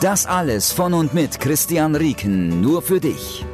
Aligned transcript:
Das 0.00 0.24
alles 0.24 0.72
von 0.72 0.94
und 0.94 1.12
mit 1.12 1.40
Christian 1.40 1.94
Rieken, 1.94 2.62
nur 2.62 2.80
für 2.80 3.00
dich. 3.00 3.44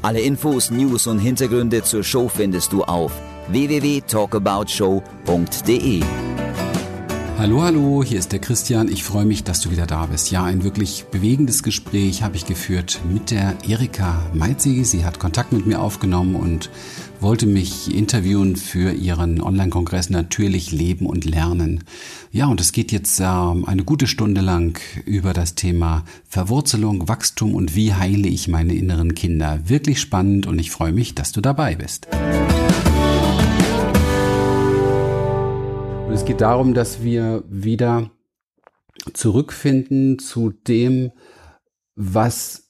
Alle 0.00 0.22
Infos, 0.22 0.70
News 0.70 1.06
und 1.06 1.18
Hintergründe 1.18 1.82
zur 1.82 2.02
Show 2.02 2.30
findest 2.30 2.72
du 2.72 2.82
auf 2.82 3.12
www.talkaboutshow.de. 3.48 6.02
Hallo, 7.36 7.62
hallo, 7.62 8.02
hier 8.02 8.18
ist 8.18 8.32
der 8.32 8.38
Christian. 8.38 8.88
Ich 8.88 9.04
freue 9.04 9.26
mich, 9.26 9.44
dass 9.44 9.60
du 9.60 9.70
wieder 9.70 9.86
da 9.86 10.06
bist. 10.06 10.30
Ja, 10.30 10.44
ein 10.44 10.64
wirklich 10.64 11.04
bewegendes 11.10 11.62
Gespräch 11.62 12.22
habe 12.22 12.36
ich 12.36 12.46
geführt 12.46 12.98
mit 13.12 13.30
der 13.30 13.54
Erika 13.68 14.22
Meitzi. 14.32 14.82
Sie 14.84 15.04
hat 15.04 15.18
Kontakt 15.18 15.52
mit 15.52 15.66
mir 15.66 15.82
aufgenommen 15.82 16.36
und 16.36 16.70
wollte 17.20 17.46
mich 17.46 17.94
interviewen 17.94 18.56
für 18.56 18.92
ihren 18.92 19.40
Online-Kongress 19.40 20.10
Natürlich 20.10 20.70
Leben 20.70 21.06
und 21.06 21.24
Lernen. 21.24 21.84
Ja, 22.30 22.46
und 22.46 22.60
es 22.60 22.72
geht 22.72 22.92
jetzt 22.92 23.18
äh, 23.18 23.24
eine 23.24 23.84
gute 23.84 24.06
Stunde 24.06 24.40
lang 24.40 24.80
über 25.04 25.32
das 25.32 25.54
Thema 25.54 26.04
Verwurzelung, 26.28 27.08
Wachstum 27.08 27.54
und 27.54 27.74
wie 27.74 27.94
heile 27.94 28.28
ich 28.28 28.46
meine 28.46 28.74
inneren 28.74 29.14
Kinder. 29.14 29.60
Wirklich 29.64 30.00
spannend 30.00 30.46
und 30.46 30.58
ich 30.58 30.70
freue 30.70 30.92
mich, 30.92 31.14
dass 31.14 31.32
du 31.32 31.40
dabei 31.40 31.74
bist. 31.74 32.06
Und 36.06 36.14
es 36.14 36.24
geht 36.24 36.40
darum, 36.40 36.74
dass 36.74 37.02
wir 37.02 37.42
wieder 37.48 38.10
zurückfinden 39.12 40.18
zu 40.18 40.50
dem, 40.50 41.10
was 41.96 42.67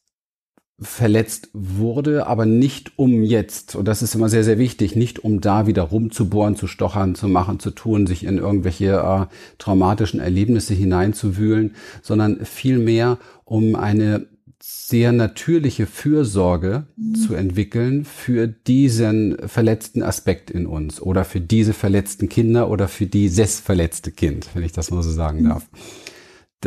verletzt 0.81 1.51
wurde, 1.53 2.29
aber 2.29 2.47
nicht 2.47 2.93
um 2.97 3.25
jetzt, 3.25 3.75
und 3.75 3.89
das 3.89 4.01
ist 4.01 4.15
immer 4.15 4.29
sehr, 4.29 4.45
sehr 4.45 4.59
wichtig, 4.59 4.95
nicht 4.95 5.19
um 5.25 5.41
da 5.41 5.67
wieder 5.67 5.83
rumzubohren, 5.83 6.55
zu 6.55 6.69
stochern, 6.69 7.17
zu 7.17 7.27
machen, 7.27 7.59
zu 7.59 7.73
tun, 7.73 8.07
sich 8.07 8.25
in 8.25 8.39
irgendwelche 8.39 8.93
äh, 8.93 9.27
traumatischen 9.59 10.21
Erlebnisse 10.21 10.75
hineinzuwühlen, 10.75 11.75
sondern 12.01 12.45
vielmehr 12.45 13.19
um 13.45 13.75
eine 13.75 14.27
sehr 14.61 15.13
natürliche 15.13 15.87
Fürsorge 15.87 16.87
mhm. 16.97 17.15
zu 17.15 17.35
entwickeln 17.35 18.05
für 18.05 18.47
diesen 18.47 19.37
verletzten 19.49 20.03
Aspekt 20.03 20.51
in 20.51 20.67
uns 20.67 21.01
oder 21.01 21.25
für 21.25 21.41
diese 21.41 21.73
verletzten 21.73 22.29
Kinder 22.29 22.71
oder 22.71 22.87
für 22.87 23.07
dieses 23.07 23.59
verletzte 23.59 24.13
Kind, 24.13 24.49
wenn 24.55 24.63
ich 24.63 24.73
das 24.73 24.91
mal 24.91 25.03
so 25.03 25.11
sagen 25.11 25.43
mhm. 25.43 25.49
darf. 25.49 25.67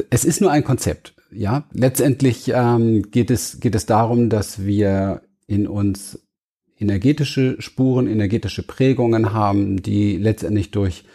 Es 0.09 0.25
ist 0.25 0.41
nur 0.41 0.51
ein 0.51 0.63
Konzept. 0.63 1.13
Ja, 1.33 1.63
letztendlich 1.71 2.51
ähm, 2.53 3.09
geht 3.11 3.31
es 3.31 3.59
geht 3.59 3.75
es 3.75 3.85
darum, 3.85 4.29
dass 4.29 4.65
wir 4.65 5.21
in 5.47 5.67
uns 5.67 6.19
energetische 6.77 7.61
Spuren, 7.61 8.07
energetische 8.07 8.63
Prägungen 8.63 9.33
haben, 9.33 9.81
die 9.81 10.17
letztendlich 10.17 10.71
durch 10.71 11.05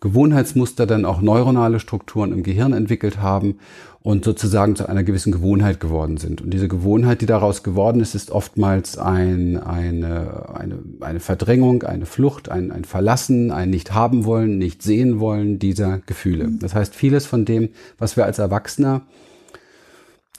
Gewohnheitsmuster 0.00 0.86
dann 0.86 1.06
auch 1.06 1.22
neuronale 1.22 1.80
Strukturen 1.80 2.32
im 2.32 2.42
Gehirn 2.42 2.74
entwickelt 2.74 3.20
haben 3.22 3.56
und 4.02 4.22
sozusagen 4.22 4.76
zu 4.76 4.86
einer 4.86 5.02
gewissen 5.02 5.32
Gewohnheit 5.32 5.80
geworden 5.80 6.18
sind. 6.18 6.42
Und 6.42 6.52
diese 6.52 6.68
Gewohnheit, 6.68 7.22
die 7.22 7.26
daraus 7.26 7.62
geworden 7.62 8.00
ist, 8.02 8.14
ist 8.14 8.30
oftmals 8.30 8.98
ein, 8.98 9.56
eine, 9.56 10.54
eine, 10.54 10.78
eine 11.00 11.20
Verdrängung, 11.20 11.84
eine 11.84 12.04
Flucht, 12.04 12.50
ein, 12.50 12.70
ein 12.70 12.84
Verlassen, 12.84 13.50
ein 13.50 13.70
nicht 13.70 13.94
haben 13.94 14.26
wollen, 14.26 14.58
nicht 14.58 14.82
sehen 14.82 15.20
wollen 15.20 15.58
dieser 15.58 16.00
Gefühle. 16.00 16.50
Das 16.60 16.74
heißt, 16.74 16.94
vieles 16.94 17.24
von 17.24 17.46
dem, 17.46 17.70
was 17.96 18.18
wir 18.18 18.26
als 18.26 18.38
Erwachsener 18.38 19.06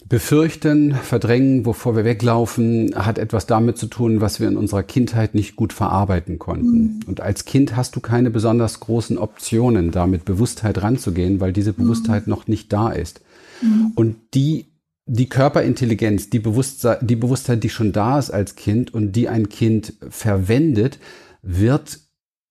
befürchten, 0.07 0.93
verdrängen, 0.93 1.65
wovor 1.65 1.95
wir 1.95 2.05
weglaufen, 2.05 2.93
hat 2.95 3.17
etwas 3.17 3.47
damit 3.47 3.77
zu 3.77 3.87
tun, 3.87 4.21
was 4.21 4.39
wir 4.39 4.47
in 4.47 4.57
unserer 4.57 4.83
Kindheit 4.83 5.33
nicht 5.33 5.55
gut 5.55 5.73
verarbeiten 5.73 6.37
konnten. 6.37 6.77
Mhm. 6.77 6.99
Und 7.07 7.21
als 7.21 7.45
Kind 7.45 7.75
hast 7.75 7.95
du 7.95 7.99
keine 8.01 8.29
besonders 8.29 8.79
großen 8.79 9.17
Optionen, 9.17 9.91
da 9.91 10.05
mit 10.05 10.23
Bewusstheit 10.23 10.81
ranzugehen, 10.83 11.39
weil 11.39 11.53
diese 11.53 11.73
Bewusstheit 11.73 12.27
mhm. 12.27 12.31
noch 12.31 12.47
nicht 12.47 12.71
da 12.71 12.91
ist. 12.91 13.21
Mhm. 13.61 13.93
Und 13.95 14.15
die, 14.35 14.67
die 15.07 15.27
Körperintelligenz, 15.27 16.29
die 16.29 16.39
Bewusstsein, 16.39 16.97
die 17.01 17.15
Bewusstheit, 17.15 17.63
die 17.63 17.69
schon 17.69 17.91
da 17.91 18.19
ist 18.19 18.29
als 18.29 18.55
Kind 18.55 18.93
und 18.93 19.13
die 19.13 19.27
ein 19.27 19.49
Kind 19.49 19.93
verwendet, 20.09 20.99
wird 21.41 21.99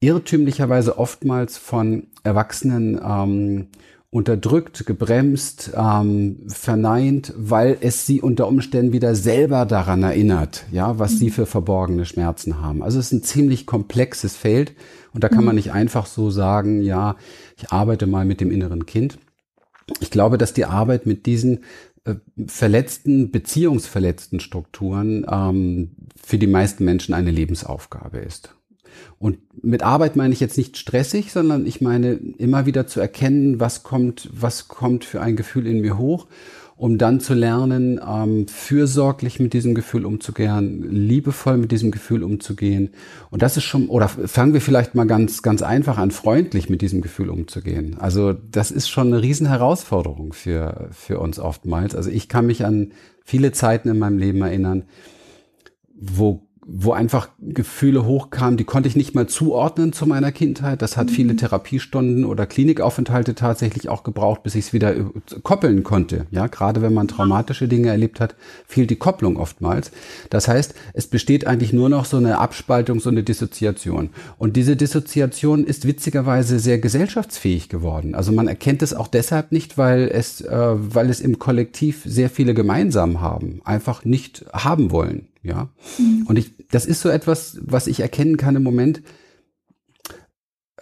irrtümlicherweise 0.01 0.99
oftmals 0.99 1.57
von 1.57 2.09
Erwachsenen 2.25 3.01
ähm, 3.03 3.69
unterdrückt, 4.15 4.87
gebremst, 4.87 5.73
ähm, 5.77 6.45
verneint, 6.47 7.33
weil 7.37 7.77
es 7.81 8.07
sie 8.07 8.21
unter 8.21 8.47
Umständen 8.47 8.93
wieder 8.93 9.17
selber 9.17 9.67
daran 9.67 10.05
erinnert, 10.05 10.67
ja, 10.71 11.01
was 11.01 11.15
mhm. 11.15 11.17
sie 11.17 11.31
für 11.31 11.47
verborgene 11.47 12.05
Schmerzen 12.05 12.63
haben. 12.63 12.85
Also 12.85 13.01
es 13.01 13.07
ist 13.07 13.13
ein 13.13 13.23
ziemlich 13.25 13.67
komplexes 13.67 14.37
Feld 14.37 14.73
und 15.15 15.25
da 15.25 15.29
kann 15.29 15.41
mhm. 15.41 15.47
man 15.47 15.55
nicht 15.57 15.73
einfach 15.73 16.07
so 16.07 16.31
sagen, 16.31 16.81
ja, 16.81 17.17
ich 17.57 17.73
arbeite 17.73 18.07
mal 18.07 18.25
mit 18.25 18.41
dem 18.41 18.53
inneren 18.53 18.87
Kind. 18.87 19.19
Ich 19.99 20.13
glaube, 20.13 20.39
dass 20.39 20.55
die 20.55 20.65
Arbeit 20.65 21.07
mit 21.07 21.27
diesen 21.27 21.65
äh, 22.05 22.15
verletzten, 22.47 23.33
beziehungsverletzten 23.33 24.39
Strukturen 24.39 25.27
ähm, 25.29 25.97
für 26.23 26.39
die 26.39 26.47
meisten 26.47 26.85
Menschen 26.85 27.15
eine 27.15 27.33
Lebensaufgabe 27.33 28.19
ist. 28.19 28.55
Und 29.19 29.39
mit 29.63 29.83
Arbeit 29.83 30.17
meine 30.17 30.33
ich 30.33 30.41
jetzt 30.41 30.59
nicht 30.59 30.77
stressig, 30.77 31.33
sondern 31.33 31.67
ich 31.67 31.81
meine 31.81 32.13
immer 32.39 32.67
wieder 32.67 32.87
zu 32.87 33.01
erkennen, 33.01 33.61
was 33.61 33.83
kommt, 33.83 34.29
was 34.33 34.69
kommt 34.69 35.05
für 35.05 35.21
ein 35.21 35.37
Gefühl 35.37 35.67
in 35.67 35.81
mir 35.81 35.99
hoch 35.99 36.27
um 36.77 36.99
dann 36.99 37.21
zu 37.21 37.35
lernen, 37.35 38.01
ähm, 38.05 38.49
fürsorglich 38.49 39.39
mit 39.39 39.53
diesem 39.53 39.75
Gefühl 39.75 40.05
umzugehen, 40.05 40.83
liebevoll 40.91 41.57
mit 41.57 41.71
diesem 41.71 41.91
Gefühl 41.91 42.25
umzugehen. 42.25 42.91
Und 43.31 43.43
das 43.43 43.57
ist 43.57 43.65
schon, 43.65 43.89
oder 43.89 44.09
fangen 44.09 44.55
wir 44.55 44.61
vielleicht 44.61 44.95
mal 44.95 45.07
ganz, 45.07 45.43
ganz 45.43 45.63
einfach 45.63 45.99
an, 45.99 46.11
freundlich 46.11 46.69
mit 46.69 46.83
diesem 46.83 47.01
Gefühl 47.01 47.31
umzugehen. 47.31 47.97
Also 47.99 48.33
das 48.33 48.71
ist 48.71 48.89
schon 48.89 49.09
eine 49.09 49.23
Riesenherausforderung 49.23 50.33
für, 50.33 50.89
für 50.91 51.21
uns 51.21 51.39
oftmals. 51.39 51.95
Also 51.95 52.11
ich 52.11 52.29
kann 52.29 52.47
mich 52.47 52.65
an 52.65 52.93
viele 53.25 53.53
Zeiten 53.53 53.89
in 53.89 53.99
meinem 53.99 54.19
Leben 54.19 54.43
erinnern, 54.43 54.85
wo 55.95 56.44
wo 56.67 56.93
einfach 56.93 57.29
Gefühle 57.41 58.07
hochkamen, 58.07 58.57
die 58.57 58.65
konnte 58.65 58.89
ich 58.89 58.97
nicht 58.97 59.15
mal 59.15 59.27
zuordnen 59.27 59.93
zu 59.93 60.07
meiner 60.07 60.33
Kindheit. 60.33 60.81
Das 60.83 60.97
hat 60.97 61.09
mhm. 61.09 61.13
viele 61.13 61.37
Therapiestunden 61.37 62.25
oder 62.25 62.47
Klinikaufenthalte 62.47 63.35
tatsächlich 63.35 63.89
auch 63.89 64.03
gebraucht, 64.03 64.43
bis 64.43 64.55
ich 64.55 64.67
es 64.67 64.73
wieder 64.73 64.95
koppeln 65.43 65.83
konnte. 65.83 66.27
Ja, 66.31 66.47
gerade 66.47 66.81
wenn 66.81 66.95
man 66.95 67.09
traumatische 67.09 67.69
Dinge 67.69 67.89
erlebt 67.89 68.21
hat, 68.21 68.35
fehlt 68.67 68.91
die 68.91 68.97
Kopplung 68.97 69.37
oftmals. 69.37 69.91
Das 70.31 70.49
heißt, 70.49 70.75
es 70.95 71.07
besteht 71.07 71.47
eigentlich 71.47 71.73
nur 71.73 71.89
noch 71.89 72.07
so 72.07 72.17
eine 72.17 72.39
Abspaltung, 72.39 73.01
so 73.01 73.11
eine 73.11 73.23
Dissoziation. 73.23 74.11
Und 74.39 74.57
diese 74.57 74.77
Dissoziation 74.77 75.65
ist 75.65 75.87
witzigerweise 75.87 76.59
sehr 76.59 76.79
gesellschaftsfähig 76.79 77.69
geworden. 77.69 78.15
Also 78.15 78.33
man 78.33 78.49
erkennt 78.49 78.83
es 78.83 78.95
auch 78.95 79.09
deshalb 79.09 79.53
nicht, 79.53 79.77
weil 79.77 80.09
es, 80.13 80.41
äh, 80.41 80.55
weil 80.77 81.11
es 81.11 81.21
im 81.21 81.39
Kollektiv 81.39 82.03
sehr 82.07 82.31
viele 82.31 82.55
gemeinsam 82.55 83.21
haben, 83.21 83.61
einfach 83.65 84.05
nicht 84.05 84.47
haben 84.53 84.91
wollen. 84.91 85.29
Ja. 85.45 85.71
Mhm. 85.99 86.27
Und 86.27 86.39
ich, 86.39 86.53
das 86.71 86.87
ist 86.87 87.01
so 87.01 87.09
etwas, 87.09 87.59
was 87.61 87.87
ich 87.87 88.01
erkennen 88.01 88.37
kann 88.37 88.57
im 88.57 88.63
Moment. 88.63 89.03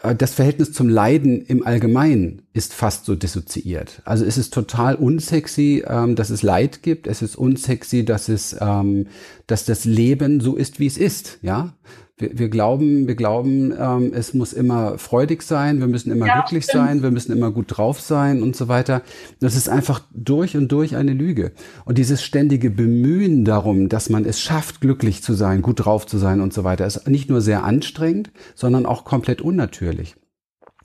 Äh, 0.02 0.14
das 0.14 0.34
Verhältnis 0.34 0.72
zum 0.72 0.88
Leiden 0.88 1.42
im 1.42 1.66
Allgemeinen 1.66 2.42
ist 2.52 2.72
fast 2.72 3.04
so 3.04 3.14
dissoziiert. 3.14 4.02
Also 4.04 4.24
es 4.24 4.38
ist 4.38 4.54
total 4.54 4.94
unsexy, 4.94 5.84
ähm, 5.86 6.14
dass 6.14 6.30
es 6.30 6.42
Leid 6.42 6.82
gibt. 6.82 7.06
Es 7.06 7.22
ist 7.22 7.36
unsexy, 7.36 8.04
dass 8.04 8.28
es, 8.28 8.56
ähm, 8.60 9.08
dass 9.46 9.64
das 9.64 9.84
Leben 9.84 10.40
so 10.40 10.56
ist, 10.56 10.78
wie 10.78 10.86
es 10.86 10.96
ist. 10.96 11.38
Ja, 11.42 11.74
wir, 12.18 12.38
wir 12.38 12.48
glauben, 12.48 13.08
wir 13.08 13.14
glauben, 13.14 13.72
ähm, 13.78 14.12
es 14.14 14.34
muss 14.34 14.52
immer 14.52 14.98
freudig 14.98 15.42
sein, 15.42 15.80
wir 15.80 15.86
müssen 15.86 16.12
immer 16.12 16.26
ja, 16.26 16.40
glücklich 16.40 16.64
stimmt. 16.64 16.84
sein, 16.84 17.02
wir 17.02 17.10
müssen 17.10 17.32
immer 17.32 17.50
gut 17.50 17.76
drauf 17.76 18.00
sein 18.00 18.42
und 18.42 18.54
so 18.54 18.68
weiter. 18.68 19.02
Das 19.40 19.56
ist 19.56 19.68
einfach 19.68 20.02
durch 20.14 20.56
und 20.56 20.70
durch 20.70 20.96
eine 20.96 21.12
Lüge. 21.12 21.52
Und 21.84 21.98
dieses 21.98 22.22
ständige 22.22 22.70
Bemühen 22.70 23.44
darum, 23.44 23.88
dass 23.88 24.10
man 24.10 24.24
es 24.24 24.40
schafft, 24.40 24.80
glücklich 24.80 25.22
zu 25.22 25.34
sein, 25.34 25.62
gut 25.62 25.84
drauf 25.84 26.06
zu 26.06 26.18
sein 26.18 26.40
und 26.40 26.52
so 26.52 26.64
weiter, 26.64 26.86
ist 26.86 27.08
nicht 27.08 27.30
nur 27.30 27.40
sehr 27.40 27.64
anstrengend, 27.64 28.30
sondern 28.54 28.86
auch 28.86 29.04
komplett 29.04 29.40
unnatürlich. 29.40 30.16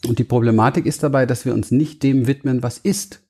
Und 0.08 0.20
die 0.20 0.24
Problematik 0.24 0.86
ist 0.86 1.04
dabei, 1.04 1.26
dass 1.26 1.46
wir 1.46 1.54
uns 1.54 1.72
nicht 1.72 2.04
dem 2.04 2.28
widmen, 2.28 2.64
was 2.64 2.78
ist. 2.78 3.24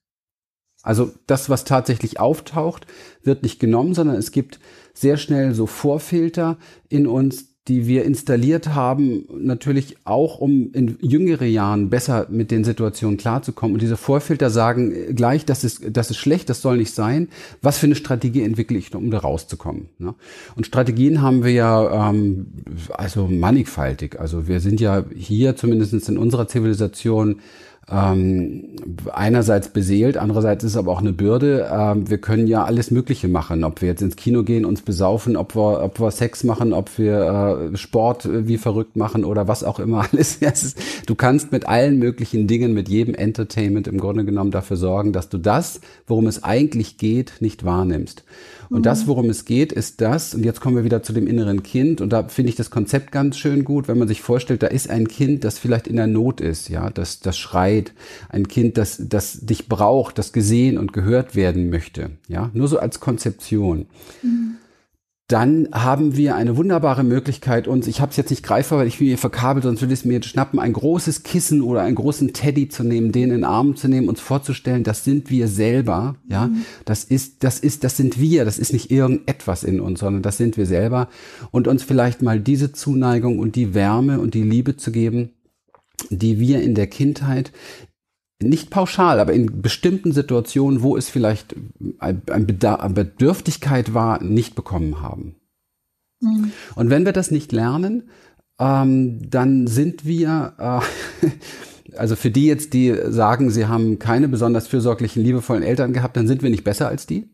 Also 0.83 1.11
das, 1.25 1.49
was 1.49 1.65
tatsächlich 1.65 2.19
auftaucht, 2.19 2.85
wird 3.23 3.43
nicht 3.43 3.59
genommen, 3.59 3.93
sondern 3.93 4.15
es 4.15 4.31
gibt 4.31 4.59
sehr 4.93 5.17
schnell 5.17 5.53
so 5.53 5.65
Vorfilter 5.65 6.57
in 6.87 7.07
uns, 7.07 7.46
die 7.67 7.87
wir 7.87 8.05
installiert 8.05 8.69
haben, 8.69 9.25
natürlich 9.37 9.97
auch, 10.05 10.39
um 10.39 10.71
in 10.73 10.97
jüngere 11.01 11.45
Jahren 11.45 11.89
besser 11.89 12.27
mit 12.29 12.49
den 12.51 12.63
Situationen 12.63 13.17
klarzukommen. 13.17 13.73
Und 13.73 13.81
diese 13.81 13.97
Vorfilter 13.97 14.49
sagen 14.49 15.15
gleich, 15.15 15.45
das 15.45 15.63
ist, 15.63 15.83
das 15.91 16.09
ist 16.09 16.17
schlecht, 16.17 16.49
das 16.49 16.61
soll 16.61 16.77
nicht 16.77 16.93
sein. 16.93 17.27
Was 17.61 17.77
für 17.77 17.87
eine 17.87 17.95
Strategie 17.95 18.43
entwickle 18.43 18.77
ich, 18.77 18.93
um 18.95 19.11
da 19.11 19.19
rauszukommen? 19.19 19.87
Ne? 19.99 20.15
Und 20.55 20.65
Strategien 20.65 21.21
haben 21.21 21.43
wir 21.43 21.51
ja 21.51 22.09
ähm, 22.09 22.47
also 22.89 23.27
mannigfaltig. 23.27 24.19
Also 24.19 24.47
wir 24.47 24.59
sind 24.59 24.79
ja 24.79 25.03
hier 25.15 25.55
zumindest 25.55 26.07
in 26.07 26.17
unserer 26.17 26.47
Zivilisation 26.47 27.39
ähm, 27.89 28.75
einerseits 29.13 29.69
beseelt, 29.69 30.17
andererseits 30.17 30.65
ist 30.65 30.71
es 30.71 30.77
aber 30.77 30.91
auch 30.91 30.99
eine 30.99 31.13
Bürde. 31.13 31.69
Ähm, 31.71 32.09
wir 32.09 32.17
können 32.17 32.45
ja 32.45 32.65
alles 32.65 32.91
Mögliche 32.91 33.29
machen, 33.29 33.63
ob 33.63 33.81
wir 33.81 33.87
jetzt 33.87 34.01
ins 34.01 34.17
Kino 34.17 34.43
gehen, 34.43 34.65
uns 34.65 34.81
besaufen, 34.81 35.37
ob 35.37 35.55
wir, 35.55 35.81
ob 35.81 35.99
wir 35.99 36.11
Sex 36.11 36.43
machen, 36.43 36.73
ob 36.73 36.97
wir 36.97 37.69
äh, 37.71 37.77
Sport 37.77 38.27
wie 38.29 38.57
verrückt 38.57 38.97
machen 38.97 39.23
oder 39.23 39.47
was 39.47 39.63
auch 39.63 39.79
immer 39.79 40.05
alles. 40.11 40.39
du 41.05 41.15
kannst 41.15 41.53
mit 41.53 41.67
allen 41.67 41.97
möglichen 41.97 42.45
Dingen, 42.47 42.73
mit 42.73 42.89
jedem 42.89 43.15
Entertainment 43.15 43.87
im 43.87 43.99
Grunde 43.99 44.25
genommen 44.25 44.51
dafür 44.51 44.75
sorgen, 44.75 45.13
dass 45.13 45.29
du 45.29 45.37
das, 45.37 45.79
worum 46.07 46.27
es 46.27 46.43
eigentlich 46.43 46.97
geht, 46.97 47.35
nicht 47.39 47.63
wahrnimmst. 47.63 48.25
Und 48.69 48.85
das, 48.85 49.03
mhm. 49.03 49.07
worum 49.07 49.29
es 49.29 49.45
geht, 49.45 49.71
ist 49.71 50.01
das, 50.01 50.33
und 50.33 50.43
jetzt 50.43 50.61
kommen 50.61 50.75
wir 50.75 50.83
wieder 50.83 51.03
zu 51.03 51.13
dem 51.13 51.27
inneren 51.27 51.63
Kind, 51.63 52.01
und 52.01 52.11
da 52.11 52.27
finde 52.27 52.49
ich 52.49 52.55
das 52.55 52.69
Konzept 52.69 53.11
ganz 53.11 53.37
schön 53.37 53.63
gut, 53.63 53.87
wenn 53.87 53.97
man 53.97 54.07
sich 54.07 54.21
vorstellt, 54.21 54.63
da 54.63 54.67
ist 54.67 54.89
ein 54.89 55.07
Kind, 55.07 55.43
das 55.43 55.59
vielleicht 55.59 55.87
in 55.87 55.95
der 55.95 56.07
Not 56.07 56.41
ist, 56.41 56.69
ja, 56.69 56.89
das, 56.89 57.19
das 57.19 57.37
schreit, 57.37 57.93
ein 58.29 58.47
Kind, 58.47 58.77
das, 58.77 59.01
das 59.07 59.39
dich 59.41 59.67
braucht, 59.67 60.17
das 60.17 60.33
gesehen 60.33 60.77
und 60.77 60.93
gehört 60.93 61.35
werden 61.35 61.69
möchte, 61.69 62.11
ja, 62.27 62.49
nur 62.53 62.67
so 62.67 62.79
als 62.79 62.99
Konzeption. 62.99 63.87
Mhm 64.21 64.57
dann 65.27 65.67
haben 65.73 66.15
wir 66.15 66.35
eine 66.35 66.55
wunderbare 66.55 67.03
Möglichkeit, 67.03 67.67
uns, 67.67 67.87
ich 67.87 67.99
habe 67.99 68.11
es 68.11 68.17
jetzt 68.17 68.29
nicht 68.29 68.43
greifbar, 68.43 68.79
weil 68.79 68.87
ich 68.87 68.99
bin 68.99 69.07
hier 69.07 69.17
verkabelt, 69.17 69.65
sonst 69.65 69.81
würde 69.81 69.93
ich 69.93 69.99
es 69.99 70.05
mir 70.05 70.13
jetzt 70.13 70.27
schnappen, 70.27 70.57
ein 70.57 70.71
großes 70.71 71.23
Kissen 71.23 71.61
oder 71.61 71.81
einen 71.81 71.95
großen 71.95 72.31
Teddy 72.31 72.69
zu 72.69 72.85
nehmen, 72.85 73.11
den 73.11 73.23
in 73.23 73.29
den 73.29 73.43
Arm 73.43 73.75
zu 73.75 73.89
nehmen, 73.89 74.07
uns 74.07 74.21
vorzustellen, 74.21 74.85
das 74.85 75.03
sind 75.03 75.29
wir 75.29 75.49
selber, 75.49 76.15
ja, 76.29 76.47
mhm. 76.47 76.63
das 76.85 77.03
ist, 77.03 77.43
das 77.43 77.59
ist, 77.59 77.83
das 77.83 77.97
sind 77.97 78.21
wir, 78.21 78.45
das 78.45 78.57
ist 78.57 78.71
nicht 78.71 78.89
irgendetwas 78.89 79.65
in 79.65 79.81
uns, 79.81 79.99
sondern 79.99 80.21
das 80.21 80.37
sind 80.37 80.55
wir 80.55 80.65
selber 80.65 81.09
und 81.51 81.67
uns 81.67 81.83
vielleicht 81.83 82.21
mal 82.21 82.39
diese 82.39 82.71
Zuneigung 82.71 83.39
und 83.39 83.57
die 83.57 83.73
Wärme 83.73 84.21
und 84.21 84.33
die 84.33 84.43
Liebe 84.43 84.77
zu 84.77 84.93
geben, 84.93 85.31
die 86.09 86.39
wir 86.39 86.61
in 86.61 86.73
der 86.73 86.87
Kindheit 86.87 87.51
nicht 88.41 88.69
pauschal, 88.69 89.19
aber 89.19 89.33
in 89.33 89.61
bestimmten 89.61 90.11
Situationen, 90.11 90.83
wo 90.83 90.95
es 90.95 91.09
vielleicht 91.09 91.55
ein, 91.99 92.21
ein 92.27 92.93
Bedürftigkeit 92.93 93.93
war, 93.93 94.23
nicht 94.23 94.55
bekommen 94.55 95.01
haben. 95.01 95.35
Mhm. 96.21 96.51
Und 96.75 96.89
wenn 96.89 97.05
wir 97.05 97.13
das 97.13 97.31
nicht 97.31 97.51
lernen, 97.51 98.09
ähm, 98.59 99.29
dann 99.29 99.67
sind 99.67 100.05
wir, 100.05 100.53
äh, 100.57 101.95
also 101.97 102.15
für 102.15 102.29
die 102.29 102.45
jetzt, 102.45 102.73
die 102.73 102.95
sagen, 103.07 103.49
sie 103.49 103.67
haben 103.67 103.99
keine 103.99 104.27
besonders 104.27 104.67
fürsorglichen, 104.67 105.23
liebevollen 105.23 105.63
Eltern 105.63 105.93
gehabt, 105.93 106.17
dann 106.17 106.27
sind 106.27 106.43
wir 106.43 106.49
nicht 106.49 106.63
besser 106.63 106.87
als 106.87 107.07
die. 107.07 107.29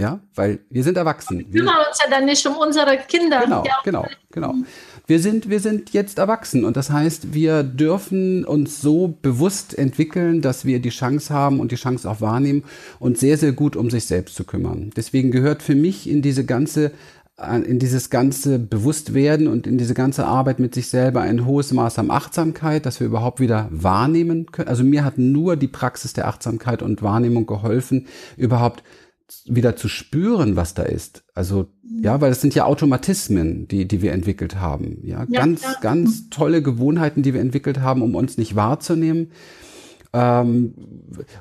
Ja, 0.00 0.20
weil 0.34 0.60
wir 0.70 0.84
sind 0.84 0.96
erwachsen. 0.96 1.38
Wir 1.50 1.60
kümmern 1.60 1.74
uns 1.88 1.98
ja 2.00 2.08
dann 2.08 2.24
nicht 2.24 2.46
um 2.46 2.56
unsere 2.56 2.98
Kinder. 2.98 3.40
Genau, 3.42 3.64
ja. 3.64 3.78
genau, 3.82 4.06
genau. 4.30 4.54
Wir 5.08 5.20
sind, 5.20 5.48
wir 5.48 5.60
sind 5.60 5.94
jetzt 5.94 6.18
erwachsen 6.18 6.66
und 6.66 6.76
das 6.76 6.90
heißt, 6.90 7.32
wir 7.32 7.62
dürfen 7.62 8.44
uns 8.44 8.82
so 8.82 9.16
bewusst 9.22 9.76
entwickeln, 9.76 10.42
dass 10.42 10.66
wir 10.66 10.80
die 10.80 10.90
Chance 10.90 11.32
haben 11.32 11.60
und 11.60 11.72
die 11.72 11.76
Chance 11.76 12.10
auch 12.10 12.20
wahrnehmen 12.20 12.62
und 12.98 13.16
sehr, 13.16 13.38
sehr 13.38 13.52
gut 13.52 13.74
um 13.74 13.88
sich 13.88 14.04
selbst 14.04 14.36
zu 14.36 14.44
kümmern. 14.44 14.90
Deswegen 14.94 15.30
gehört 15.30 15.62
für 15.62 15.74
mich 15.74 16.10
in 16.10 16.20
diese 16.20 16.44
ganze 16.44 16.92
in 17.64 17.78
dieses 17.78 18.10
ganze 18.10 18.58
Bewusstwerden 18.58 19.46
und 19.46 19.66
in 19.66 19.78
diese 19.78 19.94
ganze 19.94 20.26
Arbeit 20.26 20.58
mit 20.58 20.74
sich 20.74 20.88
selber 20.88 21.20
ein 21.20 21.46
hohes 21.46 21.72
Maß 21.72 22.00
an 22.00 22.10
Achtsamkeit, 22.10 22.84
dass 22.84 22.98
wir 22.98 23.06
überhaupt 23.06 23.38
wieder 23.38 23.68
wahrnehmen 23.70 24.46
können. 24.46 24.68
Also 24.68 24.82
mir 24.82 25.04
hat 25.04 25.18
nur 25.18 25.54
die 25.56 25.68
Praxis 25.68 26.12
der 26.12 26.26
Achtsamkeit 26.26 26.82
und 26.82 27.00
Wahrnehmung 27.00 27.46
geholfen, 27.46 28.08
überhaupt 28.36 28.82
wieder 29.46 29.76
zu 29.76 29.88
spüren, 29.88 30.56
was 30.56 30.74
da 30.74 30.82
ist. 30.82 31.24
Also 31.34 31.66
ja, 32.00 32.20
weil 32.20 32.30
es 32.30 32.40
sind 32.40 32.54
ja 32.54 32.64
Automatismen, 32.64 33.68
die 33.68 33.86
die 33.86 34.02
wir 34.02 34.12
entwickelt 34.12 34.56
haben. 34.56 34.98
Ja, 35.02 35.26
ja 35.28 35.40
ganz 35.40 35.62
ja. 35.62 35.74
ganz 35.80 36.30
tolle 36.30 36.62
Gewohnheiten, 36.62 37.22
die 37.22 37.34
wir 37.34 37.40
entwickelt 37.40 37.80
haben, 37.80 38.02
um 38.02 38.14
uns 38.14 38.38
nicht 38.38 38.56
wahrzunehmen. 38.56 39.30
Ähm, 40.12 40.74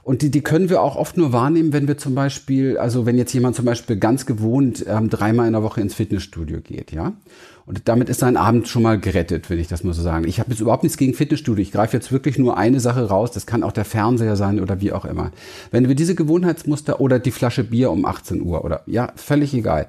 und 0.04 0.22
die, 0.22 0.30
die 0.30 0.42
können 0.42 0.70
wir 0.70 0.82
auch 0.82 0.98
oft 0.98 1.18
nur 1.18 1.32
wahrnehmen, 1.32 1.72
wenn 1.72 1.88
wir 1.88 1.98
zum 1.98 2.16
Beispiel, 2.16 2.78
also 2.78 3.06
wenn 3.06 3.18
jetzt 3.18 3.34
jemand 3.34 3.56
zum 3.56 3.66
Beispiel 3.66 3.96
ganz 3.98 4.26
gewohnt 4.26 4.86
ähm, 4.88 5.10
dreimal 5.10 5.48
in 5.48 5.54
der 5.54 5.64
Woche 5.64 5.82
ins 5.82 5.94
Fitnessstudio 5.94 6.60
geht, 6.62 6.92
ja. 6.92 7.14
Und 7.68 7.90
damit 7.90 8.08
ist 8.08 8.22
sein 8.22 8.38
Abend 8.38 8.70
schon 8.70 8.82
mal 8.82 8.98
gerettet, 8.98 9.50
wenn 9.50 9.60
ich 9.60 9.68
das 9.68 9.84
mal 9.84 9.92
so 9.92 10.02
sagen. 10.02 10.26
Ich 10.26 10.40
habe 10.40 10.52
jetzt 10.52 10.62
überhaupt 10.62 10.84
nichts 10.84 10.98
gegen 10.98 11.14
Fitnessstudio. 11.14 11.62
Ich 11.62 11.74
greife 11.74 11.98
jetzt 11.98 12.14
wirklich 12.14 12.38
nur 12.38 12.58
eine 12.58 12.80
Sache 12.80 13.10
raus. 13.10 13.32
Das 13.32 13.46
kann 13.46 13.62
auch 13.62 13.74
der 13.74 13.84
Fernseher 13.84 14.38
sein 14.38 14.62
oder 14.62 14.80
wie 14.80 14.94
auch 14.94 15.04
immer. 15.04 15.32
Wenn 15.70 15.90
wir 15.90 15.96
diese 15.96 16.16
Gewohnheitsmuster 16.16 17.02
oder 17.02 17.20
die 17.20 17.32
Flasche 17.32 17.66
Bier 17.66 17.92
um 17.92 18.06
18 18.06 18.42
Uhr 18.42 18.64
oder 18.64 18.84
ja, 18.86 19.12
völlig 19.18 19.54
egal. 19.54 19.88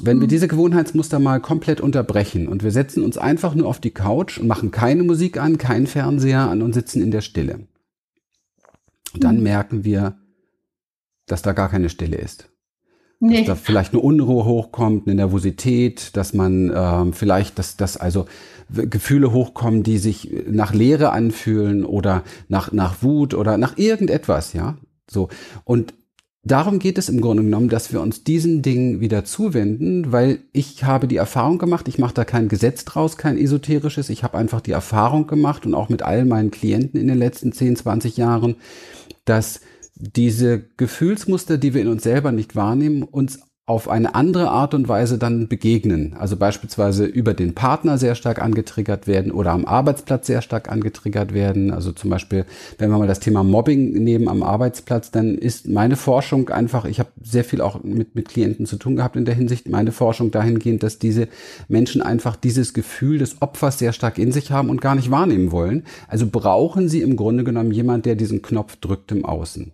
Wenn 0.00 0.18
wir 0.18 0.24
mhm. 0.24 0.30
diese 0.30 0.48
Gewohnheitsmuster 0.48 1.20
mal 1.20 1.38
komplett 1.38 1.80
unterbrechen 1.80 2.48
und 2.48 2.64
wir 2.64 2.72
setzen 2.72 3.04
uns 3.04 3.16
einfach 3.16 3.54
nur 3.54 3.68
auf 3.68 3.78
die 3.78 3.92
Couch 3.92 4.38
und 4.38 4.48
machen 4.48 4.72
keine 4.72 5.04
Musik 5.04 5.40
an, 5.40 5.56
keinen 5.56 5.86
Fernseher 5.86 6.50
an 6.50 6.62
und 6.62 6.72
sitzen 6.72 7.00
in 7.00 7.12
der 7.12 7.20
Stille. 7.20 7.60
dann 9.14 9.36
mhm. 9.36 9.44
merken 9.44 9.84
wir, 9.84 10.18
dass 11.26 11.42
da 11.42 11.52
gar 11.52 11.68
keine 11.68 11.90
Stille 11.90 12.16
ist. 12.16 12.49
Nee. 13.22 13.44
Dass 13.44 13.46
da 13.46 13.54
vielleicht 13.54 13.92
eine 13.92 14.00
Unruhe 14.00 14.46
hochkommt, 14.46 15.06
eine 15.06 15.14
Nervosität, 15.14 16.16
dass 16.16 16.32
man 16.32 16.72
ähm, 16.74 17.12
vielleicht, 17.12 17.58
dass, 17.58 17.76
dass 17.76 17.98
also 17.98 18.24
Gefühle 18.70 19.32
hochkommen, 19.32 19.82
die 19.82 19.98
sich 19.98 20.30
nach 20.48 20.72
Leere 20.72 21.12
anfühlen 21.12 21.84
oder 21.84 22.24
nach, 22.48 22.72
nach 22.72 23.02
Wut 23.02 23.34
oder 23.34 23.58
nach 23.58 23.76
irgendetwas, 23.76 24.54
ja. 24.54 24.78
So. 25.10 25.28
Und 25.64 25.92
darum 26.44 26.78
geht 26.78 26.96
es 26.96 27.10
im 27.10 27.20
Grunde 27.20 27.42
genommen, 27.42 27.68
dass 27.68 27.92
wir 27.92 28.00
uns 28.00 28.24
diesen 28.24 28.62
Dingen 28.62 29.00
wieder 29.00 29.24
zuwenden, 29.24 30.12
weil 30.12 30.38
ich 30.52 30.84
habe 30.84 31.06
die 31.06 31.16
Erfahrung 31.16 31.58
gemacht, 31.58 31.88
ich 31.88 31.98
mache 31.98 32.14
da 32.14 32.24
kein 32.24 32.48
Gesetz 32.48 32.86
draus, 32.86 33.18
kein 33.18 33.36
esoterisches, 33.36 34.08
ich 34.08 34.22
habe 34.22 34.38
einfach 34.38 34.60
die 34.60 34.72
Erfahrung 34.72 35.26
gemacht 35.26 35.66
und 35.66 35.74
auch 35.74 35.90
mit 35.90 36.02
all 36.02 36.24
meinen 36.24 36.50
Klienten 36.50 36.98
in 36.98 37.08
den 37.08 37.18
letzten 37.18 37.52
10, 37.52 37.76
20 37.76 38.16
Jahren, 38.16 38.56
dass 39.24 39.60
diese 40.00 40.60
Gefühlsmuster, 40.76 41.58
die 41.58 41.74
wir 41.74 41.82
in 41.82 41.88
uns 41.88 42.02
selber 42.02 42.32
nicht 42.32 42.56
wahrnehmen, 42.56 43.02
uns 43.02 43.40
auf 43.70 43.88
eine 43.88 44.16
andere 44.16 44.50
Art 44.50 44.74
und 44.74 44.88
Weise 44.88 45.16
dann 45.16 45.46
begegnen. 45.46 46.16
Also 46.18 46.36
beispielsweise 46.36 47.04
über 47.04 47.34
den 47.34 47.54
Partner 47.54 47.98
sehr 47.98 48.16
stark 48.16 48.42
angetriggert 48.42 49.06
werden 49.06 49.30
oder 49.30 49.52
am 49.52 49.64
Arbeitsplatz 49.64 50.26
sehr 50.26 50.42
stark 50.42 50.68
angetriggert 50.72 51.34
werden. 51.34 51.70
Also 51.70 51.92
zum 51.92 52.10
Beispiel, 52.10 52.46
wenn 52.78 52.90
wir 52.90 52.98
mal 52.98 53.06
das 53.06 53.20
Thema 53.20 53.44
Mobbing 53.44 53.92
nehmen 53.92 54.26
am 54.26 54.42
Arbeitsplatz, 54.42 55.12
dann 55.12 55.38
ist 55.38 55.68
meine 55.68 55.94
Forschung 55.94 56.48
einfach, 56.48 56.84
ich 56.84 56.98
habe 56.98 57.10
sehr 57.22 57.44
viel 57.44 57.60
auch 57.60 57.84
mit, 57.84 58.16
mit 58.16 58.28
Klienten 58.28 58.66
zu 58.66 58.76
tun 58.76 58.96
gehabt 58.96 59.14
in 59.14 59.24
der 59.24 59.36
Hinsicht, 59.36 59.68
meine 59.68 59.92
Forschung 59.92 60.32
dahingehend, 60.32 60.82
dass 60.82 60.98
diese 60.98 61.28
Menschen 61.68 62.02
einfach 62.02 62.34
dieses 62.34 62.74
Gefühl 62.74 63.18
des 63.18 63.40
Opfers 63.40 63.78
sehr 63.78 63.92
stark 63.92 64.18
in 64.18 64.32
sich 64.32 64.50
haben 64.50 64.68
und 64.68 64.80
gar 64.80 64.96
nicht 64.96 65.12
wahrnehmen 65.12 65.52
wollen. 65.52 65.84
Also 66.08 66.26
brauchen 66.26 66.88
sie 66.88 67.02
im 67.02 67.14
Grunde 67.14 67.44
genommen 67.44 67.70
jemand, 67.70 68.04
der 68.04 68.16
diesen 68.16 68.42
Knopf 68.42 68.74
drückt 68.80 69.12
im 69.12 69.24
Außen. 69.24 69.70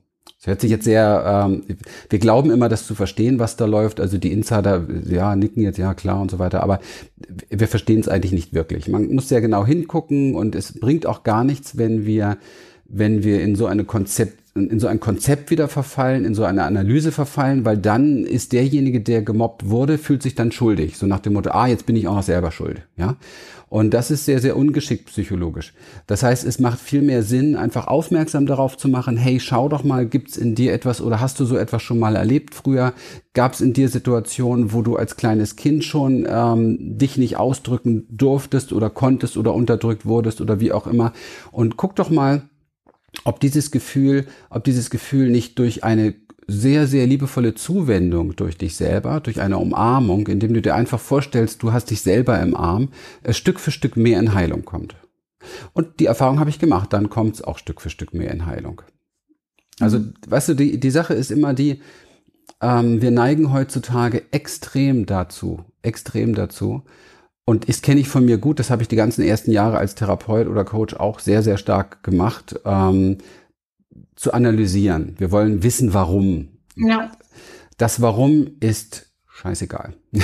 Hört 0.46 0.60
sich 0.60 0.70
jetzt 0.70 0.84
sehr, 0.84 1.48
ähm, 1.48 1.64
wir 2.08 2.20
glauben 2.20 2.52
immer, 2.52 2.68
das 2.68 2.86
zu 2.86 2.94
verstehen, 2.94 3.40
was 3.40 3.56
da 3.56 3.64
läuft. 3.64 3.98
Also 3.98 4.16
die 4.16 4.30
Insider, 4.32 4.86
ja, 5.04 5.34
nicken 5.34 5.60
jetzt, 5.60 5.76
ja 5.76 5.92
klar 5.92 6.20
und 6.20 6.30
so 6.30 6.38
weiter, 6.38 6.62
aber 6.62 6.78
wir 7.50 7.66
verstehen 7.66 7.98
es 7.98 8.08
eigentlich 8.08 8.30
nicht 8.30 8.54
wirklich. 8.54 8.88
Man 8.88 9.12
muss 9.12 9.28
sehr 9.28 9.40
genau 9.40 9.66
hingucken 9.66 10.36
und 10.36 10.54
es 10.54 10.78
bringt 10.78 11.04
auch 11.04 11.24
gar 11.24 11.42
nichts, 11.42 11.78
wenn 11.78 12.06
wir, 12.06 12.38
wenn 12.84 13.24
wir 13.24 13.42
in 13.42 13.56
so 13.56 13.66
eine 13.66 13.84
Konzept 13.84 14.45
in 14.56 14.80
so 14.80 14.86
ein 14.86 15.00
Konzept 15.00 15.50
wieder 15.50 15.68
verfallen, 15.68 16.24
in 16.24 16.34
so 16.34 16.44
eine 16.44 16.64
Analyse 16.64 17.12
verfallen, 17.12 17.64
weil 17.64 17.76
dann 17.76 18.24
ist 18.24 18.52
derjenige, 18.52 19.00
der 19.00 19.22
gemobbt 19.22 19.68
wurde, 19.68 19.98
fühlt 19.98 20.22
sich 20.22 20.34
dann 20.34 20.52
schuldig. 20.52 20.96
So 20.96 21.06
nach 21.06 21.20
dem 21.20 21.34
Motto, 21.34 21.50
ah, 21.50 21.66
jetzt 21.66 21.86
bin 21.86 21.96
ich 21.96 22.08
auch 22.08 22.16
noch 22.16 22.22
selber 22.22 22.50
schuld. 22.50 22.82
Ja. 22.96 23.16
Und 23.68 23.94
das 23.94 24.12
ist 24.12 24.24
sehr, 24.24 24.40
sehr 24.40 24.56
ungeschickt 24.56 25.06
psychologisch. 25.06 25.74
Das 26.06 26.22
heißt, 26.22 26.46
es 26.46 26.60
macht 26.60 26.78
viel 26.78 27.02
mehr 27.02 27.24
Sinn, 27.24 27.56
einfach 27.56 27.88
aufmerksam 27.88 28.46
darauf 28.46 28.76
zu 28.76 28.88
machen, 28.88 29.16
hey, 29.16 29.40
schau 29.40 29.68
doch 29.68 29.82
mal, 29.82 30.06
gibt's 30.06 30.36
in 30.36 30.54
dir 30.54 30.72
etwas 30.72 31.00
oder 31.00 31.20
hast 31.20 31.40
du 31.40 31.44
so 31.44 31.56
etwas 31.56 31.82
schon 31.82 31.98
mal 31.98 32.14
erlebt 32.14 32.54
früher? 32.54 32.92
Gab's 33.34 33.60
in 33.60 33.72
dir 33.72 33.88
Situationen, 33.88 34.72
wo 34.72 34.82
du 34.82 34.96
als 34.96 35.16
kleines 35.16 35.56
Kind 35.56 35.82
schon 35.82 36.26
ähm, 36.28 36.78
dich 36.96 37.16
nicht 37.18 37.38
ausdrücken 37.38 38.06
durftest 38.08 38.72
oder 38.72 38.88
konntest 38.88 39.36
oder 39.36 39.52
unterdrückt 39.52 40.06
wurdest 40.06 40.40
oder 40.40 40.60
wie 40.60 40.70
auch 40.70 40.86
immer? 40.86 41.12
Und 41.50 41.76
guck 41.76 41.96
doch 41.96 42.08
mal, 42.08 42.42
ob 43.24 43.40
dieses 43.40 43.70
Gefühl, 43.70 44.26
ob 44.50 44.64
dieses 44.64 44.90
Gefühl 44.90 45.30
nicht 45.30 45.58
durch 45.58 45.84
eine 45.84 46.14
sehr, 46.46 46.86
sehr 46.86 47.06
liebevolle 47.06 47.54
Zuwendung 47.54 48.36
durch 48.36 48.56
dich 48.56 48.76
selber, 48.76 49.20
durch 49.20 49.40
eine 49.40 49.58
Umarmung, 49.58 50.28
indem 50.28 50.54
du 50.54 50.62
dir 50.62 50.74
einfach 50.74 51.00
vorstellst, 51.00 51.62
du 51.62 51.72
hast 51.72 51.90
dich 51.90 52.02
selber 52.02 52.40
im 52.40 52.56
Arm, 52.56 52.90
äh, 53.24 53.32
Stück 53.32 53.58
für 53.58 53.72
Stück 53.72 53.96
mehr 53.96 54.20
in 54.20 54.34
Heilung 54.34 54.64
kommt. 54.64 54.94
Und 55.72 56.00
die 56.00 56.06
Erfahrung 56.06 56.38
habe 56.38 56.50
ich 56.50 56.58
gemacht, 56.58 56.92
dann 56.92 57.10
kommt 57.10 57.36
es 57.36 57.42
auch 57.42 57.58
Stück 57.58 57.80
für 57.80 57.90
Stück 57.90 58.14
mehr 58.14 58.30
in 58.30 58.46
Heilung. 58.46 58.82
Also, 59.80 60.00
weißt 60.26 60.50
du, 60.50 60.54
die, 60.54 60.80
die 60.80 60.90
Sache 60.90 61.14
ist 61.14 61.30
immer 61.30 61.52
die, 61.52 61.80
ähm, 62.60 63.02
wir 63.02 63.10
neigen 63.10 63.52
heutzutage 63.52 64.22
extrem 64.32 65.06
dazu, 65.06 65.64
extrem 65.82 66.34
dazu, 66.34 66.82
und 67.46 67.68
das 67.68 67.80
kenne 67.80 68.00
ich 68.00 68.08
von 68.08 68.24
mir 68.24 68.38
gut, 68.38 68.58
das 68.58 68.70
habe 68.70 68.82
ich 68.82 68.88
die 68.88 68.96
ganzen 68.96 69.22
ersten 69.22 69.52
Jahre 69.52 69.78
als 69.78 69.94
Therapeut 69.94 70.48
oder 70.48 70.64
Coach 70.64 70.94
auch 70.94 71.20
sehr, 71.20 71.44
sehr 71.44 71.56
stark 71.56 72.02
gemacht, 72.02 72.60
ähm, 72.64 73.18
zu 74.16 74.34
analysieren. 74.34 75.14
Wir 75.18 75.30
wollen 75.30 75.62
wissen, 75.62 75.94
warum. 75.94 76.48
Ja. 76.74 77.12
Das 77.78 78.02
Warum 78.02 78.48
ist 78.60 79.12
scheißegal. 79.28 79.94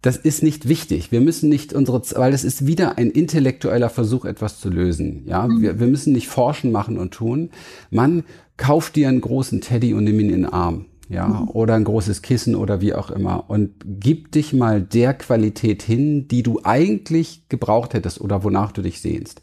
Das 0.00 0.16
ist 0.16 0.44
nicht 0.44 0.68
wichtig. 0.68 1.10
Wir 1.10 1.20
müssen 1.20 1.48
nicht 1.48 1.72
unsere, 1.72 2.00
weil 2.14 2.30
das 2.30 2.44
ist 2.44 2.68
wieder 2.68 2.98
ein 2.98 3.10
intellektueller 3.10 3.90
Versuch, 3.90 4.24
etwas 4.24 4.60
zu 4.60 4.70
lösen. 4.70 5.24
Ja, 5.26 5.48
mhm. 5.48 5.60
wir, 5.60 5.80
wir 5.80 5.88
müssen 5.88 6.12
nicht 6.12 6.28
forschen, 6.28 6.70
machen 6.70 6.98
und 6.98 7.12
tun. 7.12 7.50
Man 7.90 8.22
kauft 8.56 8.94
dir 8.94 9.08
einen 9.08 9.20
großen 9.20 9.60
Teddy 9.60 9.94
und 9.94 10.04
nimm 10.04 10.20
ihn 10.20 10.30
in 10.30 10.42
den 10.42 10.46
Arm 10.46 10.86
ja, 11.08 11.26
mhm. 11.26 11.48
oder 11.48 11.74
ein 11.74 11.84
großes 11.84 12.22
Kissen 12.22 12.54
oder 12.54 12.80
wie 12.80 12.94
auch 12.94 13.10
immer 13.10 13.48
und 13.48 13.72
gib 13.84 14.32
dich 14.32 14.52
mal 14.52 14.82
der 14.82 15.14
Qualität 15.14 15.82
hin, 15.82 16.28
die 16.28 16.42
du 16.42 16.60
eigentlich 16.64 17.48
gebraucht 17.48 17.94
hättest 17.94 18.20
oder 18.20 18.44
wonach 18.44 18.72
du 18.72 18.82
dich 18.82 19.00
sehnst. 19.00 19.40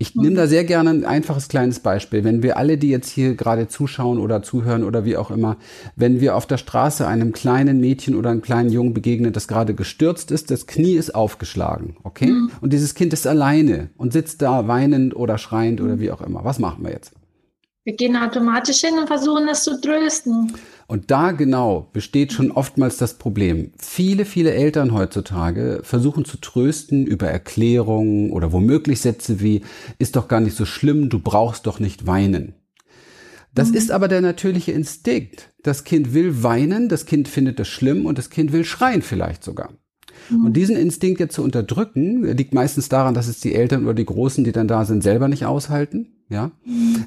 Ich 0.00 0.14
mhm. 0.14 0.22
nehme 0.22 0.36
da 0.36 0.46
sehr 0.46 0.62
gerne 0.64 0.90
ein 0.90 1.04
einfaches 1.04 1.48
kleines 1.48 1.80
Beispiel. 1.80 2.22
Wenn 2.22 2.42
wir 2.42 2.56
alle, 2.56 2.78
die 2.78 2.88
jetzt 2.88 3.10
hier 3.10 3.34
gerade 3.34 3.66
zuschauen 3.66 4.20
oder 4.20 4.42
zuhören 4.42 4.84
oder 4.84 5.04
wie 5.04 5.16
auch 5.16 5.32
immer, 5.32 5.56
wenn 5.96 6.20
wir 6.20 6.36
auf 6.36 6.46
der 6.46 6.56
Straße 6.56 7.06
einem 7.06 7.32
kleinen 7.32 7.80
Mädchen 7.80 8.14
oder 8.14 8.30
einem 8.30 8.42
kleinen 8.42 8.70
Jungen 8.70 8.94
begegnen, 8.94 9.32
das 9.32 9.48
gerade 9.48 9.74
gestürzt 9.74 10.30
ist, 10.30 10.52
das 10.52 10.68
Knie 10.68 10.94
ist 10.94 11.14
aufgeschlagen, 11.16 11.96
okay? 12.04 12.28
Mhm. 12.28 12.50
Und 12.60 12.72
dieses 12.72 12.94
Kind 12.94 13.12
ist 13.12 13.26
alleine 13.26 13.90
und 13.96 14.12
sitzt 14.12 14.40
da 14.40 14.68
weinend 14.68 15.16
oder 15.16 15.36
schreiend 15.36 15.80
oder 15.80 15.96
mhm. 15.96 16.00
wie 16.00 16.12
auch 16.12 16.20
immer. 16.20 16.44
Was 16.44 16.60
machen 16.60 16.84
wir 16.84 16.92
jetzt? 16.92 17.12
Wir 17.82 17.96
gehen 17.96 18.16
automatisch 18.16 18.80
hin 18.80 18.98
und 19.00 19.06
versuchen 19.08 19.48
es 19.48 19.64
zu 19.64 19.80
trösten. 19.80 20.52
Und 20.90 21.10
da 21.10 21.32
genau 21.32 21.90
besteht 21.92 22.32
schon 22.32 22.50
oftmals 22.50 22.96
das 22.96 23.18
Problem. 23.18 23.72
Viele, 23.78 24.24
viele 24.24 24.54
Eltern 24.54 24.94
heutzutage 24.94 25.80
versuchen 25.82 26.24
zu 26.24 26.38
trösten 26.38 27.06
über 27.06 27.28
Erklärungen 27.28 28.30
oder 28.32 28.52
womöglich 28.52 29.02
Sätze 29.02 29.40
wie, 29.40 29.60
ist 29.98 30.16
doch 30.16 30.28
gar 30.28 30.40
nicht 30.40 30.56
so 30.56 30.64
schlimm, 30.64 31.10
du 31.10 31.18
brauchst 31.18 31.66
doch 31.66 31.78
nicht 31.78 32.06
weinen. 32.06 32.54
Das 33.54 33.68
mhm. 33.68 33.74
ist 33.74 33.90
aber 33.90 34.08
der 34.08 34.22
natürliche 34.22 34.72
Instinkt. 34.72 35.50
Das 35.62 35.84
Kind 35.84 36.14
will 36.14 36.42
weinen, 36.42 36.88
das 36.88 37.04
Kind 37.04 37.28
findet 37.28 37.58
das 37.58 37.68
schlimm 37.68 38.06
und 38.06 38.16
das 38.16 38.30
Kind 38.30 38.52
will 38.52 38.64
schreien 38.64 39.02
vielleicht 39.02 39.44
sogar. 39.44 39.74
Mhm. 40.30 40.46
Und 40.46 40.54
diesen 40.54 40.76
Instinkt 40.76 41.20
jetzt 41.20 41.34
zu 41.34 41.42
unterdrücken, 41.42 42.24
liegt 42.34 42.54
meistens 42.54 42.88
daran, 42.88 43.12
dass 43.12 43.28
es 43.28 43.40
die 43.40 43.54
Eltern 43.54 43.84
oder 43.84 43.92
die 43.92 44.06
Großen, 44.06 44.42
die 44.42 44.52
dann 44.52 44.68
da 44.68 44.86
sind, 44.86 45.02
selber 45.02 45.28
nicht 45.28 45.44
aushalten 45.44 46.17
ja, 46.30 46.50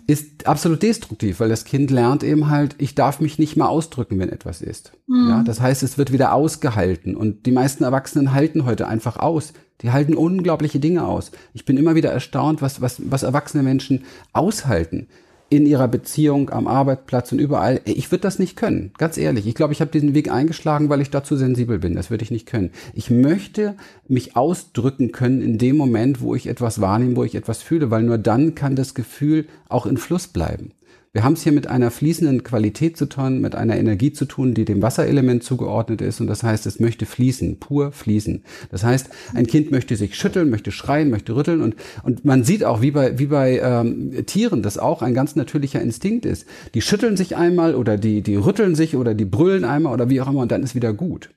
ist 0.08 0.48
absolut 0.48 0.82
destruktiv, 0.82 1.40
weil 1.40 1.50
das 1.50 1.66
Kind 1.66 1.92
lernt 1.92 2.24
eben 2.24 2.50
halt, 2.50 2.76
ich 2.80 2.96
darf 2.96 3.20
mich 3.20 3.38
nicht 3.38 3.56
mal 3.56 3.68
ausdrücken, 3.68 4.18
wenn 4.18 4.30
etwas 4.30 4.62
ist. 4.62 4.94
Mhm. 5.08 5.30
Ja, 5.30 5.44
das 5.44 5.62
heißt, 5.62 5.84
es 5.84 5.98
wird 5.98 6.12
wieder 6.12 6.34
ausgehalten 6.34 7.16
und 7.16 7.46
die 7.46 7.52
meisten 7.52 7.84
Erwachsenen 7.84 8.34
halten 8.34 8.66
heute 8.66 8.88
einfach 8.88 9.18
aus. 9.18 9.54
Die 9.82 9.92
halten 9.92 10.14
unglaubliche 10.16 10.80
Dinge 10.80 11.06
aus. 11.06 11.32
Ich 11.54 11.66
bin 11.66 11.78
immer 11.78 11.96
wieder 11.96 12.12
erstaunt, 12.12 12.62
was, 12.62 12.82
was, 12.82 13.02
was 13.10 13.24
erwachsene 13.24 13.64
Menschen 13.64 14.04
aushalten 14.34 15.08
in 15.52 15.66
ihrer 15.66 15.90
Beziehung, 15.90 16.50
am 16.50 16.66
Arbeitsplatz 16.66 17.34
und 17.34 17.40
überall. 17.40 17.82
Ich 17.84 18.10
würde 18.10 18.22
das 18.22 18.40
nicht 18.40 18.56
können, 18.56 18.94
ganz 18.98 19.18
ehrlich. 19.18 19.46
Ich 19.46 19.54
glaube, 19.54 19.74
ich 19.74 19.82
habe 19.82 19.92
diesen 19.92 20.14
Weg 20.14 20.32
eingeschlagen, 20.32 20.88
weil 20.88 21.02
ich 21.02 21.10
dazu 21.10 21.36
sensibel 21.36 21.78
bin. 21.78 21.94
Das 21.94 22.10
würde 22.10 22.24
ich 22.24 22.32
nicht 22.32 22.46
können. 22.46 22.72
Ich 22.94 23.10
möchte 23.10 23.76
mich 24.08 24.38
ausdrücken 24.38 25.12
können 25.12 25.42
in 25.42 25.58
dem 25.58 25.76
Moment, 25.76 26.22
wo 26.22 26.36
ich 26.36 26.48
etwas 26.48 26.80
wahrnehme, 26.80 27.18
wo 27.18 27.26
ich 27.26 27.36
etwas 27.36 27.62
fühle, 27.62 27.92
weil 27.92 28.04
nur 28.04 28.18
dann 28.18 28.56
kann 28.56 28.78
das 28.78 28.94
Gefühl 28.94 29.46
auch 29.68 29.86
in 29.86 29.98
Fluss 29.98 30.28
bleiben. 30.28 30.72
Wir 31.14 31.26
haben 31.26 31.34
es 31.34 31.44
hier 31.44 31.52
mit 31.52 31.68
einer 31.68 31.92
fließenden 31.92 32.46
Qualität 32.46 32.96
zu 32.96 33.06
tun, 33.06 33.42
mit 33.42 33.54
einer 33.54 33.76
Energie 33.76 34.14
zu 34.14 34.24
tun, 34.24 34.54
die 34.54 34.64
dem 34.64 34.82
Wasserelement 34.82 35.44
zugeordnet 35.44 36.00
ist. 36.00 36.22
Und 36.22 36.28
das 36.28 36.42
heißt, 36.42 36.66
es 36.66 36.80
möchte 36.80 37.06
fließen, 37.06 37.60
pur 37.60 37.92
fließen. 37.92 38.44
Das 38.70 38.86
heißt, 38.86 39.10
ein 39.34 39.46
Kind 39.46 39.72
möchte 39.72 39.98
sich 39.98 40.16
schütteln, 40.16 40.50
möchte 40.50 40.72
schreien, 40.72 41.10
möchte 41.10 41.36
rütteln. 41.36 41.62
Und, 41.62 41.76
und 42.04 42.24
man 42.24 42.46
sieht 42.46 42.64
auch, 42.64 42.82
wie 42.82 42.92
bei, 42.92 43.20
wie 43.20 43.26
bei 43.26 43.60
ähm, 43.60 44.26
Tieren, 44.26 44.64
das 44.64 44.78
auch 44.78 45.02
ein 45.02 45.14
ganz 45.14 45.36
natürlicher 45.36 45.82
Instinkt 45.82 46.26
ist. 46.26 46.46
Die 46.76 46.82
schütteln 46.82 47.18
sich 47.18 47.36
einmal 47.36 47.76
oder 47.76 47.98
die, 47.98 48.22
die 48.22 48.36
rütteln 48.36 48.76
sich 48.76 48.96
oder 48.96 49.14
die 49.14 49.26
brüllen 49.26 49.66
einmal 49.66 49.92
oder 49.92 50.10
wie 50.10 50.22
auch 50.22 50.30
immer 50.30 50.40
und 50.40 50.52
dann 50.54 50.64
ist 50.64 50.76
wieder 50.76 50.94
gut. 50.94 51.30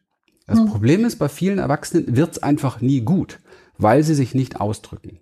Das 0.46 0.60
mhm. 0.60 0.66
Problem 0.66 1.04
ist, 1.04 1.16
bei 1.16 1.28
vielen 1.28 1.58
Erwachsenen 1.58 2.16
wird's 2.16 2.38
einfach 2.38 2.80
nie 2.80 3.00
gut, 3.00 3.40
weil 3.76 4.04
sie 4.04 4.14
sich 4.14 4.36
nicht 4.36 4.60
ausdrücken. 4.60 5.18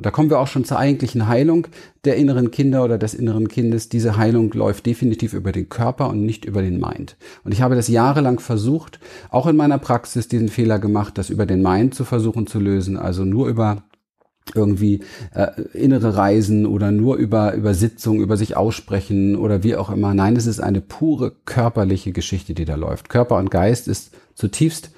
Und 0.00 0.06
da 0.06 0.10
kommen 0.10 0.30
wir 0.30 0.38
auch 0.38 0.46
schon 0.46 0.64
zur 0.64 0.78
eigentlichen 0.78 1.28
Heilung 1.28 1.66
der 2.06 2.16
inneren 2.16 2.50
Kinder 2.50 2.84
oder 2.84 2.96
des 2.96 3.12
inneren 3.12 3.48
Kindes. 3.48 3.90
Diese 3.90 4.16
Heilung 4.16 4.50
läuft 4.54 4.86
definitiv 4.86 5.34
über 5.34 5.52
den 5.52 5.68
Körper 5.68 6.08
und 6.08 6.24
nicht 6.24 6.46
über 6.46 6.62
den 6.62 6.80
Mind. 6.80 7.18
Und 7.44 7.52
ich 7.52 7.60
habe 7.60 7.74
das 7.74 7.86
jahrelang 7.88 8.40
versucht, 8.40 8.98
auch 9.28 9.46
in 9.46 9.56
meiner 9.56 9.76
Praxis 9.76 10.26
diesen 10.26 10.48
Fehler 10.48 10.78
gemacht, 10.78 11.18
das 11.18 11.28
über 11.28 11.44
den 11.44 11.60
Mind 11.60 11.94
zu 11.94 12.06
versuchen 12.06 12.46
zu 12.46 12.58
lösen, 12.60 12.96
also 12.96 13.26
nur 13.26 13.48
über 13.48 13.82
irgendwie 14.54 15.02
äh, 15.34 15.60
innere 15.74 16.16
Reisen 16.16 16.64
oder 16.64 16.92
nur 16.92 17.16
über 17.16 17.52
über 17.52 17.74
Sitzung, 17.74 18.22
über 18.22 18.38
sich 18.38 18.56
aussprechen 18.56 19.36
oder 19.36 19.62
wie 19.62 19.76
auch 19.76 19.90
immer. 19.90 20.14
Nein, 20.14 20.34
es 20.34 20.46
ist 20.46 20.60
eine 20.60 20.80
pure 20.80 21.32
körperliche 21.44 22.12
Geschichte, 22.12 22.54
die 22.54 22.64
da 22.64 22.76
läuft. 22.76 23.10
Körper 23.10 23.36
und 23.36 23.50
Geist 23.50 23.86
ist 23.86 24.12
zutiefst 24.34 24.92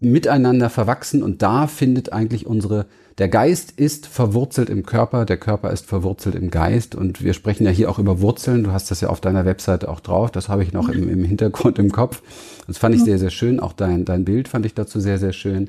miteinander 0.00 0.70
verwachsen 0.70 1.22
und 1.22 1.42
da 1.42 1.66
findet 1.66 2.12
eigentlich 2.12 2.46
unsere 2.46 2.86
der 3.20 3.28
Geist 3.28 3.72
ist 3.72 4.06
verwurzelt 4.06 4.70
im 4.70 4.86
Körper, 4.86 5.26
der 5.26 5.36
Körper 5.36 5.70
ist 5.70 5.84
verwurzelt 5.84 6.34
im 6.34 6.50
Geist 6.50 6.94
und 6.94 7.22
wir 7.22 7.34
sprechen 7.34 7.64
ja 7.64 7.70
hier 7.70 7.90
auch 7.90 7.98
über 7.98 8.22
Wurzeln. 8.22 8.64
Du 8.64 8.72
hast 8.72 8.90
das 8.90 9.02
ja 9.02 9.10
auf 9.10 9.20
deiner 9.20 9.44
Webseite 9.44 9.90
auch 9.90 10.00
drauf. 10.00 10.30
Das 10.30 10.48
habe 10.48 10.62
ich 10.62 10.72
noch 10.72 10.88
im, 10.88 11.06
im 11.06 11.22
Hintergrund 11.22 11.78
im 11.78 11.92
Kopf. 11.92 12.22
Das 12.66 12.78
fand 12.78 12.94
ich 12.94 13.04
sehr, 13.04 13.18
sehr 13.18 13.28
schön. 13.28 13.60
Auch 13.60 13.74
dein, 13.74 14.06
dein 14.06 14.24
Bild 14.24 14.48
fand 14.48 14.64
ich 14.64 14.72
dazu 14.72 15.00
sehr, 15.00 15.18
sehr 15.18 15.34
schön. 15.34 15.68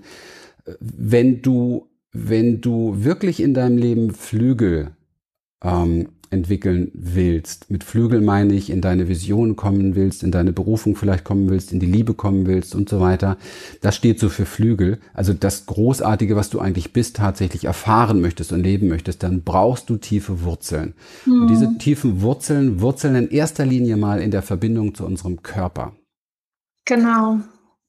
Wenn 0.80 1.42
du, 1.42 1.90
wenn 2.14 2.62
du 2.62 3.04
wirklich 3.04 3.42
in 3.42 3.54
deinem 3.54 3.78
Leben 3.78 4.14
Flügel 4.14 4.92
ähm, 5.62 6.08
entwickeln 6.32 6.92
willst. 6.94 7.70
Mit 7.70 7.84
Flügel 7.84 8.22
meine 8.22 8.54
ich, 8.54 8.70
in 8.70 8.82
deine 8.82 9.08
Vision 9.08 9.56
kommen 9.56 9.96
willst, 9.96 10.24
in 10.24 10.32
deine 10.32 10.54
Berufung 10.54 10.96
vielleicht 10.96 11.26
kommen 11.26 11.50
willst, 11.50 11.72
in 11.72 11.80
die 11.80 11.86
Liebe 11.86 12.14
kommen 12.14 12.48
willst 12.48 12.74
und 12.74 12.90
so 12.90 13.00
weiter. 13.00 13.38
Das 13.82 13.96
steht 13.96 14.20
so 14.20 14.30
für 14.30 14.46
Flügel. 14.46 15.00
Also 15.14 15.34
das 15.34 15.66
Großartige, 15.66 16.36
was 16.36 16.50
du 16.50 16.60
eigentlich 16.60 16.94
bist, 16.94 17.18
tatsächlich 17.18 17.66
erfahren 17.66 18.22
möchtest 18.22 18.54
und 18.54 18.64
leben 18.64 18.88
möchtest, 18.88 19.24
dann 19.24 19.44
brauchst 19.44 19.90
du 19.90 19.98
tiefe 19.98 20.44
Wurzeln. 20.44 20.94
Mhm. 21.26 21.42
Und 21.42 21.48
diese 21.50 21.78
tiefen 21.78 22.22
Wurzeln 22.22 22.82
wurzeln 22.82 23.16
in 23.16 23.30
erster 23.30 23.66
Linie 23.66 23.98
mal 23.98 24.22
in 24.22 24.32
der 24.32 24.42
Verbindung 24.42 24.96
zu 24.96 25.06
unserem 25.06 25.44
Körper. 25.44 25.94
Genau. 26.86 27.42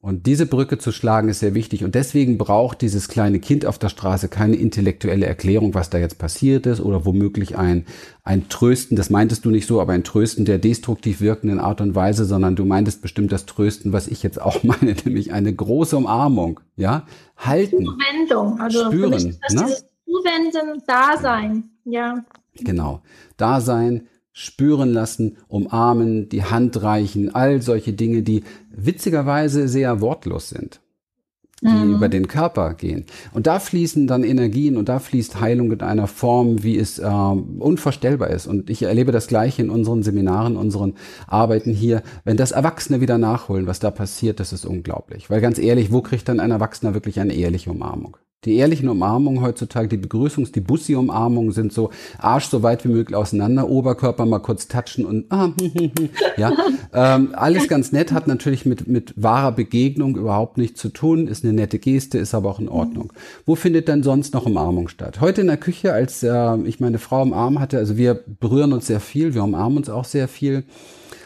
Und 0.05 0.27
diese 0.27 0.47
Brücke 0.47 0.79
zu 0.79 0.91
schlagen 0.91 1.29
ist 1.29 1.39
sehr 1.39 1.55
wichtig. 1.55 1.85
Und 1.85 1.95
deswegen 1.95 2.37
braucht 2.37 2.81
dieses 2.81 3.09
kleine 3.09 3.39
Kind 3.39 3.65
auf 3.65 3.79
der 3.79 3.89
Straße 3.89 4.29
keine 4.29 4.57
intellektuelle 4.57 5.27
Erklärung, 5.27 5.75
was 5.75 5.91
da 5.91 5.99
jetzt 5.99 6.19
passiert 6.19 6.67
ist 6.67 6.81
oder 6.81 7.05
womöglich 7.05 7.57
ein, 7.57 7.87
ein 8.25 8.49
Trösten, 8.49 8.97
das 8.97 9.11
meintest 9.11 9.45
du 9.45 9.51
nicht 9.51 9.69
so, 9.69 9.81
aber 9.81 9.93
ein 9.93 10.03
Trösten 10.03 10.45
der 10.45 10.59
destruktiv 10.59 11.21
wirkenden 11.21 11.61
Art 11.61 11.81
und 11.81 11.95
Weise, 11.95 12.25
sondern 12.25 12.57
du 12.57 12.65
meintest 12.65 13.01
bestimmt 13.01 13.31
das 13.31 13.47
Trösten, 13.47 13.93
was 13.93 14.09
ich 14.09 14.25
jetzt 14.25 14.43
auch 14.43 14.63
meine, 14.65 14.97
nämlich 15.05 15.33
eine 15.33 15.55
große 15.55 15.97
Umarmung, 15.97 16.59
ja? 16.75 17.07
Halten. 17.37 17.85
Zuwendung, 17.85 18.61
also 18.61 18.87
spüren, 18.87 19.13
für 19.13 19.17
mich 19.17 19.29
ist 19.29 19.41
das 19.41 19.55
ne? 19.55 19.65
dieses 19.67 19.85
Zuwenden, 20.05 20.83
Dasein, 20.85 21.71
ja. 21.85 22.25
Genau. 22.57 23.03
Dasein, 23.37 24.09
spüren 24.33 24.93
lassen, 24.93 25.37
umarmen, 25.49 26.29
die 26.29 26.45
Hand 26.45 26.83
reichen, 26.83 27.35
all 27.35 27.61
solche 27.63 27.93
Dinge, 27.93 28.23
die 28.23 28.45
witzigerweise 28.71 29.69
sehr 29.69 30.01
wortlos 30.01 30.49
sind, 30.49 30.81
die 31.61 31.69
mhm. 31.69 31.95
über 31.95 32.09
den 32.09 32.29
Körper 32.29 32.73
gehen. 32.73 33.05
Und 33.33 33.47
da 33.47 33.59
fließen 33.61 34.07
dann 34.07 34.25
Energien 34.25 34.79
und 34.79 34.89
da 34.89 34.99
fließt 35.01 35.41
Heilung 35.41 35.71
in 35.71 35.83
einer 35.83 36.07
Form, 36.07 36.63
wie 36.63 36.79
es 36.79 36.99
äh, 36.99 37.07
unvorstellbar 37.07 38.31
ist. 38.31 38.47
Und 38.47 38.71
ich 38.71 38.83
erlebe 38.83 39.13
das 39.13 39.27
gleiche 39.27 39.63
in 39.63 39.71
unseren 39.71 40.03
Seminaren, 40.03 40.57
unseren 40.57 40.95
Arbeiten 41.27 41.73
hier. 41.73 42.03
Wenn 42.25 42.39
das 42.39 42.53
Erwachsene 42.53 43.03
wieder 43.03 43.19
nachholen, 43.19 43.67
was 43.67 43.81
da 43.81 43.91
passiert, 43.91 44.41
das 44.41 44.55
ist 44.55 44.65
unglaublich. 44.65 45.29
Weil 45.29 45.43
ganz 45.43 45.59
ehrlich, 45.59 45.93
wo 45.93 46.01
kriegt 46.01 46.29
dann 46.29 46.41
ein 46.41 46.51
Erwachsener 46.51 46.95
wirklich 46.95 47.21
eine 47.21 47.35
ehrliche 47.35 47.71
Umarmung? 47.71 48.17
Die 48.45 48.57
ehrlichen 48.57 48.89
Umarmungen 48.89 49.41
heutzutage, 49.41 49.87
die 49.87 49.97
Begrüßungs-, 49.97 50.51
die 50.51 50.61
Bussi-Umarmungen 50.61 51.53
sind 51.53 51.73
so 51.73 51.91
Arsch 52.19 52.47
so 52.47 52.65
weit 52.65 52.85
wie 52.85 52.89
möglich 52.89 53.15
auseinander, 53.15 53.69
Oberkörper 53.69 54.27
mal 54.27 54.41
kurz 54.41 54.67
touchen 54.67 55.07
und 55.07 55.27
ah, 55.31 55.53
ja, 56.37 56.53
ähm, 56.93 57.29
alles 57.35 57.69
ganz 57.69 57.93
nett, 57.93 58.11
hat 58.11 58.27
natürlich 58.27 58.67
mit 58.67 58.89
mit 58.89 59.15
wahrer 59.17 59.53
Begegnung 59.53 60.17
überhaupt 60.17 60.59
nichts 60.59 60.81
zu 60.81 60.89
tun, 60.89 61.29
ist 61.29 61.45
eine 61.45 61.53
nette 61.53 61.79
Geste, 61.79 62.19
ist 62.19 62.35
aber 62.35 62.51
auch 62.51 62.59
in 62.59 62.69
Ordnung. 62.69 63.13
Wo 63.47 63.55
findet 63.55 63.89
dann 63.89 64.03
sonst 64.03 64.35
noch 64.35 64.45
Umarmung 64.45 64.89
statt? 64.89 65.21
Heute 65.21 65.43
in 65.43 65.47
der 65.47 65.57
Küche, 65.57 65.93
als 65.93 66.25
äh, 66.25 66.57
ich 66.65 66.81
meine 66.81 66.99
Frau 66.99 67.23
im 67.23 67.35
Arm 67.35 67.61
hatte, 67.61 67.79
also 67.79 67.97
wir 67.97 68.25
berühren 68.41 68.73
uns 68.73 68.89
sehr 68.89 69.01
viel, 69.01 69.35
wir 69.35 69.45
umarmen 69.45 69.79
uns 69.79 69.89
auch 69.89 70.05
sehr 70.05 70.27
viel, 70.27 70.65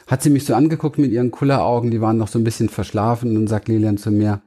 hat 0.07 0.23
sie 0.23 0.29
mich 0.29 0.45
so 0.45 0.55
angeguckt 0.55 0.99
mit 0.99 1.13
ihren 1.13 1.31
Kulleraugen, 1.31 1.91
die 1.91 2.03
waren 2.03 2.19
noch 2.19 2.29
so 2.29 2.39
ein 2.39 2.45
bisschen 2.45 2.69
verschlafen 2.69 3.39
und 3.39 3.47
sagt 3.47 3.69
Lilian 3.69 3.97
zu 3.97 4.11
mir, 4.11 4.43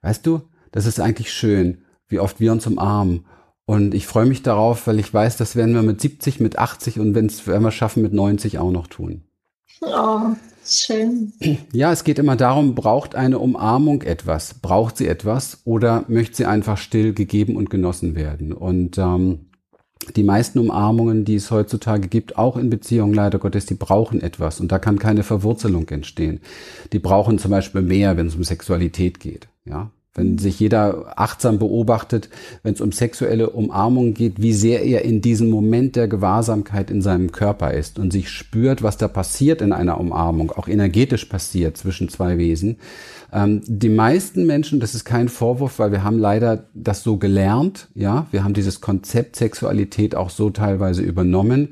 weißt 0.00 0.26
du, 0.26 0.40
das 0.72 0.86
ist 0.86 0.98
eigentlich 0.98 1.30
schön 1.30 1.82
wie 2.08 2.20
oft 2.20 2.40
wir 2.40 2.52
uns 2.52 2.66
umarmen. 2.66 3.26
Und 3.64 3.94
ich 3.94 4.06
freue 4.06 4.26
mich 4.26 4.42
darauf, 4.42 4.86
weil 4.86 4.98
ich 4.98 5.12
weiß, 5.12 5.36
das 5.36 5.56
werden 5.56 5.74
wir 5.74 5.82
mit 5.82 6.00
70, 6.00 6.40
mit 6.40 6.58
80 6.58 7.00
und 7.00 7.14
wenn 7.14 7.26
es 7.26 7.46
wir 7.46 7.70
schaffen, 7.72 8.02
mit 8.02 8.12
90 8.12 8.58
auch 8.58 8.70
noch 8.70 8.86
tun. 8.86 9.22
Oh, 9.80 10.34
Schön. 10.68 11.32
Ja, 11.72 11.92
es 11.92 12.02
geht 12.02 12.18
immer 12.18 12.34
darum, 12.34 12.74
braucht 12.74 13.14
eine 13.14 13.38
Umarmung 13.38 14.02
etwas? 14.02 14.54
Braucht 14.54 14.96
sie 14.96 15.06
etwas 15.06 15.60
oder 15.64 16.04
möchte 16.08 16.38
sie 16.38 16.44
einfach 16.44 16.76
still 16.76 17.12
gegeben 17.12 17.56
und 17.56 17.70
genossen 17.70 18.16
werden? 18.16 18.52
Und 18.52 18.98
ähm, 18.98 19.46
die 20.16 20.24
meisten 20.24 20.58
Umarmungen, 20.58 21.24
die 21.24 21.36
es 21.36 21.52
heutzutage 21.52 22.08
gibt, 22.08 22.36
auch 22.36 22.56
in 22.56 22.68
Beziehungen 22.68 23.14
leider 23.14 23.38
Gottes, 23.38 23.66
die 23.66 23.74
brauchen 23.74 24.20
etwas 24.20 24.58
und 24.58 24.72
da 24.72 24.80
kann 24.80 24.98
keine 24.98 25.22
Verwurzelung 25.22 25.88
entstehen. 25.88 26.40
Die 26.92 26.98
brauchen 26.98 27.38
zum 27.38 27.52
Beispiel 27.52 27.82
mehr, 27.82 28.16
wenn 28.16 28.26
es 28.26 28.34
um 28.34 28.42
Sexualität 28.42 29.20
geht. 29.20 29.48
Ja, 29.64 29.90
wenn 30.16 30.38
sich 30.38 30.58
jeder 30.58 31.14
achtsam 31.16 31.58
beobachtet, 31.58 32.28
wenn 32.62 32.74
es 32.74 32.80
um 32.80 32.92
sexuelle 32.92 33.50
Umarmung 33.50 34.14
geht, 34.14 34.40
wie 34.40 34.52
sehr 34.52 34.82
er 34.82 35.04
in 35.04 35.20
diesem 35.20 35.50
Moment 35.50 35.96
der 35.96 36.08
Gewahrsamkeit 36.08 36.90
in 36.90 37.02
seinem 37.02 37.32
Körper 37.32 37.72
ist 37.72 37.98
und 37.98 38.12
sich 38.12 38.30
spürt, 38.30 38.82
was 38.82 38.96
da 38.96 39.08
passiert 39.08 39.60
in 39.60 39.72
einer 39.72 40.00
Umarmung, 40.00 40.50
auch 40.50 40.68
energetisch 40.68 41.26
passiert 41.26 41.76
zwischen 41.76 42.08
zwei 42.08 42.38
Wesen. 42.38 42.76
Ähm, 43.32 43.60
die 43.66 43.88
meisten 43.88 44.46
Menschen, 44.46 44.80
das 44.80 44.94
ist 44.94 45.04
kein 45.04 45.28
Vorwurf, 45.28 45.78
weil 45.78 45.92
wir 45.92 46.04
haben 46.04 46.18
leider 46.18 46.64
das 46.74 47.02
so 47.02 47.16
gelernt, 47.16 47.88
ja, 47.94 48.26
wir 48.30 48.44
haben 48.44 48.54
dieses 48.54 48.80
Konzept 48.80 49.36
Sexualität 49.36 50.14
auch 50.14 50.30
so 50.30 50.50
teilweise 50.50 51.02
übernommen 51.02 51.68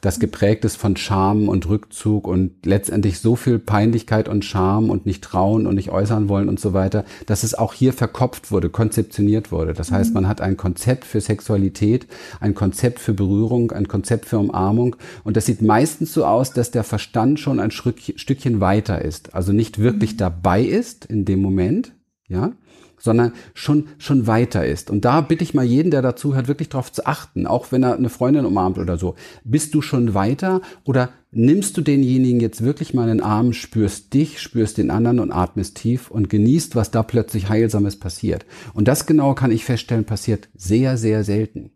das 0.00 0.20
geprägt 0.20 0.64
ist 0.64 0.76
von 0.76 0.96
Scham 0.96 1.48
und 1.48 1.68
Rückzug 1.68 2.26
und 2.26 2.52
letztendlich 2.64 3.20
so 3.20 3.36
viel 3.36 3.58
Peinlichkeit 3.58 4.28
und 4.28 4.44
Scham 4.44 4.90
und 4.90 5.06
nicht 5.06 5.22
trauen 5.22 5.66
und 5.66 5.74
nicht 5.74 5.90
äußern 5.90 6.28
wollen 6.28 6.48
und 6.48 6.58
so 6.58 6.72
weiter, 6.72 7.04
dass 7.26 7.42
es 7.42 7.54
auch 7.54 7.74
hier 7.74 7.92
verkopft 7.92 8.50
wurde, 8.50 8.70
konzeptioniert 8.70 9.52
wurde. 9.52 9.74
Das 9.74 9.90
heißt, 9.92 10.10
mhm. 10.10 10.14
man 10.14 10.28
hat 10.28 10.40
ein 10.40 10.56
Konzept 10.56 11.04
für 11.04 11.20
Sexualität, 11.20 12.06
ein 12.40 12.54
Konzept 12.54 12.98
für 12.98 13.12
Berührung, 13.12 13.72
ein 13.72 13.88
Konzept 13.88 14.26
für 14.26 14.38
Umarmung 14.38 14.96
und 15.24 15.36
das 15.36 15.46
sieht 15.46 15.62
meistens 15.62 16.12
so 16.12 16.24
aus, 16.24 16.52
dass 16.52 16.70
der 16.70 16.84
Verstand 16.84 17.40
schon 17.40 17.60
ein 17.60 17.70
Stückchen 17.70 18.60
weiter 18.60 19.02
ist, 19.02 19.34
also 19.34 19.52
nicht 19.52 19.78
wirklich 19.78 20.14
mhm. 20.14 20.18
dabei 20.18 20.62
ist 20.62 21.04
in 21.04 21.24
dem 21.24 21.40
Moment, 21.40 21.92
ja, 22.30 22.52
sondern 22.98 23.32
schon, 23.54 23.88
schon 23.98 24.26
weiter 24.26 24.64
ist. 24.64 24.90
Und 24.90 25.04
da 25.04 25.20
bitte 25.20 25.42
ich 25.42 25.54
mal 25.54 25.64
jeden, 25.64 25.90
der 25.90 26.02
dazu 26.02 26.34
hört, 26.34 26.48
wirklich 26.48 26.68
darauf 26.68 26.92
zu 26.92 27.06
achten, 27.06 27.46
auch 27.46 27.72
wenn 27.72 27.82
er 27.82 27.96
eine 27.96 28.10
Freundin 28.10 28.44
umarmt 28.44 28.78
oder 28.78 28.98
so. 28.98 29.16
Bist 29.42 29.74
du 29.74 29.82
schon 29.82 30.14
weiter 30.14 30.60
oder 30.84 31.10
nimmst 31.32 31.76
du 31.76 31.80
denjenigen 31.80 32.40
jetzt 32.40 32.62
wirklich 32.62 32.94
mal 32.94 33.08
in 33.08 33.18
den 33.18 33.22
Arm, 33.22 33.52
spürst 33.52 34.12
dich, 34.14 34.40
spürst 34.40 34.78
den 34.78 34.90
anderen 34.90 35.18
und 35.18 35.32
atmest 35.32 35.76
tief 35.76 36.10
und 36.10 36.28
genießt, 36.30 36.76
was 36.76 36.90
da 36.90 37.02
plötzlich 37.02 37.48
Heilsames 37.48 37.98
passiert. 37.98 38.46
Und 38.74 38.86
das 38.86 39.06
genau 39.06 39.34
kann 39.34 39.50
ich 39.50 39.64
feststellen, 39.64 40.04
passiert 40.04 40.48
sehr, 40.54 40.96
sehr 40.96 41.24
selten. 41.24 41.72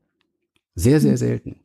Sehr, 0.74 1.00
sehr 1.00 1.16
selten. 1.16 1.56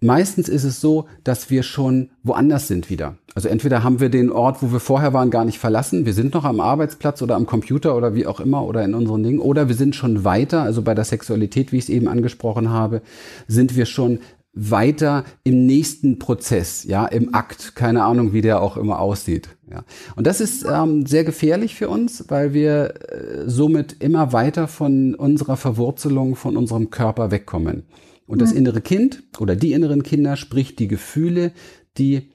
Meistens 0.00 0.48
ist 0.48 0.64
es 0.64 0.80
so, 0.80 1.08
dass 1.24 1.50
wir 1.50 1.62
schon 1.62 2.10
woanders 2.22 2.68
sind 2.68 2.90
wieder. 2.90 3.16
Also 3.36 3.48
entweder 3.50 3.84
haben 3.84 4.00
wir 4.00 4.08
den 4.08 4.32
Ort, 4.32 4.62
wo 4.62 4.72
wir 4.72 4.80
vorher 4.80 5.12
waren, 5.12 5.28
gar 5.28 5.44
nicht 5.44 5.58
verlassen. 5.58 6.06
Wir 6.06 6.14
sind 6.14 6.32
noch 6.32 6.44
am 6.44 6.58
Arbeitsplatz 6.58 7.20
oder 7.20 7.36
am 7.36 7.44
Computer 7.44 7.94
oder 7.94 8.14
wie 8.14 8.26
auch 8.26 8.40
immer 8.40 8.64
oder 8.64 8.82
in 8.82 8.94
unseren 8.94 9.22
Dingen. 9.22 9.40
Oder 9.40 9.68
wir 9.68 9.74
sind 9.74 9.94
schon 9.94 10.24
weiter, 10.24 10.62
also 10.62 10.80
bei 10.80 10.94
der 10.94 11.04
Sexualität, 11.04 11.70
wie 11.70 11.76
ich 11.76 11.84
es 11.84 11.90
eben 11.90 12.08
angesprochen 12.08 12.70
habe, 12.70 13.02
sind 13.46 13.76
wir 13.76 13.84
schon 13.84 14.20
weiter 14.54 15.24
im 15.44 15.66
nächsten 15.66 16.18
Prozess, 16.18 16.84
ja, 16.84 17.04
im 17.04 17.34
Akt. 17.34 17.76
Keine 17.76 18.04
Ahnung, 18.04 18.32
wie 18.32 18.40
der 18.40 18.62
auch 18.62 18.78
immer 18.78 19.00
aussieht. 19.00 19.50
Ja. 19.70 19.84
Und 20.16 20.26
das 20.26 20.40
ist 20.40 20.64
ähm, 20.66 21.04
sehr 21.04 21.24
gefährlich 21.24 21.74
für 21.74 21.90
uns, 21.90 22.24
weil 22.28 22.54
wir 22.54 22.94
äh, 23.12 23.42
somit 23.50 24.02
immer 24.02 24.32
weiter 24.32 24.66
von 24.66 25.14
unserer 25.14 25.58
Verwurzelung, 25.58 26.36
von 26.36 26.56
unserem 26.56 26.88
Körper 26.88 27.30
wegkommen. 27.30 27.82
Und 28.26 28.40
das 28.40 28.52
innere 28.52 28.80
Kind 28.80 29.24
oder 29.38 29.56
die 29.56 29.74
inneren 29.74 30.02
Kinder, 30.02 30.36
sprich 30.36 30.74
die 30.74 30.88
Gefühle, 30.88 31.52
die 31.98 32.30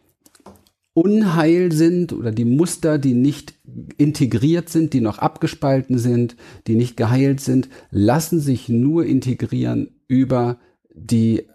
unheil 0.93 1.71
sind 1.71 2.12
oder 2.13 2.31
die 2.31 2.45
Muster, 2.45 2.98
die 2.98 3.13
nicht 3.13 3.53
integriert 3.98 4.69
sind, 4.69 4.93
die 4.93 5.01
noch 5.01 5.19
abgespalten 5.19 5.98
sind, 5.98 6.36
die 6.67 6.75
nicht 6.75 6.98
geheilt 6.98 7.39
sind, 7.39 7.69
lassen 7.91 8.39
sich 8.39 8.67
nur 8.67 9.05
integrieren 9.05 9.89
über 10.07 10.57
die 10.93 11.48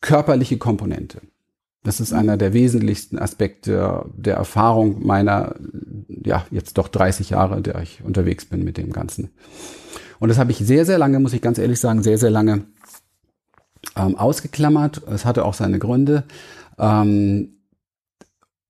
körperliche 0.00 0.56
Komponente. 0.56 1.20
Das 1.82 2.00
ist 2.00 2.12
einer 2.12 2.36
der 2.36 2.52
wesentlichsten 2.52 3.18
Aspekte 3.18 4.06
der 4.16 4.34
Erfahrung 4.34 5.06
meiner, 5.06 5.54
ja, 6.08 6.44
jetzt 6.50 6.78
doch 6.78 6.88
30 6.88 7.30
Jahre, 7.30 7.62
der 7.62 7.80
ich 7.80 8.02
unterwegs 8.02 8.44
bin 8.46 8.64
mit 8.64 8.76
dem 8.76 8.90
Ganzen. 8.90 9.30
Und 10.18 10.30
das 10.30 10.38
habe 10.38 10.50
ich 10.50 10.58
sehr, 10.58 10.84
sehr 10.84 10.98
lange, 10.98 11.20
muss 11.20 11.34
ich 11.34 11.42
ganz 11.42 11.58
ehrlich 11.58 11.78
sagen, 11.78 12.02
sehr, 12.02 12.18
sehr 12.18 12.30
lange 12.30 12.64
ähm, 13.94 14.16
ausgeklammert. 14.16 15.02
Es 15.06 15.24
hatte 15.24 15.44
auch 15.44 15.54
seine 15.54 15.78
Gründe. 15.78 16.24
Ähm, 16.78 17.55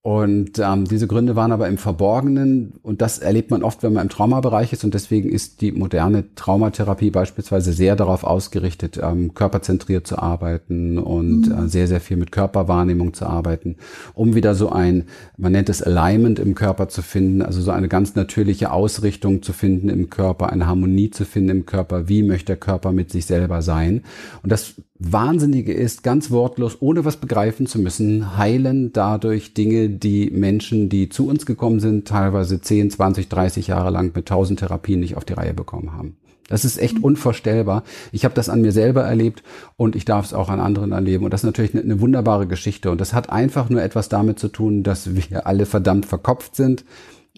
und 0.06 0.60
ähm, 0.60 0.84
diese 0.84 1.08
Gründe 1.08 1.34
waren 1.34 1.50
aber 1.50 1.66
im 1.66 1.78
Verborgenen 1.78 2.74
und 2.84 3.02
das 3.02 3.18
erlebt 3.18 3.50
man 3.50 3.64
oft, 3.64 3.82
wenn 3.82 3.92
man 3.92 4.04
im 4.04 4.08
Traumabereich 4.08 4.72
ist 4.72 4.84
und 4.84 4.94
deswegen 4.94 5.28
ist 5.28 5.60
die 5.62 5.72
moderne 5.72 6.32
Traumatherapie 6.36 7.10
beispielsweise 7.10 7.72
sehr 7.72 7.96
darauf 7.96 8.22
ausgerichtet, 8.22 9.00
ähm, 9.02 9.34
körperzentriert 9.34 10.06
zu 10.06 10.20
arbeiten 10.20 10.98
und 10.98 11.48
mhm. 11.48 11.64
äh, 11.64 11.68
sehr, 11.68 11.88
sehr 11.88 12.00
viel 12.00 12.18
mit 12.18 12.30
Körperwahrnehmung 12.30 13.14
zu 13.14 13.26
arbeiten, 13.26 13.78
um 14.14 14.36
wieder 14.36 14.54
so 14.54 14.70
ein, 14.70 15.06
man 15.38 15.50
nennt 15.50 15.68
es 15.68 15.82
Alignment 15.82 16.38
im 16.38 16.54
Körper 16.54 16.88
zu 16.88 17.02
finden, 17.02 17.42
also 17.42 17.60
so 17.60 17.72
eine 17.72 17.88
ganz 17.88 18.14
natürliche 18.14 18.70
Ausrichtung 18.70 19.42
zu 19.42 19.52
finden 19.52 19.88
im 19.88 20.08
Körper, 20.08 20.52
eine 20.52 20.68
Harmonie 20.68 21.10
zu 21.10 21.24
finden 21.24 21.50
im 21.50 21.66
Körper, 21.66 22.08
wie 22.08 22.22
möchte 22.22 22.46
der 22.46 22.58
Körper 22.58 22.92
mit 22.92 23.10
sich 23.10 23.26
selber 23.26 23.60
sein. 23.60 24.04
Und 24.44 24.52
das 24.52 24.76
Wahnsinnige 24.98 25.72
ist, 25.72 26.02
ganz 26.02 26.30
wortlos, 26.30 26.78
ohne 26.80 27.04
was 27.04 27.16
begreifen 27.18 27.66
zu 27.66 27.78
müssen, 27.78 28.36
heilen 28.36 28.92
dadurch 28.92 29.54
Dinge, 29.54 29.90
die 29.90 30.30
Menschen, 30.30 30.88
die 30.88 31.08
zu 31.08 31.28
uns 31.28 31.44
gekommen 31.44 31.80
sind, 31.80 32.08
teilweise 32.08 32.60
10, 32.60 32.90
20, 32.90 33.28
30 33.28 33.66
Jahre 33.66 33.90
lang 33.90 34.12
mit 34.14 34.26
tausend 34.26 34.60
Therapien 34.60 35.00
nicht 35.00 35.16
auf 35.16 35.24
die 35.24 35.34
Reihe 35.34 35.54
bekommen 35.54 35.92
haben. 35.92 36.16
Das 36.48 36.64
ist 36.64 36.78
echt 36.78 37.02
unvorstellbar. 37.02 37.82
Ich 38.12 38.24
habe 38.24 38.34
das 38.34 38.48
an 38.48 38.60
mir 38.60 38.70
selber 38.70 39.02
erlebt 39.02 39.42
und 39.76 39.96
ich 39.96 40.04
darf 40.04 40.24
es 40.24 40.32
auch 40.32 40.48
an 40.48 40.60
anderen 40.60 40.92
erleben. 40.92 41.24
Und 41.24 41.32
das 41.32 41.40
ist 41.40 41.46
natürlich 41.46 41.74
eine, 41.74 41.82
eine, 41.82 42.00
wunderbare 42.00 42.46
Geschichte. 42.46 42.90
Und 42.90 43.00
das 43.00 43.12
hat 43.12 43.30
einfach 43.30 43.68
nur 43.68 43.82
etwas 43.82 44.08
damit 44.08 44.38
zu 44.38 44.48
tun, 44.48 44.84
dass 44.84 45.16
wir 45.16 45.46
alle 45.46 45.66
verdammt 45.66 46.06
verkopft 46.06 46.54
sind 46.54 46.84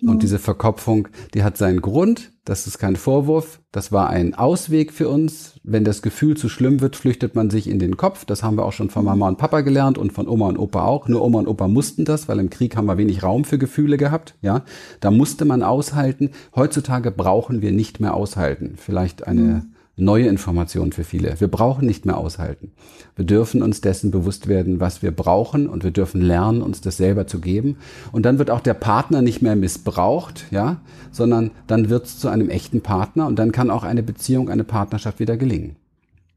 und 0.03 0.23
diese 0.23 0.39
Verkopfung, 0.39 1.09
die 1.35 1.43
hat 1.43 1.57
seinen 1.57 1.81
Grund. 1.81 2.33
Das 2.45 2.67
ist 2.67 2.79
kein 2.79 2.97
Vorwurf. 2.97 3.61
Das 3.73 3.93
war 3.93 4.09
ein 4.09 4.35
Ausweg 4.35 4.93
für 4.93 5.09
uns. 5.09 5.61
Wenn 5.63 5.85
das 5.85 6.01
Gefühl 6.01 6.37
zu 6.37 6.49
schlimm 6.49 6.81
wird, 6.81 6.97
flüchtet 6.97 7.35
man 7.35 7.51
sich 7.51 7.69
in 7.69 7.79
den 7.79 7.97
Kopf. 7.97 8.25
Das 8.25 8.43
haben 8.43 8.57
wir 8.57 8.65
auch 8.65 8.73
schon 8.73 8.89
von 8.89 9.05
Mama 9.05 9.29
und 9.29 9.39
Papa 9.39 9.61
gelernt 9.61 9.99
und 9.99 10.13
von 10.13 10.29
Oma 10.29 10.49
und 10.49 10.59
Opa 10.59 10.85
auch. 10.85 11.09
Nur 11.09 11.23
Oma 11.23 11.41
und 11.41 11.49
Opa 11.49 11.69
mussten 11.69 12.05
das, 12.05 12.29
weil 12.29 12.39
im 12.39 12.49
Krieg 12.49 12.77
haben 12.77 12.87
wir 12.87 12.97
wenig 12.97 13.23
Raum 13.23 13.45
für 13.45 13.59
Gefühle 13.59 13.99
gehabt. 13.99 14.35
Ja, 14.41 14.65
da 15.01 15.11
musste 15.11 15.45
man 15.45 15.63
aushalten. 15.63 16.31
Heutzutage 16.57 17.11
brauchen 17.11 17.61
wir 17.61 17.73
nicht 17.73 18.01
mehr 18.01 18.15
aushalten. 18.15 18.75
Vielleicht 18.77 19.27
eine 19.27 19.41
mhm 19.41 19.73
neue 19.99 20.27
Informationen 20.27 20.93
für 20.93 21.05
viele. 21.05 21.41
Wir 21.41 21.49
brauchen 21.49 21.87
nicht 21.87 22.07
mehr 22.07 22.17
aushalten. 22.17 22.73
Wir 23.17 23.25
dürfen 23.25 23.63
uns 23.63 23.81
dessen 23.81 24.11
bewusst 24.11 24.47
werden, 24.47 24.81
was 24.81 25.03
wir 25.03 25.11
brauchen 25.11 25.69
und 25.69 25.85
wir 25.85 25.91
dürfen 25.91 26.21
lernen, 26.21 26.63
uns 26.63 26.81
das 26.81 26.97
selber 26.97 27.27
zu 27.27 27.41
geben. 27.41 27.77
Und 28.13 28.25
dann 28.25 28.39
wird 28.39 28.51
auch 28.51 28.61
der 28.61 28.75
Partner 28.75 29.23
nicht 29.23 29.43
mehr 29.43 29.57
missbraucht, 29.57 30.47
ja, 30.51 30.81
sondern 31.11 31.51
dann 31.67 31.91
wird 31.91 32.07
es 32.07 32.19
zu 32.19 32.29
einem 32.29 32.49
echten 32.49 32.81
Partner 32.81 33.27
und 33.27 33.39
dann 33.39 33.53
kann 33.53 33.71
auch 33.71 33.83
eine 33.83 34.03
Beziehung, 34.03 34.49
eine 34.49 34.65
Partnerschaft 34.65 35.19
wieder 35.19 35.37
gelingen. 35.37 35.77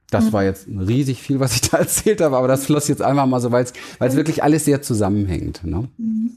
Das 0.10 0.26
mhm. 0.26 0.34
war 0.34 0.44
jetzt 0.44 0.68
riesig 0.68 1.22
viel, 1.22 1.40
was 1.40 1.54
ich 1.54 1.62
da 1.62 1.78
erzählt 1.80 2.22
habe, 2.22 2.38
aber 2.38 2.48
das 2.48 2.66
floss 2.66 2.88
jetzt 2.88 3.02
einfach 3.02 3.26
mal 3.28 3.40
so, 3.40 3.52
weil 3.52 3.66
es 3.66 4.16
wirklich 4.16 4.44
alles 4.44 4.66
sehr 4.66 4.82
zusammenhängt. 4.82 5.64
Ne? 5.64 5.88
Mhm. 5.98 6.32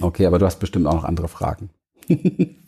Okay, 0.00 0.26
aber 0.26 0.38
du 0.38 0.46
hast 0.46 0.58
bestimmt 0.58 0.86
auch 0.86 0.94
noch 0.94 1.04
andere 1.04 1.28
Fragen. 1.28 1.70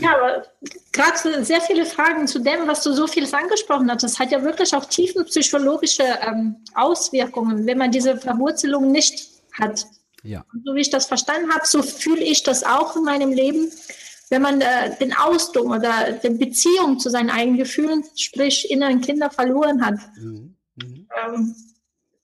Ja, 0.00 0.16
aber 0.16 0.46
gerade 0.92 1.44
sehr 1.44 1.60
viele 1.60 1.84
Fragen 1.84 2.26
zu 2.26 2.38
dem, 2.38 2.66
was 2.66 2.82
du 2.82 2.92
so 2.92 3.06
vieles 3.06 3.34
angesprochen 3.34 3.90
hast. 3.90 4.02
Das 4.02 4.18
hat 4.18 4.30
ja 4.30 4.42
wirklich 4.42 4.74
auch 4.74 4.84
tiefenpsychologische 4.84 6.04
ähm, 6.22 6.64
Auswirkungen, 6.74 7.66
wenn 7.66 7.78
man 7.78 7.90
diese 7.90 8.16
Verwurzelung 8.16 8.90
nicht 8.90 9.28
hat. 9.52 9.86
Ja. 10.22 10.44
Und 10.52 10.64
so 10.64 10.74
wie 10.74 10.80
ich 10.80 10.90
das 10.90 11.06
verstanden 11.06 11.52
habe, 11.52 11.66
so 11.66 11.82
fühle 11.82 12.22
ich 12.22 12.42
das 12.42 12.64
auch 12.64 12.96
in 12.96 13.04
meinem 13.04 13.32
Leben. 13.32 13.70
Wenn 14.30 14.42
man 14.42 14.60
äh, 14.60 14.96
den 14.98 15.14
Ausdruck 15.14 15.70
oder 15.70 16.12
die 16.12 16.30
Beziehung 16.30 16.98
zu 16.98 17.08
seinen 17.08 17.30
eigenen 17.30 17.58
Gefühlen, 17.58 18.04
sprich 18.16 18.70
inneren 18.70 19.00
Kinder, 19.00 19.30
verloren 19.30 19.84
hat. 19.84 19.98
Mhm. 20.16 20.56
Mhm. 20.76 21.08
Ähm, 21.24 21.56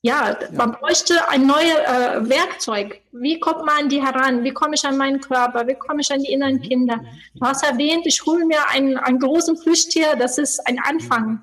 ja, 0.04 0.36
man 0.52 0.72
bräuchte 0.72 1.14
ein 1.30 1.46
neues 1.46 1.78
äh, 1.86 2.28
Werkzeug. 2.28 3.00
Wie 3.12 3.40
kommt 3.40 3.64
man 3.64 3.84
an 3.84 3.88
die 3.88 4.02
heran? 4.02 4.44
Wie 4.44 4.50
komme 4.50 4.74
ich 4.74 4.84
an 4.84 4.98
meinen 4.98 5.18
Körper? 5.18 5.66
Wie 5.66 5.76
komme 5.76 6.02
ich 6.02 6.12
an 6.12 6.22
die 6.22 6.30
inneren 6.30 6.60
Kinder? 6.60 7.02
Du 7.34 7.40
hast 7.40 7.64
erwähnt, 7.64 8.02
ich 8.04 8.22
hole 8.26 8.44
mir 8.44 8.68
einen, 8.68 8.98
einen 8.98 9.18
großen 9.18 9.58
Plüschtier, 9.58 10.14
das 10.18 10.36
ist 10.36 10.60
ein 10.66 10.78
Anfang. 10.78 11.42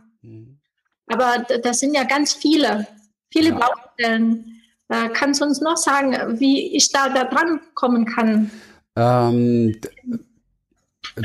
Aber 1.08 1.44
das 1.64 1.80
sind 1.80 1.96
ja 1.96 2.04
ganz 2.04 2.34
viele, 2.34 2.86
viele 3.32 3.50
ja. 3.50 3.58
Baustellen. 3.58 4.62
Äh, 4.90 5.10
kannst 5.10 5.42
du 5.42 5.46
uns 5.46 5.60
noch 5.60 5.78
sagen, 5.78 6.40
wie 6.40 6.76
ich 6.76 6.92
da, 6.92 7.10
da 7.10 7.24
dran 7.24 7.62
kommen 7.74 8.06
kann? 8.06 8.52
Ähm, 8.96 9.76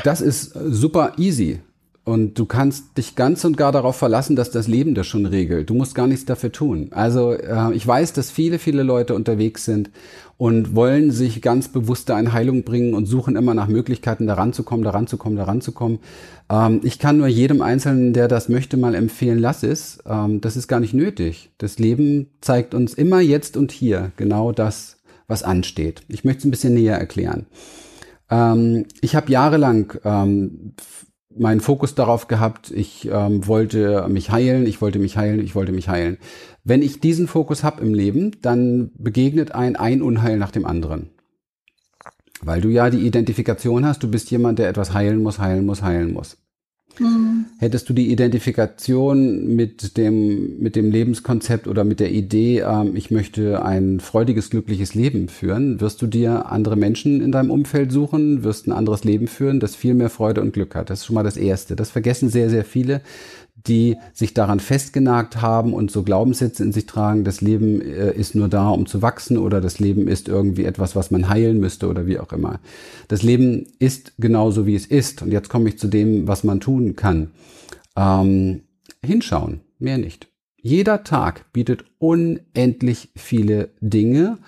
das 0.05 0.23
ist 0.23 0.53
super 0.55 1.13
easy. 1.19 1.61
Und 2.07 2.39
du 2.39 2.45
kannst 2.47 2.97
dich 2.97 3.17
ganz 3.17 3.45
und 3.45 3.57
gar 3.57 3.73
darauf 3.73 3.97
verlassen, 3.97 4.37
dass 4.37 4.53
das 4.53 4.69
Leben 4.69 4.95
das 4.95 5.09
schon 5.09 5.27
regelt. 5.27 5.69
Du 5.69 5.75
musst 5.75 5.97
gar 5.97 6.07
nichts 6.07 6.25
dafür 6.25 6.53
tun. 6.53 6.87
Also 6.93 7.33
äh, 7.33 7.75
ich 7.75 7.85
weiß, 7.85 8.13
dass 8.13 8.31
viele, 8.31 8.61
viele 8.61 8.85
Leute 8.85 9.13
unterwegs 9.13 9.65
sind 9.65 9.91
und 10.39 10.77
wollen 10.77 11.11
sich 11.11 11.43
ganz 11.43 11.67
bewusst 11.67 12.09
da 12.09 12.17
in 12.21 12.33
Heilung 12.33 12.63
bringen 12.63 12.95
und 12.95 13.07
suchen 13.07 13.35
immer 13.35 13.55
nach 13.55 13.67
Möglichkeiten, 13.67 14.29
daran 14.29 14.53
zu 14.53 14.63
kommen, 14.63 14.85
daran 14.85 15.09
zu 15.09 15.17
kommen, 15.17 15.35
daran 15.35 15.61
zu 15.61 15.73
kommen. 15.73 15.99
Ähm, 16.49 16.81
ich 16.85 17.01
kann 17.01 17.19
nur 17.19 17.27
jedem 17.27 17.61
Einzelnen, 17.61 18.13
der 18.13 18.29
das 18.29 18.49
möchte, 18.49 18.77
mal 18.77 18.95
empfehlen, 18.95 19.41
lass 19.41 19.65
es. 19.65 19.99
Ähm, 20.07 20.41
das 20.41 20.57
ist 20.57 20.69
gar 20.69 20.79
nicht 20.79 20.95
nötig. 20.95 21.51
Das 21.59 21.81
Leben 21.81 22.29
zeigt 22.41 22.73
uns 22.73 22.95
immer 22.95 23.21
jetzt 23.21 23.57
und 23.57 23.73
hier 23.73 24.13
genau 24.17 24.53
das, 24.53 24.99
was 25.27 25.43
ansteht. 25.43 26.03
Ich 26.07 26.23
möchte 26.23 26.39
es 26.39 26.45
ein 26.45 26.53
bisschen 26.53 26.75
näher 26.75 26.99
erklären. 26.99 27.47
Ähm, 28.31 28.85
ich 29.01 29.17
habe 29.17 29.33
jahrelang 29.33 29.95
ähm, 30.05 30.75
meinen 31.39 31.61
Fokus 31.61 31.95
darauf 31.95 32.29
gehabt, 32.29 32.71
ich 32.71 33.09
ähm, 33.11 33.47
wollte 33.47 34.07
mich 34.09 34.31
heilen, 34.31 34.67
ich 34.67 34.81
wollte 34.81 34.99
mich 34.99 35.17
heilen, 35.17 35.41
ich 35.41 35.55
wollte 35.55 35.73
mich 35.73 35.89
heilen. 35.89 36.19
Wenn 36.65 36.83
ich 36.83 37.01
diesen 37.01 37.29
Fokus 37.29 37.63
habe 37.63 37.83
im 37.83 37.95
Leben, 37.95 38.33
dann 38.43 38.91
begegnet 38.97 39.53
ein 39.53 39.77
ein 39.77 40.03
Unheil 40.03 40.39
nach 40.39 40.51
dem 40.51 40.67
anderen. 40.67 41.11
Weil 42.43 42.61
du 42.61 42.69
ja 42.69 42.91
die 42.91 43.07
Identifikation 43.07 43.87
hast, 43.87 44.03
du 44.03 44.11
bist 44.11 44.31
jemand, 44.31 44.59
der 44.59 44.69
etwas 44.69 44.93
heilen 44.93 45.23
muss, 45.23 45.39
heilen 45.39 45.65
muss, 45.65 45.83
heilen 45.83 46.13
muss. 46.13 46.37
Mhm. 46.99 47.47
Hättest 47.59 47.89
du 47.89 47.93
die 47.93 48.11
Identifikation 48.11 49.55
mit 49.55 49.97
dem, 49.97 50.59
mit 50.59 50.77
dem 50.77 50.91
Lebenskonzept 50.91 51.69
oder 51.69 51.85
mit 51.85 52.01
der 52.01 52.11
Idee, 52.13 52.61
ähm, 52.61 52.97
ich 52.97 53.11
möchte 53.11 53.65
ein 53.65 54.01
freudiges, 54.01 54.51
glückliches 54.51 54.95
Leben 54.95 55.29
führen, 55.29 55.81
wirst 55.81 56.03
du 56.03 56.07
dir 56.07 56.51
andere 56.51 56.77
Menschen 56.77 57.21
in 57.21 57.33
deinem 57.33 57.51
Umfeld 57.51 57.93
suchen, 57.93 58.45
wirst 58.45 58.67
ein 58.67 58.73
anderes 58.73 59.05
Leben 59.05 59.27
führen, 59.29 59.61
das 59.61 59.75
viel 59.75 59.95
mehr 59.95 60.11
Freude 60.11 60.41
und 60.41 60.53
Glück 60.53 60.75
hat. 60.75 60.91
Das 60.91 61.01
ist 61.01 61.07
schon 61.07 61.15
mal 61.15 61.23
das 61.23 61.37
Erste. 61.37 61.77
Das 61.77 61.91
vergessen 61.91 62.29
sehr, 62.29 62.51
sehr 62.51 62.65
viele, 62.65 63.01
die 63.67 63.97
sich 64.13 64.35
daran 64.35 64.61
festgenagt 64.61 65.43
haben 65.43 65.73
und 65.73 65.91
so 65.91 66.03
Glaubenssätze 66.03 66.63
in 66.63 66.73
sich 66.73 66.87
tragen, 66.87 67.25
das 67.25 67.41
Leben 67.41 67.81
äh, 67.81 68.13
ist 68.13 68.35
nur 68.35 68.49
da, 68.49 68.71
um 68.71 68.87
zu 68.87 69.03
wachsen 69.03 69.39
oder 69.39 69.61
das 69.61 69.79
Leben 69.79 70.09
ist 70.09 70.29
irgendwie 70.29 70.65
etwas, 70.65 70.97
was 70.97 71.11
man 71.11 71.29
heilen 71.29 71.59
müsste 71.59 71.89
oder 71.89 72.07
wie 72.07 72.19
auch 72.19 72.33
immer. 72.33 72.61
Das 73.09 73.23
Leben 73.23 73.67
ist 73.79 74.13
genauso, 74.19 74.67
wie 74.67 74.75
es 74.75 74.87
ist. 74.87 75.23
Und 75.23 75.33
jetzt 75.33 75.49
komme 75.49 75.69
ich 75.69 75.79
zu 75.79 75.89
dem, 75.89 76.29
was 76.29 76.45
man 76.45 76.61
tun 76.61 76.97
kann. 76.97 77.31
Ähm, 77.97 78.63
hinschauen, 79.05 79.61
mehr 79.79 79.99
nicht. 79.99 80.29
Jeder 80.61 81.05
Tag 81.05 81.53
bietet 81.53 81.85
unendlich 81.99 83.11
viele 83.15 83.71
Dinge, 83.81 84.39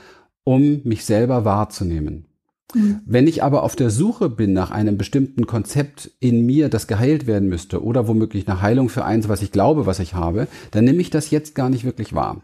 um 0.45 0.81
mich 0.85 1.05
selber 1.05 1.45
wahrzunehmen. 1.45 2.28
Mhm. 2.75 3.01
Wenn 3.07 3.27
ich 3.27 3.43
aber 3.43 3.63
auf 3.63 3.77
der 3.77 3.91
Suche 3.91 4.29
bin 4.29 4.53
nach 4.53 4.71
einem 4.71 4.99
bestimmten 4.99 5.47
Konzept 5.47 6.11
in 6.21 6.45
mir, 6.45 6.69
das 6.69 6.87
geheilt 6.87 7.27
werden 7.27 7.49
müsste, 7.49 7.83
oder 7.83 8.09
womöglich 8.09 8.47
nach 8.47 8.61
Heilung 8.61 8.89
für 8.89 9.05
eins, 9.05 9.29
was 9.29 9.43
ich 9.43 9.53
glaube, 9.53 9.87
was 9.87 10.01
ich 10.01 10.15
habe, 10.15 10.49
dann 10.71 10.85
nehme 10.85 11.01
ich 11.01 11.11
das 11.11 11.31
jetzt 11.31 11.55
gar 11.55 11.71
nicht 11.71 11.85
wirklich 11.85 12.15
wahr. 12.15 12.43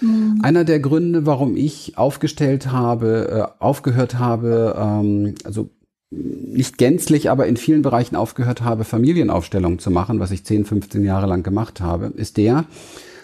Mhm. 0.00 0.40
Einer 0.42 0.64
der 0.64 0.80
Gründe, 0.80 1.26
warum 1.26 1.56
ich 1.56 1.98
aufgestellt 1.98 2.70
habe, 2.70 3.48
äh, 3.58 3.62
aufgehört 3.62 4.18
habe, 4.18 4.76
ähm, 4.78 5.34
also 5.44 5.70
nicht 6.10 6.78
gänzlich, 6.78 7.30
aber 7.30 7.46
in 7.46 7.56
vielen 7.56 7.82
Bereichen 7.82 8.14
aufgehört 8.14 8.62
habe, 8.62 8.84
Familienaufstellungen 8.84 9.80
zu 9.80 9.90
machen, 9.90 10.20
was 10.20 10.30
ich 10.30 10.44
10, 10.44 10.64
15 10.64 11.04
Jahre 11.04 11.26
lang 11.26 11.42
gemacht 11.42 11.80
habe, 11.80 12.12
ist 12.14 12.36
der, 12.36 12.66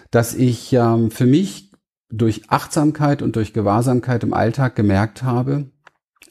dass 0.09 0.33
ich 0.33 0.73
ähm, 0.73 1.11
für 1.11 1.25
mich 1.25 1.71
durch 2.11 2.49
Achtsamkeit 2.49 3.21
und 3.21 3.37
durch 3.37 3.53
Gewahrsamkeit 3.53 4.23
im 4.23 4.33
Alltag 4.33 4.75
gemerkt 4.75 5.23
habe, 5.23 5.67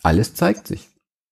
alles 0.03 0.35
zeigt 0.35 0.67
sich. 0.67 0.89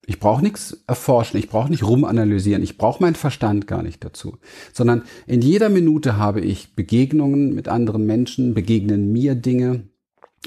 Ich 0.06 0.20
brauche 0.20 0.42
nichts 0.42 0.84
erforschen, 0.86 1.38
ich 1.38 1.50
brauche 1.50 1.70
nicht 1.70 1.86
rumanalysieren, 1.86 2.62
ich 2.62 2.78
brauche 2.78 3.02
meinen 3.02 3.14
Verstand 3.14 3.66
gar 3.66 3.82
nicht 3.82 4.02
dazu, 4.02 4.38
sondern 4.72 5.02
in 5.26 5.42
jeder 5.42 5.68
Minute 5.68 6.16
habe 6.16 6.40
ich 6.40 6.74
Begegnungen 6.74 7.54
mit 7.54 7.68
anderen 7.68 8.06
Menschen, 8.06 8.54
begegnen 8.54 9.12
mir 9.12 9.34
Dinge 9.34 9.82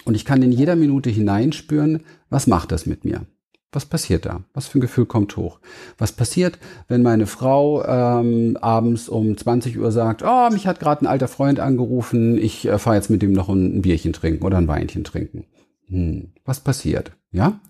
und 0.04 0.16
ich 0.16 0.26
kann 0.26 0.42
in 0.42 0.52
jeder 0.52 0.76
Minute 0.76 1.12
hineinspüren, 1.12 2.02
was 2.30 2.48
macht 2.48 2.72
das 2.72 2.88
mit 2.88 3.06
mir? 3.06 3.28
Was 3.72 3.86
passiert 3.86 4.26
da? 4.26 4.42
Was 4.54 4.68
für 4.68 4.80
ein 4.80 4.82
Gefühl 4.82 5.06
kommt 5.06 5.38
hoch? 5.38 5.60
Was 5.98 6.12
passiert, 6.12 6.58
wenn 6.88 7.04
meine 7.04 7.28
Frau 7.28 7.86
ähm, 7.86 8.58
abends 8.60 9.08
um 9.08 9.38
20 9.38 9.78
Uhr 9.78 9.92
sagt, 9.92 10.24
oh, 10.26 10.50
mich 10.52 10.68
hat 10.68 10.80
gerade 10.80 11.06
ein 11.06 11.08
alter 11.08 11.30
Freund 11.30 11.60
angerufen, 11.60 12.38
ich 12.38 12.68
äh, 12.68 12.80
fahre 12.80 12.98
jetzt 12.98 13.10
mit 13.10 13.24
ihm 13.24 13.32
noch 13.32 13.48
ein, 13.48 13.78
ein 13.78 13.82
Bierchen 13.82 14.12
trinken 14.12 14.44
oder 14.44 14.58
ein 14.58 14.68
Weinchen 14.68 15.04
trinken? 15.04 15.46
Hm, 15.88 16.34
was 16.44 16.60
passiert? 16.60 17.12
Ja? 17.32 17.62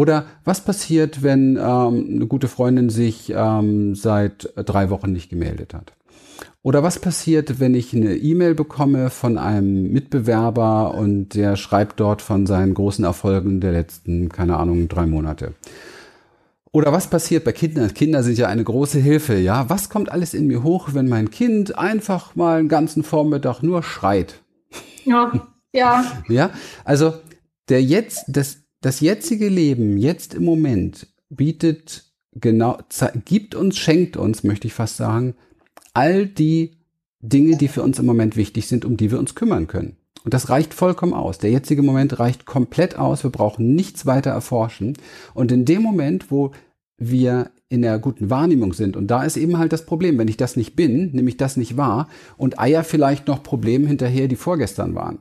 Oder 0.00 0.24
was 0.46 0.62
passiert, 0.62 1.22
wenn 1.22 1.58
ähm, 1.58 2.08
eine 2.14 2.26
gute 2.26 2.48
Freundin 2.48 2.88
sich 2.88 3.34
ähm, 3.36 3.94
seit 3.94 4.48
drei 4.56 4.88
Wochen 4.88 5.12
nicht 5.12 5.28
gemeldet 5.28 5.74
hat? 5.74 5.92
Oder 6.62 6.82
was 6.82 6.98
passiert, 6.98 7.60
wenn 7.60 7.74
ich 7.74 7.94
eine 7.94 8.16
E-Mail 8.16 8.54
bekomme 8.54 9.10
von 9.10 9.36
einem 9.36 9.92
Mitbewerber 9.92 10.94
und 10.94 11.34
der 11.34 11.56
schreibt 11.56 12.00
dort 12.00 12.22
von 12.22 12.46
seinen 12.46 12.72
großen 12.72 13.04
Erfolgen 13.04 13.60
der 13.60 13.72
letzten, 13.72 14.30
keine 14.30 14.56
Ahnung, 14.56 14.88
drei 14.88 15.04
Monate? 15.04 15.52
Oder 16.72 16.92
was 16.92 17.08
passiert 17.08 17.44
bei 17.44 17.52
Kindern? 17.52 17.92
Kinder 17.92 18.22
sind 18.22 18.38
ja 18.38 18.48
eine 18.48 18.64
große 18.64 19.00
Hilfe, 19.00 19.36
ja? 19.36 19.68
Was 19.68 19.90
kommt 19.90 20.10
alles 20.10 20.32
in 20.32 20.46
mir 20.46 20.62
hoch, 20.62 20.94
wenn 20.94 21.10
mein 21.10 21.30
Kind 21.30 21.76
einfach 21.78 22.34
mal 22.36 22.58
einen 22.58 22.70
ganzen 22.70 23.02
Vormittag 23.02 23.62
nur 23.62 23.82
schreit? 23.82 24.40
Ja, 25.04 25.30
ja. 25.74 26.04
Ja, 26.26 26.52
also 26.86 27.12
der 27.68 27.82
jetzt, 27.82 28.24
das, 28.28 28.60
das 28.80 29.00
jetzige 29.00 29.48
Leben, 29.48 29.96
jetzt 29.96 30.34
im 30.34 30.44
Moment, 30.44 31.06
bietet 31.28 32.04
genau, 32.32 32.78
gibt 33.24 33.54
uns, 33.54 33.78
schenkt 33.78 34.16
uns, 34.16 34.42
möchte 34.42 34.66
ich 34.66 34.74
fast 34.74 34.96
sagen, 34.96 35.34
all 35.94 36.26
die 36.26 36.78
Dinge, 37.20 37.56
die 37.56 37.68
für 37.68 37.82
uns 37.82 37.98
im 37.98 38.06
Moment 38.06 38.36
wichtig 38.36 38.66
sind, 38.66 38.84
um 38.84 38.96
die 38.96 39.10
wir 39.10 39.18
uns 39.18 39.34
kümmern 39.34 39.66
können. 39.66 39.96
Und 40.24 40.34
das 40.34 40.48
reicht 40.50 40.74
vollkommen 40.74 41.14
aus. 41.14 41.38
Der 41.38 41.50
jetzige 41.50 41.82
Moment 41.82 42.18
reicht 42.18 42.44
komplett 42.44 42.96
aus. 42.96 43.22
Wir 43.22 43.30
brauchen 43.30 43.74
nichts 43.74 44.04
weiter 44.06 44.30
erforschen. 44.30 44.96
Und 45.34 45.50
in 45.50 45.64
dem 45.64 45.82
Moment, 45.82 46.30
wo 46.30 46.52
wir 46.98 47.50
in 47.68 47.82
der 47.82 47.98
guten 47.98 48.28
Wahrnehmung 48.28 48.74
sind, 48.74 48.96
und 48.96 49.06
da 49.06 49.22
ist 49.22 49.36
eben 49.36 49.56
halt 49.56 49.72
das 49.72 49.86
Problem, 49.86 50.18
wenn 50.18 50.28
ich 50.28 50.36
das 50.36 50.56
nicht 50.56 50.76
bin, 50.76 51.12
nämlich 51.12 51.36
das 51.38 51.56
nicht 51.56 51.76
wahr, 51.76 52.08
und 52.36 52.58
Eier 52.58 52.84
vielleicht 52.84 53.28
noch 53.28 53.42
Probleme 53.42 53.86
hinterher, 53.86 54.28
die 54.28 54.36
vorgestern 54.36 54.94
waren. 54.94 55.20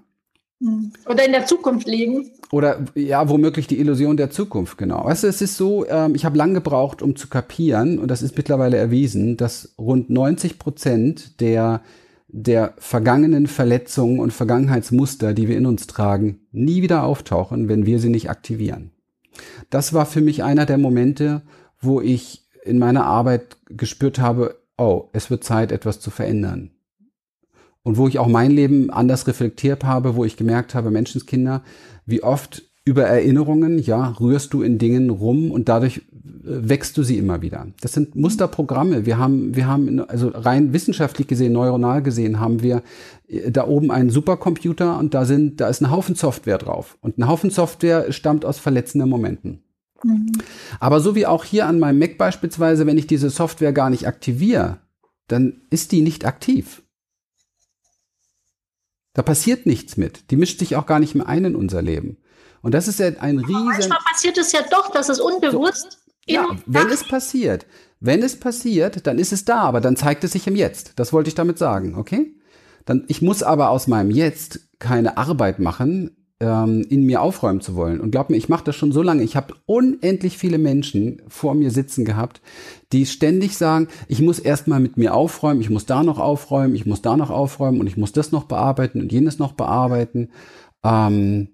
Oder 1.05 1.25
in 1.25 1.31
der 1.31 1.45
Zukunft 1.45 1.87
liegen. 1.87 2.31
Oder 2.51 2.85
ja, 2.93 3.29
womöglich 3.29 3.67
die 3.67 3.79
Illusion 3.79 4.17
der 4.17 4.29
Zukunft, 4.29 4.77
genau. 4.77 5.05
Weißt 5.05 5.23
du, 5.23 5.27
es 5.27 5.41
ist 5.41 5.55
so, 5.55 5.85
ähm, 5.87 6.15
ich 6.15 6.25
habe 6.25 6.37
lang 6.37 6.53
gebraucht, 6.53 7.01
um 7.01 7.15
zu 7.15 7.29
kapieren, 7.29 7.97
und 7.97 8.09
das 8.09 8.21
ist 8.21 8.35
mittlerweile 8.35 8.77
erwiesen, 8.77 9.37
dass 9.37 9.73
rund 9.77 10.09
90 10.09 10.59
Prozent 10.59 11.39
der, 11.39 11.81
der 12.27 12.73
vergangenen 12.77 13.47
Verletzungen 13.47 14.19
und 14.19 14.33
Vergangenheitsmuster, 14.33 15.33
die 15.33 15.47
wir 15.47 15.57
in 15.57 15.65
uns 15.65 15.87
tragen, 15.87 16.41
nie 16.51 16.81
wieder 16.81 17.03
auftauchen, 17.03 17.69
wenn 17.69 17.85
wir 17.85 17.99
sie 17.99 18.09
nicht 18.09 18.29
aktivieren. 18.29 18.91
Das 19.69 19.93
war 19.93 20.05
für 20.05 20.21
mich 20.21 20.43
einer 20.43 20.65
der 20.65 20.77
Momente, 20.77 21.41
wo 21.79 22.01
ich 22.01 22.49
in 22.65 22.79
meiner 22.79 23.05
Arbeit 23.05 23.57
gespürt 23.69 24.19
habe, 24.19 24.59
oh, 24.77 25.05
es 25.13 25.29
wird 25.29 25.45
Zeit, 25.45 25.71
etwas 25.71 26.01
zu 26.01 26.09
verändern 26.09 26.71
und 27.89 27.97
wo 27.97 28.07
ich 28.07 28.19
auch 28.19 28.27
mein 28.27 28.51
Leben 28.51 28.91
anders 28.91 29.25
reflektiert 29.25 29.83
habe, 29.83 30.15
wo 30.15 30.23
ich 30.23 30.37
gemerkt 30.37 30.75
habe, 30.75 30.91
Menschenskinder, 30.91 31.63
wie 32.05 32.21
oft 32.21 32.61
über 32.85 33.05
Erinnerungen, 33.05 33.79
ja, 33.79 34.09
rührst 34.19 34.53
du 34.53 34.61
in 34.61 34.77
Dingen 34.77 35.09
rum 35.09 35.49
und 35.49 35.69
dadurch 35.69 35.97
äh, 35.97 36.01
wächst 36.43 36.97
du 36.97 37.01
sie 37.01 37.17
immer 37.17 37.41
wieder. 37.41 37.65
Das 37.81 37.93
sind 37.93 38.15
Musterprogramme. 38.15 39.07
Wir 39.07 39.17
haben, 39.17 39.55
wir 39.55 39.65
haben, 39.65 40.07
also 40.07 40.27
rein 40.27 40.71
wissenschaftlich 40.71 41.25
gesehen, 41.25 41.53
neuronal 41.53 42.03
gesehen, 42.03 42.39
haben 42.39 42.61
wir 42.61 42.83
äh, 43.27 43.49
da 43.49 43.65
oben 43.65 43.89
einen 43.89 44.11
Supercomputer 44.11 44.99
und 44.99 45.15
da 45.15 45.25
sind, 45.25 45.59
da 45.59 45.67
ist 45.67 45.81
ein 45.81 45.89
Haufen 45.89 46.13
Software 46.13 46.59
drauf. 46.59 46.95
Und 47.01 47.17
ein 47.17 47.27
Haufen 47.27 47.49
Software 47.49 48.11
stammt 48.11 48.45
aus 48.45 48.59
verletzenden 48.59 49.09
Momenten. 49.09 49.63
Mhm. 50.03 50.31
Aber 50.79 50.99
so 50.99 51.15
wie 51.15 51.25
auch 51.25 51.43
hier 51.43 51.65
an 51.65 51.79
meinem 51.79 51.97
Mac 51.97 52.19
beispielsweise, 52.19 52.85
wenn 52.85 52.99
ich 52.99 53.07
diese 53.07 53.31
Software 53.31 53.73
gar 53.73 53.89
nicht 53.89 54.05
aktiviere, 54.07 54.77
dann 55.27 55.61
ist 55.71 55.91
die 55.91 56.01
nicht 56.01 56.27
aktiv. 56.27 56.83
Da 59.13 59.21
passiert 59.21 59.65
nichts 59.65 59.97
mit. 59.97 60.31
Die 60.31 60.35
mischt 60.35 60.59
sich 60.59 60.75
auch 60.75 60.85
gar 60.85 60.99
nicht 60.99 61.15
mehr 61.15 61.27
ein 61.27 61.45
in 61.45 61.55
unser 61.55 61.81
Leben. 61.81 62.17
Und 62.61 62.73
das 62.73 62.87
ist 62.87 62.99
ja 62.99 63.07
ein 63.19 63.39
riesen. 63.39 63.55
Aber 63.55 63.65
manchmal 63.65 63.99
passiert 64.11 64.37
es 64.37 64.51
ja 64.51 64.61
doch, 64.69 64.91
dass 64.91 65.09
es 65.09 65.19
unbewusst. 65.19 65.99
So, 66.27 66.33
ja, 66.33 66.45
wenn 66.65 66.89
es 66.89 67.07
passiert, 67.07 67.65
wenn 67.99 68.21
es 68.21 68.39
passiert, 68.39 69.07
dann 69.07 69.17
ist 69.17 69.33
es 69.33 69.45
da, 69.45 69.61
aber 69.61 69.81
dann 69.81 69.95
zeigt 69.95 70.23
es 70.23 70.33
sich 70.33 70.45
im 70.47 70.55
Jetzt. 70.55 70.93
Das 70.97 71.11
wollte 71.11 71.29
ich 71.29 71.35
damit 71.35 71.57
sagen, 71.57 71.95
okay? 71.95 72.35
Dann, 72.85 73.05
ich 73.07 73.21
muss 73.21 73.43
aber 73.43 73.69
aus 73.69 73.87
meinem 73.87 74.11
Jetzt 74.11 74.59
keine 74.79 75.17
Arbeit 75.17 75.59
machen, 75.59 76.18
ähm, 76.39 76.85
in 76.89 77.05
mir 77.05 77.21
aufräumen 77.21 77.61
zu 77.61 77.75
wollen. 77.75 77.99
Und 77.99 78.11
glaub 78.11 78.29
mir, 78.29 78.37
ich 78.37 78.49
mache 78.49 78.63
das 78.63 78.75
schon 78.75 78.91
so 78.91 79.01
lange. 79.01 79.23
Ich 79.23 79.35
habe 79.35 79.55
unendlich 79.65 80.37
viele 80.37 80.57
Menschen 80.57 81.21
vor 81.27 81.53
mir 81.53 81.71
sitzen 81.71 82.05
gehabt, 82.05 82.41
die 82.91 83.05
ständig 83.05 83.57
sagen, 83.57 83.87
ich 84.07 84.21
muss 84.21 84.39
erstmal 84.39 84.79
mit 84.79 84.97
mir 84.97 85.13
aufräumen, 85.13 85.61
ich 85.61 85.69
muss 85.69 85.85
da 85.85 86.03
noch 86.03 86.19
aufräumen, 86.19 86.75
ich 86.75 86.85
muss 86.85 87.01
da 87.01 87.17
noch 87.17 87.29
aufräumen 87.29 87.79
und 87.79 87.87
ich 87.87 87.97
muss 87.97 88.13
das 88.13 88.31
noch 88.31 88.45
bearbeiten 88.45 89.01
und 89.01 89.11
jenes 89.11 89.37
noch 89.39 89.53
bearbeiten. 89.53 90.29
Ähm, 90.83 91.49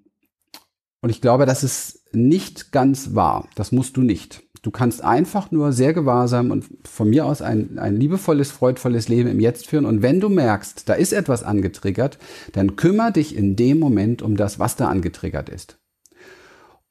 und 1.02 1.10
ich 1.10 1.22
glaube, 1.22 1.46
das 1.46 1.64
ist 1.64 2.14
nicht 2.14 2.72
ganz 2.72 3.14
wahr. 3.16 3.48
Das 3.56 3.72
musst 3.72 3.98
du 3.98 4.02
nicht. 4.02 4.45
Du 4.66 4.72
kannst 4.72 5.04
einfach 5.04 5.52
nur 5.52 5.74
sehr 5.74 5.94
gewahrsam 5.94 6.50
und 6.50 6.66
von 6.86 7.08
mir 7.08 7.28
aus 7.28 7.44
ein, 7.44 7.78
ein 7.78 7.98
liebevolles, 7.98 8.50
freudvolles 8.50 9.08
Leben 9.10 9.30
im 9.30 9.40
Jetzt 9.40 9.68
führen. 9.68 9.86
Und 9.86 10.02
wenn 10.02 10.20
du 10.20 10.28
merkst, 10.28 10.90
da 10.90 10.96
ist 10.96 11.14
etwas 11.14 11.44
angetriggert, 11.44 12.18
dann 12.54 12.76
kümmere 12.76 13.12
dich 13.12 13.36
in 13.36 13.56
dem 13.56 13.78
Moment 13.78 14.24
um 14.24 14.36
das, 14.36 14.58
was 14.58 14.76
da 14.76 14.88
angetriggert 14.88 15.50
ist. 15.50 15.78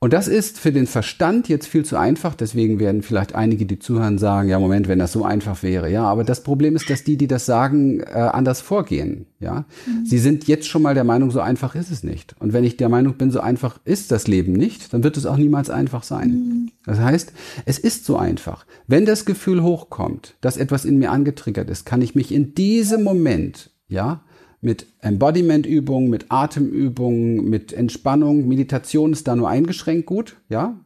Und 0.04 0.12
das 0.12 0.28
ist 0.28 0.60
für 0.60 0.70
den 0.70 0.86
Verstand 0.86 1.48
jetzt 1.48 1.66
viel 1.66 1.82
zu 1.82 1.96
einfach. 1.96 2.34
Deswegen 2.34 2.78
werden 2.78 3.00
vielleicht 3.00 3.34
einige, 3.34 3.64
die 3.64 3.78
zuhören, 3.78 4.18
sagen, 4.18 4.50
ja, 4.50 4.58
Moment, 4.58 4.86
wenn 4.86 4.98
das 4.98 5.12
so 5.12 5.24
einfach 5.24 5.62
wäre. 5.62 5.90
Ja, 5.90 6.02
aber 6.02 6.24
das 6.24 6.42
Problem 6.42 6.76
ist, 6.76 6.90
dass 6.90 7.04
die, 7.04 7.16
die 7.16 7.26
das 7.26 7.46
sagen, 7.46 8.00
äh, 8.00 8.12
anders 8.12 8.60
vorgehen. 8.60 9.24
Ja, 9.40 9.64
mhm. 9.86 10.04
sie 10.04 10.18
sind 10.18 10.46
jetzt 10.46 10.68
schon 10.68 10.82
mal 10.82 10.92
der 10.92 11.04
Meinung, 11.04 11.30
so 11.30 11.40
einfach 11.40 11.74
ist 11.74 11.90
es 11.90 12.04
nicht. 12.04 12.36
Und 12.38 12.52
wenn 12.52 12.64
ich 12.64 12.76
der 12.76 12.90
Meinung 12.90 13.14
bin, 13.14 13.30
so 13.30 13.40
einfach 13.40 13.78
ist 13.86 14.10
das 14.10 14.26
Leben 14.26 14.52
nicht, 14.52 14.92
dann 14.92 15.04
wird 15.04 15.16
es 15.16 15.24
auch 15.24 15.38
niemals 15.38 15.70
einfach 15.70 16.02
sein. 16.02 16.28
Mhm. 16.28 16.70
Das 16.84 16.98
heißt, 16.98 17.32
es 17.64 17.78
ist 17.78 18.04
so 18.04 18.18
einfach. 18.18 18.66
Wenn 18.86 19.06
das 19.06 19.24
Gefühl 19.24 19.62
hochkommt, 19.62 20.34
dass 20.42 20.58
etwas 20.58 20.84
in 20.84 20.98
mir 20.98 21.12
angetriggert 21.12 21.70
ist, 21.70 21.86
kann 21.86 22.02
ich 22.02 22.14
mich 22.14 22.30
in 22.30 22.52
diesem 22.52 23.04
Moment, 23.04 23.70
ja, 23.88 24.20
mit 24.64 24.86
Embodiment-Übungen, 25.00 26.08
mit 26.08 26.26
Atemübungen, 26.30 27.48
mit 27.48 27.72
Entspannung. 27.72 28.48
Meditation 28.48 29.12
ist 29.12 29.28
da 29.28 29.36
nur 29.36 29.48
eingeschränkt 29.48 30.06
gut, 30.06 30.36
ja. 30.48 30.80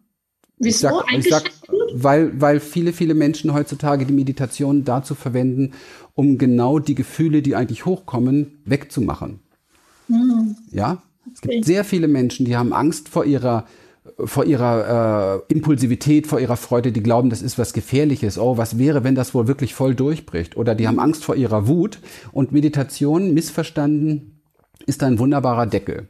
Wieso 0.59 0.89
sag, 0.89 1.09
eingeschränkt 1.09 1.53
sag, 1.61 1.69
gut? 1.69 1.93
Weil, 1.95 2.41
weil 2.41 2.59
viele, 2.59 2.93
viele 2.93 3.15
Menschen 3.15 3.55
heutzutage 3.55 4.05
die 4.05 4.13
Meditation 4.13 4.85
dazu 4.85 5.15
verwenden, 5.15 5.73
um 6.15 6.39
genau 6.39 6.81
die 6.81 6.97
Gefühle, 6.97 7.41
die 7.41 7.55
eigentlich 7.55 7.87
hochkommen, 7.87 8.61
wegzumachen. 8.65 9.39
Mhm. 10.09 10.57
Ja. 10.73 11.01
Es 11.33 11.41
gibt 11.41 11.65
sehr 11.65 11.85
viele 11.85 12.09
Menschen, 12.09 12.47
die 12.47 12.57
haben 12.57 12.73
Angst 12.73 13.09
vor 13.09 13.25
ihrer 13.25 13.67
vor 14.25 14.45
ihrer 14.45 15.43
äh, 15.49 15.53
Impulsivität, 15.53 16.27
vor 16.27 16.41
ihrer 16.41 16.57
Freude, 16.57 16.93
die 16.93 17.03
glauben, 17.03 17.31
das 17.31 17.43
ist 17.43 17.59
was 17.59 17.73
Gefährliches. 17.73 18.39
Oh, 18.39 18.57
was 18.57 18.79
wäre, 18.79 19.05
wenn 19.05 19.15
das 19.15 19.35
wohl 19.35 19.47
wirklich 19.47 19.75
voll 19.75 19.95
durchbricht? 19.95 20.57
Oder 20.57 20.75
die 20.75 20.89
haben 20.89 20.99
Angst 20.99 21.25
vor 21.25 21.37
ihrer 21.37 21.69
Wut. 21.69 22.01
Und 22.33 22.53
Meditation, 22.53 23.33
missverstanden, 23.33 24.43
ist 24.87 25.03
ein 25.03 25.19
wunderbarer 25.19 25.67
Deckel. 25.67 26.09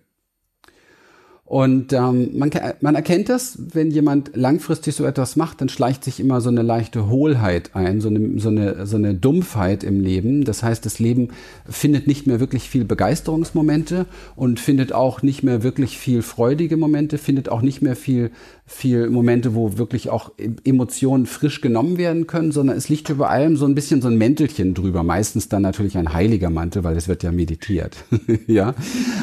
Und 1.49 1.95
ähm, 1.95 2.37
man, 2.37 2.51
man 2.83 2.95
erkennt 2.95 3.31
das, 3.31 3.57
wenn 3.73 3.91
jemand 3.91 4.37
langfristig 4.37 4.95
so 4.95 5.07
etwas 5.07 5.35
macht, 5.35 5.63
dann 5.63 5.71
schleicht 5.71 6.05
sich 6.05 6.21
immer 6.21 6.43
so 6.43 6.51
eine 6.51 6.61
leichte 6.61 7.09
Hohlheit 7.09 7.71
ein, 7.73 8.03
so 8.03 8.11
eine, 8.11 8.39
so 8.39 8.51
eine, 8.51 8.85
so 8.87 8.99
eine 8.99 9.15
Dumpfheit 9.15 9.83
im 9.83 9.99
Leben. 9.99 10.45
Das 10.45 10.63
heißt, 10.63 10.85
das 10.85 10.99
Leben 10.99 11.31
findet 11.67 12.07
nicht 12.07 12.27
mehr 12.27 12.39
wirklich 12.39 12.69
viel 12.69 12.85
Begeisterungsmomente 12.85 14.05
und 14.37 14.61
findet 14.61 14.93
auch 14.93 15.23
nicht 15.23 15.43
mehr 15.43 15.63
wirklich 15.63 15.97
viel 15.97 16.21
freudige 16.21 16.77
Momente, 16.77 17.17
findet 17.17 17.49
auch 17.49 17.63
nicht 17.63 17.81
mehr 17.81 17.97
viel 17.97 18.31
viel 18.71 19.09
Momente, 19.09 19.55
wo 19.55 19.79
wirklich 19.79 20.11
auch 20.11 20.31
Emotionen 20.63 21.25
frisch 21.25 21.63
genommen 21.63 21.97
werden 21.97 22.27
können, 22.27 22.53
sondern 22.53 22.77
es 22.77 22.91
liegt 22.91 23.09
über 23.09 23.31
allem 23.31 23.57
so 23.57 23.65
ein 23.65 23.75
bisschen 23.75 24.03
so 24.03 24.09
ein 24.09 24.17
Mäntelchen 24.17 24.75
drüber. 24.75 25.03
Meistens 25.03 25.49
dann 25.49 25.63
natürlich 25.63 25.97
ein 25.97 26.13
heiliger 26.13 26.51
Mantel, 26.51 26.85
weil 26.85 26.95
es 26.95 27.09
wird 27.09 27.23
ja 27.23 27.33
meditiert. 27.33 27.97
ja, 28.47 28.75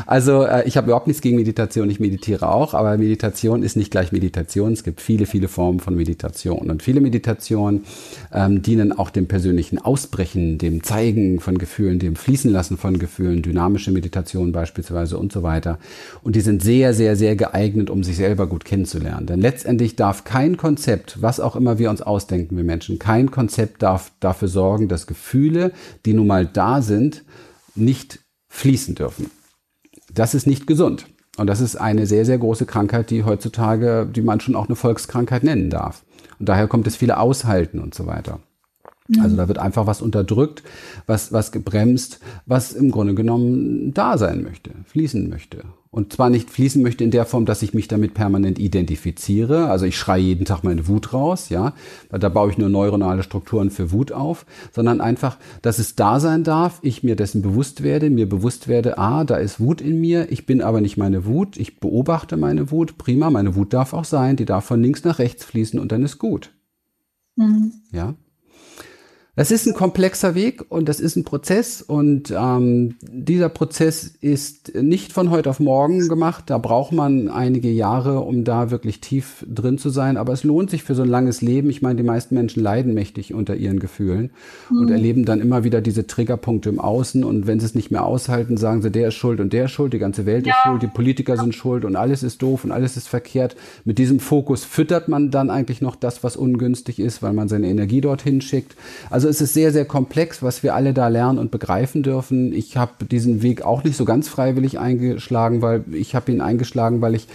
also 0.08 0.44
äh, 0.44 0.68
ich 0.68 0.78
habe 0.78 0.88
überhaupt 0.88 1.06
nichts 1.06 1.22
gegen 1.22 1.38
Meditation. 1.38 1.92
Ich 1.92 2.00
meditiere 2.00 2.50
auch, 2.50 2.74
aber 2.74 2.98
Meditation 2.98 3.62
ist 3.62 3.78
nicht 3.78 3.92
gleich 3.92 4.12
Meditation. 4.12 4.74
Es 4.74 4.84
gibt 4.84 5.00
viele, 5.00 5.28
viele 5.28 5.48
Formen 5.48 5.80
von 5.80 5.96
Meditation 5.96 6.72
und 6.72 6.82
viele 6.82 7.00
Meditationen 7.00 7.84
ähm, 8.34 8.64
dienen 8.64 8.98
auch 8.98 9.12
dem 9.12 9.28
persönlichen 9.28 9.78
Ausbrechen, 9.78 10.58
dem 10.58 10.82
Zeigen 10.82 11.40
von 11.40 11.60
Gefühlen, 11.60 12.00
dem 12.00 12.16
Fließen 12.16 12.52
lassen 12.52 12.78
von 12.78 12.98
Gefühlen, 12.98 13.44
dynamische 13.44 13.92
Meditation 13.92 14.52
beispielsweise 14.52 15.20
und 15.20 15.32
so 15.32 15.44
weiter. 15.44 15.78
Und 16.24 16.36
die 16.36 16.42
sind 16.42 16.64
sehr, 16.64 16.96
sehr, 16.96 17.16
sehr 17.16 17.36
geeignet, 17.36 17.92
um 17.92 18.04
sich 18.04 18.16
selber 18.16 18.48
gut 18.48 18.66
kennenzulernen. 18.66 19.35
Denn 19.36 19.42
letztendlich 19.42 19.98
darf 19.98 20.24
kein 20.24 20.56
Konzept, 20.56 21.22
was 21.22 21.42
auch 21.42 21.58
immer 21.58 21.78
wir 21.78 21.90
uns 21.90 22.02
ausdenken, 22.02 22.56
wir 22.56 22.64
Menschen, 22.64 23.00
kein 23.00 23.32
Konzept 23.32 23.84
darf 23.84 24.14
dafür 24.22 24.48
sorgen, 24.48 24.88
dass 24.88 25.08
Gefühle, 25.08 25.74
die 26.06 26.14
nun 26.14 26.26
mal 26.26 26.46
da 26.46 26.82
sind, 26.82 27.26
nicht 27.76 28.20
fließen 28.48 28.96
dürfen. 28.96 29.30
Das 30.14 30.36
ist 30.36 30.48
nicht 30.48 30.68
gesund. 30.68 31.08
Und 31.36 31.48
das 31.48 31.60
ist 31.60 31.76
eine 31.76 32.08
sehr, 32.08 32.24
sehr 32.24 32.38
große 32.38 32.66
Krankheit, 32.66 33.10
die 33.10 33.26
heutzutage, 33.26 34.08
die 34.10 34.22
man 34.22 34.40
schon 34.40 34.56
auch 34.56 34.68
eine 34.68 34.78
Volkskrankheit 34.78 35.44
nennen 35.44 35.70
darf. 35.70 36.06
Und 36.40 36.48
daher 36.48 36.70
kommt 36.70 36.88
es 36.88 36.96
viele 36.96 37.18
Aushalten 37.18 37.80
und 37.80 37.94
so 37.94 38.06
weiter. 38.06 38.40
Also 39.20 39.36
da 39.36 39.50
wird 39.50 39.58
einfach 39.58 39.86
was 39.86 40.02
unterdrückt, 40.02 40.64
was, 41.08 41.34
was 41.34 41.52
gebremst, 41.52 42.22
was 42.46 42.72
im 42.72 42.90
Grunde 42.90 43.16
genommen 43.16 43.94
da 43.94 44.18
sein 44.18 44.44
möchte, 44.44 44.72
fließen 44.86 45.28
möchte. 45.28 45.66
Und 45.96 46.12
zwar 46.12 46.30
nicht 46.30 46.50
fließen 46.50 46.84
möchte 46.84 47.06
in 47.06 47.12
der 47.12 47.24
Form, 47.24 47.46
dass 47.46 47.62
ich 47.62 47.74
mich 47.74 47.88
damit 47.88 48.14
permanent 48.14 48.60
identifiziere. 48.60 49.70
Also 49.70 49.86
ich 49.86 49.98
schreie 49.98 50.22
jeden 50.22 50.44
Tag 50.44 50.62
meine 50.62 50.90
Wut 50.90 51.14
raus, 51.14 51.48
ja. 51.48 51.74
Da 52.10 52.28
baue 52.28 52.52
ich 52.52 52.58
nur 52.58 52.68
neuronale 52.68 53.24
Strukturen 53.24 53.70
für 53.70 53.94
Wut 53.94 54.12
auf, 54.12 54.46
sondern 54.74 55.00
einfach, 55.00 55.38
dass 55.62 55.80
es 55.80 55.96
da 55.96 56.20
sein 56.20 56.44
darf, 56.44 56.80
ich 56.82 57.04
mir 57.04 57.16
dessen 57.16 57.42
bewusst 57.42 57.82
werde, 57.82 58.10
mir 58.10 58.28
bewusst 58.28 58.68
werde, 58.68 58.98
ah, 58.98 59.24
da 59.24 59.38
ist 59.38 59.62
Wut 59.62 59.80
in 59.80 60.02
mir, 60.02 60.30
ich 60.34 60.46
bin 60.46 60.62
aber 60.62 60.82
nicht 60.82 60.98
meine 60.98 61.24
Wut, 61.24 61.56
ich 61.56 61.80
beobachte 61.80 62.36
meine 62.36 62.72
Wut, 62.72 62.98
prima, 62.98 63.30
meine 63.30 63.56
Wut 63.56 63.72
darf 63.72 63.94
auch 63.94 64.04
sein, 64.04 64.36
die 64.36 64.44
darf 64.44 64.66
von 64.66 64.84
links 64.84 65.06
nach 65.06 65.20
rechts 65.20 65.46
fließen 65.46 65.80
und 65.80 65.94
dann 65.94 66.04
ist 66.04 66.20
gut. 66.20 66.52
Mhm. 67.38 67.72
Ja. 67.94 68.16
Das 69.36 69.52
ist 69.52 69.68
ein 69.68 69.74
komplexer 69.74 70.34
Weg 70.34 70.64
und 70.70 70.88
das 70.88 71.02
ist 71.02 71.18
ein 71.18 71.26
Prozess 71.26 71.82
und 71.82 72.34
ähm, 72.36 72.96
dieser 73.02 73.50
Prozess 73.50 74.14
ist 74.22 74.74
nicht 74.76 75.12
von 75.12 75.30
heute 75.30 75.50
auf 75.50 75.60
morgen 75.60 76.08
gemacht. 76.08 76.46
Da 76.48 76.58
braucht 76.58 76.94
man 76.94 77.28
einige 77.28 77.70
Jahre, 77.70 78.22
um 78.22 78.46
da 78.46 78.72
wirklich 78.72 79.02
tief 79.02 79.46
drin 79.48 79.78
zu 79.78 79.90
sein. 79.90 80.16
Aber 80.16 80.32
es 80.32 80.46
lohnt 80.46 80.70
sich 80.70 80.84
für 80.84 80.96
so 80.96 81.04
ein 81.04 81.10
langes 81.10 81.42
Leben. 81.42 81.70
Ich 81.70 81.82
meine, 81.82 81.98
die 81.98 82.04
meisten 82.04 82.36
Menschen 82.36 82.64
leiden 82.64 82.94
mächtig 82.94 83.34
unter 83.34 83.56
ihren 83.56 83.80
Gefühlen 83.80 84.32
mhm. 84.70 84.80
und 84.80 84.92
erleben 84.92 85.26
dann 85.26 85.42
immer 85.42 85.66
wieder 85.66 85.82
diese 85.82 86.08
Triggerpunkte 86.08 86.70
im 86.70 86.80
Außen. 86.80 87.26
Und 87.26 87.46
wenn 87.46 87.60
sie 87.60 87.66
es 87.66 87.76
nicht 87.76 87.92
mehr 87.92 88.06
aushalten, 88.06 88.56
sagen 88.56 88.82
sie, 88.82 88.92
der 88.92 89.10
ist 89.10 89.16
schuld 89.16 89.42
und 89.42 89.52
der 89.52 89.66
ist 89.66 89.72
schuld, 89.72 89.92
die 89.92 90.00
ganze 90.00 90.26
Welt 90.26 90.48
ja. 90.48 90.54
ist 90.54 90.64
schuld, 90.66 90.82
die 90.82 90.88
Politiker 90.88 91.36
sind 91.36 91.54
schuld 91.54 91.84
und 91.84 91.98
alles 91.98 92.24
ist 92.24 92.42
doof 92.42 92.64
und 92.64 92.72
alles 92.72 92.96
ist 92.96 93.10
verkehrt. 93.10 93.58
Mit 93.84 93.98
diesem 93.98 94.22
Fokus 94.22 94.64
füttert 94.64 95.10
man 95.10 95.30
dann 95.30 95.50
eigentlich 95.50 95.82
noch 95.82 95.98
das, 95.98 96.24
was 96.24 96.38
ungünstig 96.38 97.00
ist, 97.00 97.22
weil 97.22 97.34
man 97.34 97.50
seine 97.50 97.68
Energie 97.68 98.00
dorthin 98.00 98.40
schickt. 98.40 98.76
Also 99.10 99.25
also 99.26 99.44
es 99.44 99.50
ist 99.50 99.56
sehr, 99.56 99.72
sehr 99.72 99.86
komplex, 99.86 100.44
was 100.44 100.62
wir 100.62 100.76
alle 100.76 100.94
da 100.94 101.08
lernen 101.08 101.40
und 101.40 101.50
begreifen 101.50 102.04
dürfen. 102.04 102.54
Ich 102.54 102.78
habe 102.78 103.06
diesen 103.06 103.42
Weg 103.42 103.64
auch 103.64 103.84
nicht 103.84 103.98
so 103.98 104.06
ganz 104.06 104.30
freiwillig 104.30 104.78
eingeschlagen, 104.78 105.64
weil 105.64 105.84
ich 105.92 106.14
habe 106.14 106.32
ihn 106.32 106.42
eingeschlagen, 106.42 107.02
weil 107.02 107.16
ich 107.16 107.28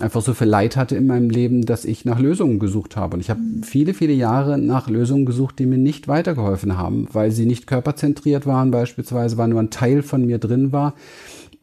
einfach 0.00 0.22
so 0.22 0.32
viel 0.32 0.46
Leid 0.46 0.78
hatte 0.78 0.96
in 0.96 1.06
meinem 1.06 1.28
Leben, 1.28 1.66
dass 1.66 1.84
ich 1.84 2.06
nach 2.06 2.18
Lösungen 2.18 2.58
gesucht 2.58 2.96
habe. 2.96 3.14
Und 3.14 3.20
ich 3.20 3.28
habe 3.28 3.40
viele, 3.62 3.92
viele 3.92 4.14
Jahre 4.14 4.56
nach 4.56 4.88
Lösungen 4.88 5.26
gesucht, 5.26 5.58
die 5.58 5.66
mir 5.66 5.76
nicht 5.76 6.08
weitergeholfen 6.08 6.78
haben, 6.78 7.08
weil 7.12 7.30
sie 7.30 7.44
nicht 7.44 7.66
körperzentriert 7.66 8.46
waren 8.46 8.70
beispielsweise, 8.70 9.36
weil 9.36 9.48
nur 9.48 9.60
ein 9.60 9.70
Teil 9.70 10.02
von 10.02 10.24
mir 10.24 10.38
drin 10.38 10.72
war. 10.72 10.94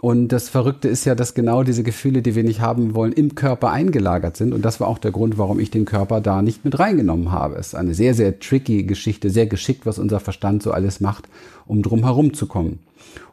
Und 0.02 0.30
das 0.30 0.50
Verrückte 0.50 0.88
ist 0.88 1.06
ja, 1.06 1.14
dass 1.14 1.36
genau 1.36 1.62
diese 1.62 1.84
Gefühle, 1.84 2.24
die 2.24 2.34
wir 2.34 2.44
nicht 2.44 2.60
haben 2.60 2.96
wollen, 2.96 3.14
im 3.14 3.36
Körper 3.36 3.70
eingelagert 3.70 4.36
sind. 4.36 4.52
Und 4.52 4.66
das 4.66 4.80
war 4.80 4.88
auch 4.88 4.98
der 4.98 5.12
Grund, 5.12 5.38
warum 5.38 5.60
ich 5.60 5.70
den 5.70 5.86
Körper 5.86 6.22
da 6.22 6.42
nicht 6.42 6.66
mit 6.66 6.80
reingenommen 6.80 7.32
habe. 7.32 7.54
Es 7.58 7.68
ist 7.68 7.76
eine 7.76 7.94
sehr, 7.94 8.16
sehr 8.16 8.40
tricky 8.40 8.82
Geschichte, 8.82 9.30
sehr 9.30 9.46
geschickt, 9.46 9.86
was 9.86 10.00
unser 10.00 10.20
Verstand 10.20 10.64
so 10.64 10.72
alles 10.72 11.02
macht, 11.02 11.30
um 11.68 11.84
drum 11.84 12.04
herum 12.04 12.34
zu 12.34 12.48
kommen. 12.48 12.80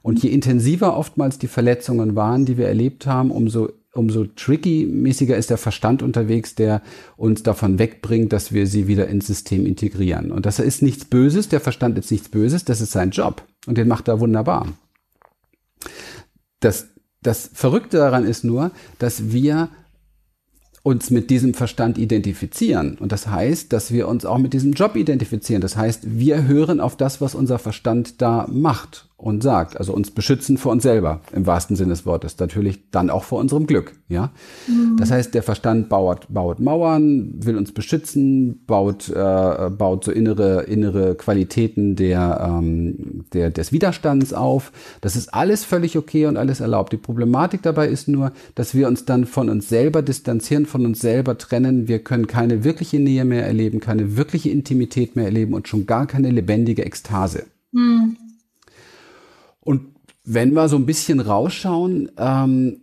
Und 0.03 0.23
je 0.23 0.29
intensiver 0.29 0.95
oftmals 0.95 1.39
die 1.39 1.49
Verletzungen 1.49 2.17
waren, 2.17 2.45
die 2.45 2.59
wir 2.59 2.69
erlebt 2.69 3.07
haben, 3.07 3.31
umso 3.31 3.71
umso 3.95 4.27
tricky-mäßiger 4.27 5.37
ist 5.37 5.49
der 5.49 5.57
Verstand 5.57 6.03
unterwegs, 6.03 6.55
der 6.55 6.83
uns 7.17 7.43
davon 7.43 7.79
wegbringt, 7.79 8.33
dass 8.33 8.53
wir 8.53 8.67
sie 8.67 8.87
wieder 8.87 9.09
ins 9.09 9.27
System 9.27 9.65
integrieren. 9.65 10.31
Und 10.31 10.45
das 10.45 10.61
ist 10.61 10.83
nichts 10.83 11.07
Böses, 11.07 11.49
der 11.49 11.61
Verstand 11.61 11.99
ist 11.99 12.13
nichts 12.13 12.29
Böses, 12.29 12.65
das 12.65 12.83
ist 12.83 12.93
sein 12.93 13.11
Job. 13.11 13.43
Und 13.67 13.79
den 13.79 13.89
macht 13.89 14.07
er 14.07 14.21
wunderbar. 14.21 14.69
Das, 16.61 16.89
das 17.23 17.51
Verrückte 17.53 17.99
daran 17.99 18.25
ist 18.25 18.45
nur, 18.45 18.71
dass 18.99 19.31
wir 19.31 19.69
uns 20.83 21.11
mit 21.11 21.31
diesem 21.31 21.55
Verstand 21.55 21.99
identifizieren. 21.99 22.97
Und 22.99 23.13
das 23.13 23.27
heißt, 23.27 23.73
dass 23.73 23.93
wir 23.93 24.09
uns 24.09 24.25
auch 24.25 24.39
mit 24.39 24.53
diesem 24.53 24.73
Job 24.73 24.97
identifizieren. 24.97 25.61
Das 25.61 25.77
heißt, 25.77 26.19
wir 26.19 26.47
hören 26.47 26.81
auf 26.81 26.97
das, 26.97 27.21
was 27.21 27.35
unser 27.35 27.59
Verstand 27.59 28.23
da 28.23 28.47
macht 28.51 29.08
und 29.19 29.43
sagt. 29.43 29.77
Also 29.77 29.93
uns 29.93 30.13
beschützen 30.13 30.59
vor 30.59 30.71
uns 30.71 30.85
selber, 30.85 31.21
im 31.33 31.45
wahrsten 31.45 31.75
Sinne 31.75 31.91
des 31.91 32.07
Wortes. 32.07 32.39
Natürlich 32.39 32.89
dann 32.93 33.11
auch 33.11 33.25
vor 33.25 33.41
unserem 33.41 33.67
Glück, 33.67 33.95
ja. 34.09 34.31
Mhm. 34.69 34.97
Das 34.97 35.11
heißt, 35.11 35.35
der 35.35 35.43
Verstand 35.43 35.89
baut, 35.89 36.29
baut 36.29 36.61
Mauern, 36.61 37.33
will 37.35 37.57
uns 37.57 37.73
beschützen, 37.73 38.65
baut, 38.65 39.09
äh, 39.09 39.71
baut 39.71 40.05
so 40.05 40.13
innere, 40.13 40.63
innere 40.63 41.17
Qualitäten 41.17 41.97
der, 41.97 42.49
ähm, 42.49 43.25
der, 43.33 43.51
des 43.51 43.73
Widerstands 43.73 44.33
auf. 44.33 44.71
Das 45.01 45.17
ist 45.17 45.35
alles 45.35 45.65
völlig 45.65 45.99
okay 45.99 46.27
und 46.27 46.37
alles 46.37 46.61
erlaubt. 46.61 46.93
Die 46.93 46.97
Problematik 46.97 47.63
dabei 47.63 47.89
ist 47.89 48.07
nur, 48.07 48.31
dass 48.55 48.77
wir 48.77 48.87
uns 48.87 49.05
dann 49.05 49.27
von 49.27 49.51
uns 49.51 49.69
selber 49.69 50.01
distanzieren, 50.01 50.65
von 50.65 50.87
uns 50.87 51.01
selber 51.01 51.37
trennen. 51.37 51.89
Wir 51.89 51.99
können 51.99 52.29
keine 52.29 52.63
wirkliche 52.63 53.01
Nähe 53.01 53.25
mehr 53.25 53.45
erleben, 53.45 53.81
keine 53.81 54.17
wirkliche 54.17 54.51
Intimität 54.51 55.17
mehr 55.17 55.25
erleben 55.25 55.55
und 55.55 55.67
schon 55.67 55.87
gar 55.87 56.07
keine 56.07 56.31
lebendige 56.31 56.85
Ekstase. 56.85 57.47
Mhm. 57.73 58.17
Und 59.69 59.83
wenn 60.25 60.55
wir 60.55 60.67
so 60.71 60.77
ein 60.77 60.87
bisschen 60.87 61.21
rausschauen, 61.21 62.11
ähm, 62.17 62.81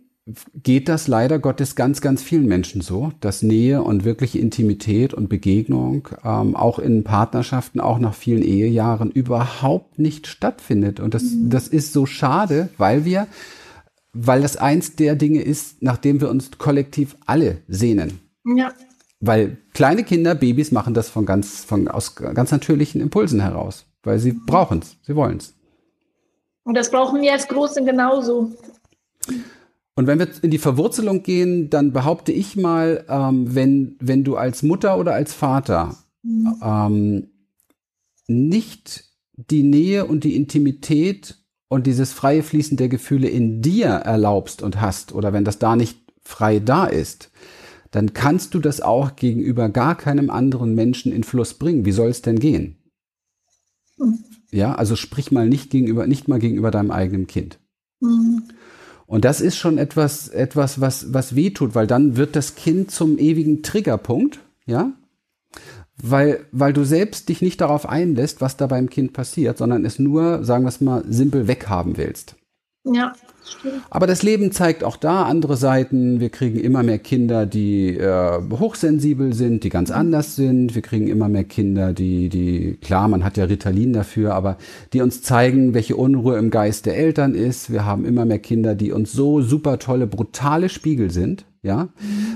geht 0.54 0.88
das 0.88 1.08
leider 1.08 1.40
Gottes 1.40 1.74
ganz, 1.74 2.00
ganz 2.00 2.22
vielen 2.22 2.46
Menschen 2.46 2.80
so, 2.80 3.10
dass 3.18 3.42
Nähe 3.42 3.82
und 3.82 4.04
wirkliche 4.04 4.38
Intimität 4.38 5.12
und 5.12 5.28
Begegnung 5.28 6.06
ähm, 6.24 6.54
auch 6.54 6.78
in 6.78 7.02
Partnerschaften, 7.02 7.80
auch 7.80 7.98
nach 7.98 8.14
vielen 8.14 8.42
Ehejahren 8.42 9.10
überhaupt 9.10 9.98
nicht 9.98 10.28
stattfindet. 10.28 11.00
Und 11.00 11.12
das, 11.14 11.24
mhm. 11.24 11.50
das 11.50 11.66
ist 11.66 11.92
so 11.92 12.06
schade, 12.06 12.68
weil 12.78 13.04
wir, 13.04 13.26
weil 14.12 14.42
das 14.42 14.56
eins 14.56 14.94
der 14.94 15.16
Dinge 15.16 15.42
ist, 15.42 15.82
nachdem 15.82 16.20
wir 16.20 16.30
uns 16.30 16.52
kollektiv 16.56 17.16
alle 17.26 17.62
sehnen. 17.66 18.20
Ja. 18.44 18.72
Weil 19.18 19.56
kleine 19.74 20.04
Kinder, 20.04 20.36
Babys 20.36 20.70
machen 20.70 20.94
das 20.94 21.08
von 21.08 21.26
ganz, 21.26 21.64
von, 21.64 21.88
aus 21.88 22.14
ganz 22.14 22.52
natürlichen 22.52 23.00
Impulsen 23.00 23.40
heraus, 23.40 23.86
weil 24.04 24.20
sie 24.20 24.34
mhm. 24.34 24.46
brauchen 24.46 24.78
es, 24.82 24.98
sie 25.02 25.16
wollen 25.16 25.38
es. 25.38 25.55
Und 26.66 26.74
das 26.74 26.90
brauchen 26.90 27.22
wir 27.22 27.32
als 27.32 27.46
Große 27.46 27.84
genauso. 27.84 28.50
Und 29.94 30.06
wenn 30.08 30.18
wir 30.18 30.28
in 30.42 30.50
die 30.50 30.58
Verwurzelung 30.58 31.22
gehen, 31.22 31.70
dann 31.70 31.92
behaupte 31.92 32.32
ich 32.32 32.56
mal, 32.56 33.04
ähm, 33.08 33.54
wenn, 33.54 33.96
wenn 34.00 34.24
du 34.24 34.36
als 34.36 34.64
Mutter 34.64 34.98
oder 34.98 35.14
als 35.14 35.32
Vater 35.32 35.96
mhm. 36.24 36.54
ähm, 36.60 37.28
nicht 38.26 39.04
die 39.36 39.62
Nähe 39.62 40.06
und 40.06 40.24
die 40.24 40.34
Intimität 40.34 41.38
und 41.68 41.86
dieses 41.86 42.12
freie 42.12 42.42
Fließen 42.42 42.76
der 42.76 42.88
Gefühle 42.88 43.28
in 43.28 43.62
dir 43.62 43.86
erlaubst 43.86 44.60
und 44.60 44.80
hast, 44.80 45.14
oder 45.14 45.32
wenn 45.32 45.44
das 45.44 45.60
da 45.60 45.76
nicht 45.76 46.00
frei 46.20 46.58
da 46.58 46.86
ist, 46.86 47.30
dann 47.92 48.12
kannst 48.12 48.54
du 48.54 48.58
das 48.58 48.80
auch 48.80 49.14
gegenüber 49.14 49.68
gar 49.68 49.96
keinem 49.96 50.30
anderen 50.30 50.74
Menschen 50.74 51.12
in 51.12 51.22
Fluss 51.22 51.54
bringen. 51.54 51.84
Wie 51.84 51.92
soll 51.92 52.08
es 52.08 52.22
denn 52.22 52.40
gehen? 52.40 52.76
Mhm. 53.98 54.18
Ja, 54.56 54.74
also 54.74 54.96
sprich 54.96 55.30
mal 55.30 55.48
nicht 55.48 55.70
gegenüber, 55.70 56.06
nicht 56.06 56.28
mal 56.28 56.38
gegenüber 56.38 56.70
deinem 56.70 56.90
eigenen 56.90 57.26
Kind. 57.26 57.58
Mhm. 58.00 58.42
Und 59.06 59.24
das 59.24 59.40
ist 59.40 59.56
schon 59.56 59.78
etwas, 59.78 60.28
etwas, 60.28 60.80
was, 60.80 61.12
was 61.12 61.36
wehtut, 61.36 61.74
weil 61.74 61.86
dann 61.86 62.16
wird 62.16 62.34
das 62.34 62.56
Kind 62.56 62.90
zum 62.90 63.18
ewigen 63.18 63.62
Triggerpunkt, 63.62 64.40
ja? 64.64 64.92
Weil, 66.02 66.44
weil 66.52 66.72
du 66.72 66.84
selbst 66.84 67.28
dich 67.28 67.40
nicht 67.40 67.60
darauf 67.60 67.88
einlässt, 67.88 68.40
was 68.40 68.56
da 68.56 68.66
beim 68.66 68.90
Kind 68.90 69.12
passiert, 69.12 69.58
sondern 69.58 69.84
es 69.84 69.98
nur, 69.98 70.44
sagen 70.44 70.64
wir 70.64 70.68
es 70.68 70.80
mal, 70.80 71.04
simpel 71.08 71.46
weghaben 71.48 71.96
willst. 71.96 72.36
Ja. 72.84 73.12
Aber 73.90 74.06
das 74.06 74.22
Leben 74.22 74.52
zeigt 74.52 74.84
auch 74.84 74.96
da 74.96 75.24
andere 75.24 75.56
Seiten. 75.56 76.20
Wir 76.20 76.30
kriegen 76.30 76.58
immer 76.58 76.82
mehr 76.82 76.98
Kinder, 76.98 77.46
die 77.46 77.96
äh, 77.96 78.40
hochsensibel 78.50 79.32
sind, 79.32 79.64
die 79.64 79.68
ganz 79.68 79.90
anders 79.90 80.36
sind. 80.36 80.74
Wir 80.74 80.82
kriegen 80.82 81.08
immer 81.08 81.28
mehr 81.28 81.44
Kinder, 81.44 81.92
die, 81.92 82.28
die, 82.28 82.78
klar, 82.80 83.08
man 83.08 83.24
hat 83.24 83.36
ja 83.36 83.44
Ritalin 83.44 83.92
dafür, 83.92 84.34
aber 84.34 84.56
die 84.92 85.00
uns 85.00 85.22
zeigen, 85.22 85.74
welche 85.74 85.96
Unruhe 85.96 86.36
im 86.38 86.50
Geist 86.50 86.86
der 86.86 86.96
Eltern 86.96 87.34
ist. 87.34 87.72
Wir 87.72 87.84
haben 87.84 88.04
immer 88.04 88.24
mehr 88.24 88.38
Kinder, 88.38 88.74
die 88.74 88.92
uns 88.92 89.12
so 89.12 89.40
super 89.40 89.78
tolle, 89.78 90.06
brutale 90.06 90.68
Spiegel 90.68 91.10
sind 91.10 91.44
ja, 91.66 91.88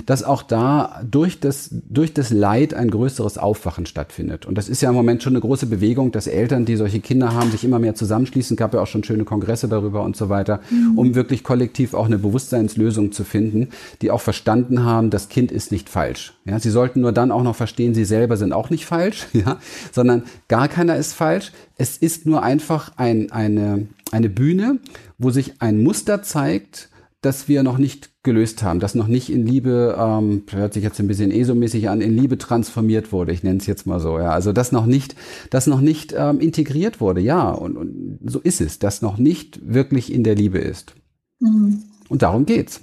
dass 0.06 0.24
auch 0.24 0.42
da 0.42 1.02
durch 1.08 1.38
das, 1.38 1.70
durch 1.88 2.12
das 2.12 2.30
Leid 2.30 2.74
ein 2.74 2.90
größeres 2.90 3.38
Aufwachen 3.38 3.86
stattfindet. 3.86 4.44
Und 4.44 4.58
das 4.58 4.68
ist 4.68 4.82
ja 4.82 4.90
im 4.90 4.96
Moment 4.96 5.22
schon 5.22 5.34
eine 5.34 5.40
große 5.40 5.66
Bewegung, 5.66 6.10
dass 6.10 6.26
Eltern, 6.26 6.64
die 6.64 6.74
solche 6.74 6.98
Kinder 6.98 7.32
haben, 7.32 7.52
sich 7.52 7.64
immer 7.64 7.78
mehr 7.78 7.94
zusammenschließen. 7.94 8.56
Gab 8.56 8.74
ja 8.74 8.82
auch 8.82 8.88
schon 8.88 9.04
schöne 9.04 9.24
Kongresse 9.24 9.68
darüber 9.68 10.02
und 10.02 10.16
so 10.16 10.28
weiter, 10.28 10.60
mhm. 10.68 10.98
um 10.98 11.14
wirklich 11.14 11.44
kollektiv 11.44 11.94
auch 11.94 12.06
eine 12.06 12.18
Bewusstseinslösung 12.18 13.12
zu 13.12 13.22
finden, 13.22 13.68
die 14.02 14.10
auch 14.10 14.20
verstanden 14.20 14.84
haben, 14.84 15.10
das 15.10 15.28
Kind 15.28 15.52
ist 15.52 15.70
nicht 15.70 15.88
falsch. 15.88 16.34
Ja, 16.44 16.58
sie 16.58 16.70
sollten 16.70 17.00
nur 17.00 17.12
dann 17.12 17.30
auch 17.30 17.44
noch 17.44 17.54
verstehen, 17.54 17.94
sie 17.94 18.04
selber 18.04 18.36
sind 18.36 18.52
auch 18.52 18.68
nicht 18.68 18.84
falsch, 18.84 19.28
ja, 19.32 19.58
sondern 19.92 20.24
gar 20.48 20.66
keiner 20.66 20.96
ist 20.96 21.12
falsch. 21.12 21.52
Es 21.76 21.96
ist 21.96 22.26
nur 22.26 22.42
einfach 22.42 22.92
ein, 22.96 23.30
eine, 23.30 23.86
eine 24.10 24.28
Bühne, 24.28 24.80
wo 25.18 25.30
sich 25.30 25.62
ein 25.62 25.82
Muster 25.82 26.22
zeigt, 26.22 26.89
das 27.20 27.48
wir 27.48 27.62
noch 27.62 27.78
nicht 27.78 28.11
gelöst 28.22 28.62
haben, 28.62 28.80
das 28.80 28.94
noch 28.94 29.06
nicht 29.06 29.30
in 29.30 29.46
Liebe, 29.46 29.96
ähm, 29.98 30.44
hört 30.50 30.72
sich 30.72 30.83
jetzt 30.83 30.98
ein 31.00 31.06
bisschen 31.06 31.30
ESO-mäßig 31.30 31.88
an, 31.88 32.00
in 32.00 32.16
Liebe 32.16 32.38
transformiert 32.38 33.12
wurde, 33.12 33.33
ich 33.33 33.42
nenne 33.42 33.59
es 33.59 33.66
jetzt 33.66 33.87
mal 33.87 34.00
so, 34.00 34.18
ja. 34.18 34.30
Also 34.30 34.52
das 34.52 34.72
noch 34.72 34.87
nicht, 34.87 35.16
das 35.50 35.66
noch 35.66 35.80
nicht 35.80 36.14
ähm, 36.16 36.40
integriert 36.40 37.00
wurde, 37.00 37.20
ja, 37.20 37.50
und, 37.50 37.76
und 37.76 38.18
so 38.24 38.40
ist 38.40 38.61
es, 38.61 38.78
das 38.78 39.02
noch 39.02 39.18
nicht 39.18 39.61
wirklich 39.62 40.12
in 40.12 40.24
der 40.24 40.35
Liebe 40.35 40.59
ist. 40.59 40.94
Mhm. 41.40 41.83
Und 42.09 42.22
darum 42.22 42.46
geht's. 42.46 42.80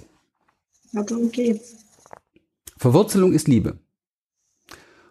Ja, 0.92 1.02
darum 1.02 1.30
geht's. 1.30 1.76
Verwurzelung 2.76 3.32
ist 3.32 3.48
Liebe. 3.48 3.78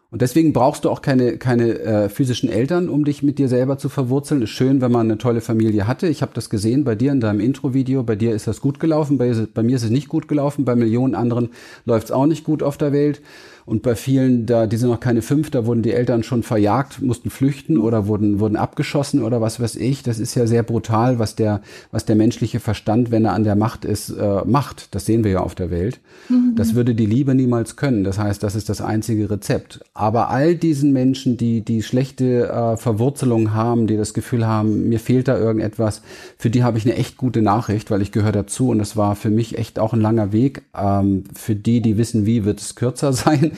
Und 0.10 0.22
deswegen 0.22 0.54
brauchst 0.54 0.86
du 0.86 0.90
auch 0.90 1.02
keine, 1.02 1.38
keine 1.38 1.80
äh, 1.80 2.10
physischen 2.10 2.50
Eltern, 2.50 2.88
um 2.88 3.04
dich 3.04 3.24
mit 3.24 3.40
dir 3.40 3.50
selber 3.50 3.78
zu 3.78 3.90
verwurzeln. 3.90 4.42
Ist 4.42 4.52
schön, 4.52 4.80
wenn 4.80 4.92
man 4.92 5.08
eine 5.08 5.18
tolle 5.18 5.42
Familie 5.42 5.86
hatte. 5.86 6.08
Ich 6.08 6.22
habe 6.22 6.32
das 6.34 6.50
gesehen 6.50 6.86
bei 6.86 6.96
dir 6.96 7.12
in 7.12 7.20
deinem 7.20 7.42
Intro-Video. 7.42 8.04
Bei 8.04 8.16
dir 8.16 8.34
ist 8.34 8.48
das 8.48 8.62
gut 8.62 8.80
gelaufen, 8.80 9.18
bei, 9.18 9.34
bei 9.54 9.64
mir 9.64 9.76
ist 9.76 9.84
es 9.84 9.90
nicht 9.90 10.08
gut 10.08 10.30
gelaufen, 10.30 10.64
bei 10.64 10.76
Millionen 10.76 11.14
anderen 11.14 11.50
läuft 11.84 12.06
es 12.06 12.12
auch 12.12 12.26
nicht 12.26 12.46
gut 12.46 12.64
auf 12.64 12.78
der 12.78 12.94
Welt. 12.94 13.22
Und 13.68 13.82
bei 13.82 13.96
vielen, 13.96 14.46
da, 14.46 14.66
die 14.66 14.78
sind 14.78 14.90
noch 14.90 15.02
keine 15.02 15.22
fünf, 15.22 15.52
da 15.52 15.66
wurden 15.66 15.82
die 15.82 15.92
Eltern 15.92 16.24
schon 16.24 16.42
verjagt, 16.42 17.02
mussten 17.02 17.30
flüchten 17.30 17.78
oder 17.78 18.08
wurden, 18.08 18.40
wurden 18.40 18.56
abgeschossen 18.56 19.22
oder 19.22 19.42
was 19.42 19.60
weiß 19.60 19.76
ich. 19.76 20.04
Das 20.04 20.20
ist 20.20 20.36
ja 20.36 20.48
sehr 20.48 20.64
brutal, 20.64 21.20
was 21.20 21.36
der, 21.36 21.60
was 21.92 22.06
der 22.06 22.16
menschliche 22.16 22.62
Verstand, 22.62 23.12
wenn 23.12 23.26
er 23.26 23.34
an 23.34 23.44
der 23.44 23.58
Macht 23.58 23.84
ist, 23.84 24.10
äh, 24.10 24.46
macht. 24.46 24.96
Das 24.96 25.06
sehen 25.06 25.26
wir 25.26 25.32
ja 25.32 25.40
auf 25.42 25.54
der 25.54 25.70
Welt. 25.70 26.00
Mhm. 26.30 26.54
Das 26.56 26.76
würde 26.76 26.96
die 26.96 27.06
Liebe 27.06 27.36
niemals 27.36 27.76
können. 27.76 28.06
Das 28.06 28.18
heißt, 28.18 28.42
das 28.42 28.56
ist 28.56 28.70
das 28.70 28.80
einzige 28.80 29.30
Rezept. 29.30 29.82
Aber 29.94 30.30
all 30.30 30.56
diesen 30.56 30.94
Menschen, 30.94 31.36
die, 31.36 31.60
die 31.60 31.84
schlechte 31.84 32.48
äh, 32.48 32.78
Verwurzelung 32.78 33.54
haben, 33.54 33.86
die 33.86 33.98
das 33.98 34.14
Gefühl 34.14 34.48
haben, 34.48 34.88
mir 34.88 35.02
fehlt 35.02 35.28
da 35.28 35.38
irgendetwas, 35.38 36.04
für 36.38 36.50
die 36.50 36.64
habe 36.64 36.78
ich 36.78 36.86
eine 36.86 36.96
echt 36.96 37.18
gute 37.18 37.42
Nachricht, 37.42 37.92
weil 37.92 38.02
ich 38.02 38.14
gehöre 38.14 38.32
dazu 38.32 38.70
und 38.70 38.80
das 38.80 38.96
war 38.96 39.18
für 39.18 39.30
mich 39.30 39.58
echt 39.58 39.78
auch 39.78 39.92
ein 39.92 40.00
langer 40.00 40.32
Weg. 40.32 40.62
Ähm, 40.74 41.26
für 41.36 41.56
die, 41.56 41.82
die 41.82 41.98
wissen, 41.98 42.26
wie, 42.26 42.46
wird 42.46 42.62
es 42.62 42.76
kürzer 42.76 43.12
sein. 43.12 43.52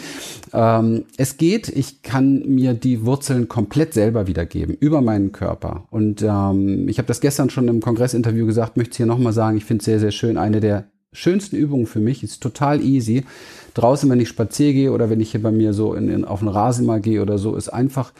Ähm, 0.53 1.05
es 1.17 1.37
geht, 1.37 1.69
ich 1.69 2.01
kann 2.01 2.39
mir 2.47 2.73
die 2.73 3.05
Wurzeln 3.05 3.47
komplett 3.47 3.93
selber 3.93 4.27
wiedergeben, 4.27 4.75
über 4.79 5.01
meinen 5.01 5.31
Körper. 5.31 5.85
Und 5.91 6.21
ähm, 6.21 6.87
ich 6.87 6.97
habe 6.97 7.07
das 7.07 7.21
gestern 7.21 7.49
schon 7.49 7.67
im 7.67 7.81
Kongressinterview 7.81 8.45
gesagt, 8.45 8.77
möchte 8.77 8.91
es 8.91 8.97
hier 8.97 9.05
nochmal 9.05 9.33
sagen, 9.33 9.57
ich 9.57 9.65
finde 9.65 9.81
es 9.81 9.85
sehr, 9.85 9.99
sehr 9.99 10.11
schön. 10.11 10.37
Eine 10.37 10.59
der 10.59 10.85
schönsten 11.11 11.55
Übungen 11.55 11.87
für 11.87 11.99
mich 11.99 12.23
ist 12.23 12.41
total 12.41 12.81
easy. 12.81 13.25
Draußen, 13.73 14.09
wenn 14.09 14.19
ich 14.19 14.29
spazier 14.29 14.73
gehe 14.73 14.91
oder 14.91 15.09
wenn 15.09 15.21
ich 15.21 15.31
hier 15.31 15.41
bei 15.41 15.51
mir 15.51 15.73
so 15.73 15.93
in, 15.93 16.09
in, 16.09 16.25
auf 16.25 16.39
den 16.39 16.47
Rasen 16.47 16.85
mal 16.85 17.01
gehe 17.01 17.21
oder 17.21 17.37
so, 17.37 17.55
ist 17.55 17.69
einfach 17.69 18.13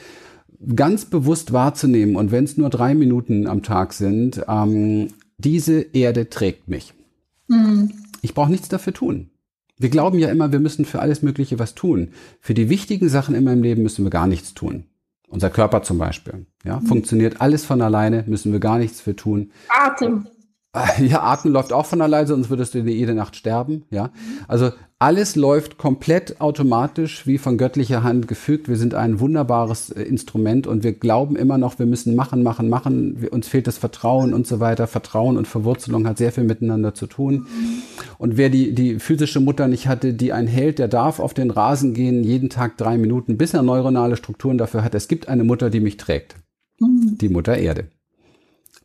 ganz 0.75 1.05
bewusst 1.05 1.53
wahrzunehmen 1.53 2.15
und 2.15 2.31
wenn 2.31 2.43
es 2.43 2.57
nur 2.57 2.69
drei 2.69 2.93
Minuten 2.93 3.47
am 3.47 3.63
Tag 3.63 3.93
sind, 3.93 4.43
ähm, 4.47 5.07
diese 5.37 5.79
Erde 5.93 6.29
trägt 6.29 6.67
mich. 6.67 6.93
Mhm. 7.47 7.91
Ich 8.21 8.33
brauche 8.33 8.51
nichts 8.51 8.67
dafür 8.67 8.93
tun. 8.93 9.28
Wir 9.79 9.89
glauben 9.89 10.19
ja 10.19 10.29
immer, 10.29 10.51
wir 10.51 10.59
müssen 10.59 10.83
für 10.85 10.99
alles 10.99 11.21
Mögliche 11.21 11.57
was 11.57 11.73
tun. 11.73 12.09
Für 12.41 12.53
die 12.53 12.69
wichtigen 12.69 13.07
Sachen 13.07 13.33
in 13.33 13.45
meinem 13.45 13.63
Leben 13.63 13.81
müssen 13.81 14.05
wir 14.05 14.11
gar 14.11 14.27
nichts 14.27 14.53
tun. 14.53 14.83
Unser 15.29 15.49
Körper 15.49 15.83
zum 15.83 15.97
Beispiel. 15.97 16.45
Ja, 16.65 16.79
mhm. 16.79 16.85
funktioniert 16.85 17.39
alles 17.39 17.63
von 17.63 17.81
alleine, 17.81 18.25
müssen 18.27 18.51
wir 18.51 18.59
gar 18.59 18.77
nichts 18.77 18.99
für 18.99 19.15
tun. 19.15 19.51
Atem. 19.69 20.27
Ja, 20.99 21.23
Atmen 21.23 21.53
läuft 21.53 21.73
auch 21.73 21.85
von 21.85 22.01
alleine, 22.01 22.27
sonst 22.27 22.49
würdest 22.49 22.73
du 22.73 22.79
jede 22.79 23.13
Nacht 23.13 23.35
sterben. 23.35 23.85
Ja, 23.89 24.11
also 24.47 24.71
alles 24.99 25.35
läuft 25.35 25.77
komplett 25.77 26.41
automatisch, 26.41 27.25
wie 27.25 27.37
von 27.37 27.57
göttlicher 27.57 28.03
Hand 28.03 28.27
gefügt. 28.27 28.67
Wir 28.67 28.75
sind 28.75 28.93
ein 28.93 29.19
wunderbares 29.19 29.91
äh, 29.91 30.03
Instrument 30.03 30.67
und 30.67 30.83
wir 30.83 30.93
glauben 30.93 31.35
immer 31.35 31.57
noch, 31.57 31.79
wir 31.79 31.85
müssen 31.85 32.15
machen, 32.15 32.43
machen, 32.43 32.69
machen. 32.69 33.27
uns 33.31 33.47
fehlt 33.47 33.67
das 33.67 33.77
Vertrauen 33.77 34.33
und 34.33 34.45
so 34.45 34.59
weiter. 34.59 34.87
Vertrauen 34.87 35.37
und 35.37 35.47
Verwurzelung 35.47 36.07
hat 36.07 36.17
sehr 36.17 36.31
viel 36.31 36.43
miteinander 36.43 36.93
zu 36.93 37.07
tun. 37.07 37.47
Und 38.17 38.37
wer 38.37 38.49
die, 38.49 38.75
die 38.75 38.99
physische 38.99 39.39
Mutter 39.39 39.67
nicht 39.67 39.87
hatte, 39.87 40.13
die 40.13 40.33
ein 40.33 40.47
Held, 40.47 40.79
der 40.79 40.89
darf 40.89 41.19
auf 41.19 41.33
den 41.33 41.49
Rasen 41.49 41.93
gehen, 41.93 42.23
jeden 42.23 42.49
Tag 42.49 42.77
drei 42.77 42.97
Minuten, 42.97 43.37
bis 43.37 43.53
er 43.53 43.63
neuronale 43.63 44.17
Strukturen 44.17 44.57
dafür 44.57 44.83
hat. 44.83 44.93
Es 44.93 45.07
gibt 45.07 45.29
eine 45.29 45.45
Mutter, 45.45 45.69
die 45.69 45.79
mich 45.79 45.97
trägt. 45.97 46.35
Die 46.81 47.29
Mutter 47.29 47.57
Erde 47.57 47.87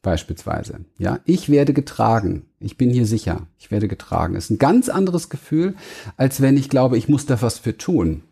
beispielsweise. 0.05 0.81
Ja, 0.99 1.19
ich 1.25 1.49
werde 1.49 1.73
getragen. 1.73 2.45
Ich 2.61 2.77
bin 2.77 2.90
hier 2.90 3.07
sicher. 3.07 3.49
Ich 3.59 3.73
werde 3.73 3.88
getragen. 3.88 4.35
Das 4.35 4.45
ist 4.45 4.51
ein 4.51 4.59
ganz 4.59 4.88
anderes 4.88 5.29
Gefühl, 5.29 5.75
als 6.17 6.40
wenn 6.40 6.57
ich 6.57 6.69
glaube, 6.69 6.97
ich 6.97 7.09
muss 7.09 7.27
da 7.27 7.43
was 7.43 7.59
für 7.59 7.77
tun. 7.77 8.23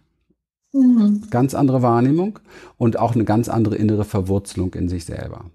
Mhm. 0.72 1.24
Ganz 1.30 1.54
andere 1.54 1.82
Wahrnehmung 1.82 2.38
und 2.78 2.98
auch 2.98 3.16
eine 3.16 3.24
ganz 3.24 3.48
andere 3.48 3.74
innere 3.74 4.04
Verwurzelung 4.04 4.72
in 4.74 4.88
sich 4.88 5.04
selber. 5.04 5.46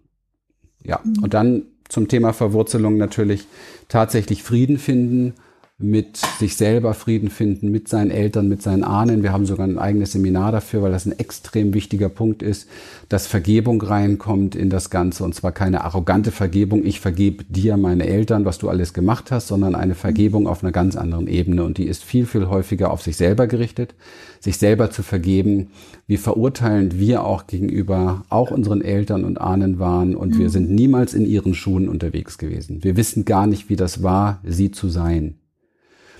Ja, 0.83 0.99
mhm. 1.03 1.23
und 1.23 1.33
dann 1.33 1.63
zum 1.87 2.09
Thema 2.09 2.33
Verwurzelung 2.33 2.97
natürlich 2.97 3.47
tatsächlich 3.87 4.43
Frieden 4.43 4.77
finden 4.77 5.35
mit 5.79 6.17
sich 6.17 6.55
selber 6.55 6.95
Frieden 6.95 7.29
finden, 7.29 7.69
mit 7.69 7.87
seinen 7.87 8.09
Eltern, 8.09 8.47
mit 8.47 8.63
seinen 8.63 8.83
Ahnen. 8.83 9.21
Wir 9.21 9.31
haben 9.31 9.45
sogar 9.45 9.67
ein 9.67 9.77
eigenes 9.77 10.13
Seminar 10.13 10.51
dafür, 10.51 10.81
weil 10.81 10.91
das 10.91 11.05
ein 11.05 11.19
extrem 11.19 11.75
wichtiger 11.75 12.09
Punkt 12.09 12.41
ist, 12.41 12.67
dass 13.09 13.27
Vergebung 13.27 13.79
reinkommt 13.79 14.55
in 14.55 14.71
das 14.71 14.89
Ganze. 14.89 15.23
Und 15.23 15.35
zwar 15.35 15.51
keine 15.51 15.83
arrogante 15.83 16.31
Vergebung, 16.31 16.83
ich 16.83 16.99
vergebe 16.99 17.43
dir, 17.43 17.77
meine 17.77 18.07
Eltern, 18.07 18.43
was 18.43 18.57
du 18.57 18.69
alles 18.69 18.95
gemacht 18.95 19.29
hast, 19.29 19.49
sondern 19.49 19.75
eine 19.75 19.93
Vergebung 19.93 20.47
auf 20.47 20.63
einer 20.63 20.71
ganz 20.71 20.95
anderen 20.95 21.27
Ebene. 21.27 21.63
Und 21.63 21.77
die 21.77 21.85
ist 21.85 22.03
viel, 22.03 22.25
viel 22.25 22.47
häufiger 22.47 22.89
auf 22.89 23.03
sich 23.03 23.15
selber 23.15 23.45
gerichtet, 23.45 23.93
sich 24.39 24.57
selber 24.57 24.89
zu 24.89 25.03
vergeben, 25.03 25.67
wie 26.07 26.17
verurteilend 26.17 26.97
wir 26.97 27.23
auch 27.23 27.45
gegenüber 27.45 28.25
auch 28.29 28.49
unseren 28.49 28.81
Eltern 28.81 29.23
und 29.23 29.39
Ahnen 29.39 29.77
waren. 29.77 30.15
Und 30.15 30.33
mhm. 30.33 30.39
wir 30.39 30.49
sind 30.49 30.71
niemals 30.71 31.13
in 31.13 31.27
ihren 31.27 31.53
Schuhen 31.53 31.87
unterwegs 31.87 32.39
gewesen. 32.39 32.83
Wir 32.83 32.97
wissen 32.97 33.25
gar 33.25 33.45
nicht, 33.45 33.69
wie 33.69 33.75
das 33.75 34.01
war, 34.01 34.41
sie 34.43 34.71
zu 34.71 34.89
sein 34.89 35.35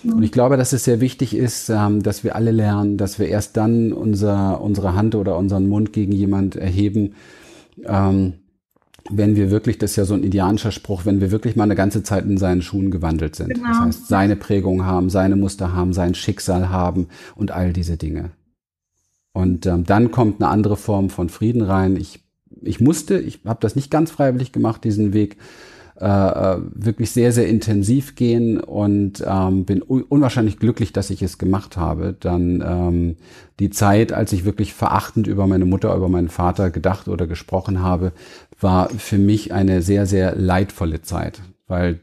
Und 0.04 0.24
ich 0.24 0.32
glaube, 0.32 0.58
dass 0.58 0.74
es 0.74 0.84
sehr 0.84 1.02
wichtig 1.02 1.36
ist, 1.36 1.70
ähm, 1.70 2.04
dass 2.04 2.24
wir 2.24 2.36
alle 2.36 2.52
lernen, 2.52 2.98
dass 2.98 3.20
wir 3.20 3.28
erst 3.28 3.58
dann 3.58 3.93
unser, 3.93 4.62
unsere 4.62 4.95
Hand 4.95 5.16
oder 5.16 5.38
unseren 5.38 5.68
Mund 5.68 5.93
gegen 5.93 6.12
jemand 6.12 6.56
erheben, 6.56 7.16
ähm, 7.84 8.34
wenn 9.10 9.36
wir 9.36 9.52
wirklich, 9.52 9.78
das 9.78 9.91
ist 9.91 9.95
ja 9.95 10.06
so 10.06 10.14
ein 10.14 10.24
indianischer 10.24 10.72
Spruch, 10.72 11.06
wenn 11.06 11.22
wir 11.22 11.32
wirklich 11.32 11.56
mal 11.56 11.64
eine 11.64 11.76
ganze 11.76 12.04
Zeit 12.04 12.26
in 12.26 12.38
seinen 12.38 12.62
Schuhen 12.62 12.91
gewandelt 12.91 13.36
sind. 13.36 13.54
Genau. 13.54 13.68
Das 13.68 13.80
heißt, 13.80 14.08
seine 14.08 14.36
Prägung 14.36 14.86
haben, 14.86 15.10
seine 15.10 15.36
Muster 15.36 15.74
haben, 15.74 15.93
sein 15.93 16.14
Schicksal 16.14 16.70
haben 16.70 17.08
und 17.36 17.52
all 17.52 17.74
diese 17.74 17.98
Dinge. 17.98 18.32
Und 19.34 19.66
ähm, 19.66 19.86
dann 19.86 20.12
kommt 20.12 20.41
eine 20.41 20.50
andere 20.50 20.78
Form 20.78 21.10
von 21.10 21.30
Frieden 21.30 21.62
rein. 21.62 21.95
Ich, 21.95 22.20
ich 22.62 22.80
musste, 22.80 23.20
ich 23.20 23.41
habe 23.45 23.60
das 23.62 23.76
nicht 23.76 23.91
ganz 23.91 24.12
freiwillig 24.12 24.52
gemacht, 24.52 24.84
diesen 24.84 25.14
Weg, 25.14 25.38
wirklich 26.00 27.12
sehr, 27.12 27.32
sehr 27.32 27.48
intensiv 27.48 28.16
gehen 28.16 28.60
und 28.60 29.24
ähm, 29.26 29.66
bin 29.66 29.82
unwahrscheinlich 29.82 30.60
glücklich, 30.60 30.93
dass 30.93 31.10
ich 31.10 31.24
es 31.24 31.38
gemacht 31.38 31.76
habe. 31.76 32.16
Dann 32.20 32.64
ähm, 32.66 33.16
die 33.60 33.72
Zeit, 33.72 34.14
als 34.14 34.32
ich 34.32 34.45
wirklich 34.45 34.74
verachtend 34.74 35.26
über 35.26 35.48
meine 35.48 35.66
Mutter, 35.66 35.95
über 35.95 36.10
meinen 36.10 36.30
Vater 36.30 36.70
gedacht 36.70 37.08
oder 37.08 37.26
gesprochen 37.26 37.82
habe, 37.82 38.12
war 38.60 38.89
für 38.89 39.18
mich 39.18 39.54
eine 39.54 39.82
sehr, 39.82 40.06
sehr 40.06 40.36
leidvolle 40.36 41.02
Zeit, 41.02 41.41
weil 41.68 42.00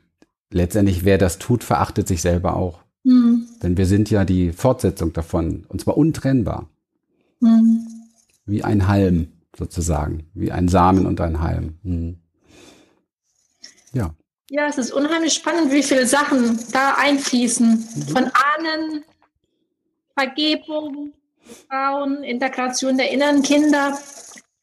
letztendlich 0.51 1.05
wer 1.05 1.19
das 1.19 1.39
tut, 1.39 1.63
verachtet 1.63 2.09
sich 2.09 2.21
selber 2.21 2.57
auch. 2.57 2.81
Mhm. 3.05 3.47
Denn 3.63 3.77
wir 3.77 3.87
sind 3.87 4.11
ja 4.11 4.25
die 4.25 4.53
Fortsetzung 4.53 5.13
davon, 5.13 5.65
und 5.69 5.81
zwar 5.81 5.97
untrennbar. 5.97 6.69
Mhm. 7.41 7.87
Wie 8.47 8.65
ein 8.65 8.89
Halm 8.89 9.29
sozusagen, 9.57 10.25
wie 10.35 10.51
ein 10.51 10.69
Samen 10.69 11.07
und 11.07 11.21
ein 11.21 11.41
Halm. 11.41 11.75
Mhm. 11.83 12.17
Ja. 13.95 14.15
Ja, 14.51 14.69
es 14.69 14.77
ist 14.77 14.93
unheimlich 14.93 15.33
spannend, 15.33 15.73
wie 15.73 15.83
viele 15.83 16.07
Sachen 16.07 16.59
da 16.73 16.95
einfließen. 16.95 17.89
Mhm. 17.95 18.03
Von 18.09 18.25
Ahnen, 18.25 19.05
Vergebung, 20.17 21.15
Frauen, 21.69 22.23
Integration 22.23 22.97
der 22.97 23.11
inneren 23.11 23.43
Kinder, 23.43 23.99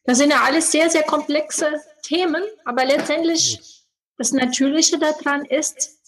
das 0.04 0.18
sind 0.18 0.30
ja 0.30 0.42
alles 0.42 0.70
sehr, 0.70 0.90
sehr 0.90 1.02
komplexe 1.02 1.80
Themen, 2.02 2.42
aber 2.64 2.84
letztendlich 2.84 3.84
das 4.18 4.32
Natürliche 4.32 4.98
daran 4.98 5.44
ist, 5.44 5.98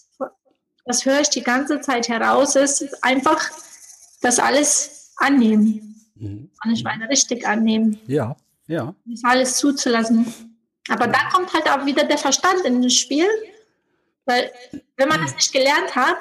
das 0.85 1.05
höre 1.05 1.21
ich 1.21 1.29
die 1.29 1.43
ganze 1.43 1.81
Zeit 1.81 2.07
heraus, 2.09 2.55
ist 2.55 3.03
einfach 3.03 3.49
das 4.21 4.39
alles 4.39 5.13
annehmen. 5.17 6.01
Mhm. 6.15 6.51
Und 6.63 6.71
ich 6.71 6.83
meine 6.83 7.09
richtig 7.09 7.47
annehmen. 7.47 7.99
Ja, 8.07 8.35
ja. 8.67 8.93
Das 9.05 9.23
alles 9.23 9.57
zuzulassen. 9.57 10.54
Aber 10.89 11.07
da 11.07 11.29
kommt 11.33 11.53
halt 11.53 11.69
auch 11.69 11.85
wieder 11.85 12.03
der 12.03 12.17
Verstand 12.17 12.61
in 12.65 12.81
das 12.81 12.93
Spiel, 12.93 13.27
weil 14.25 14.51
wenn 14.97 15.09
man 15.09 15.21
das 15.21 15.35
nicht 15.35 15.51
gelernt 15.51 15.95
hat, 15.95 16.17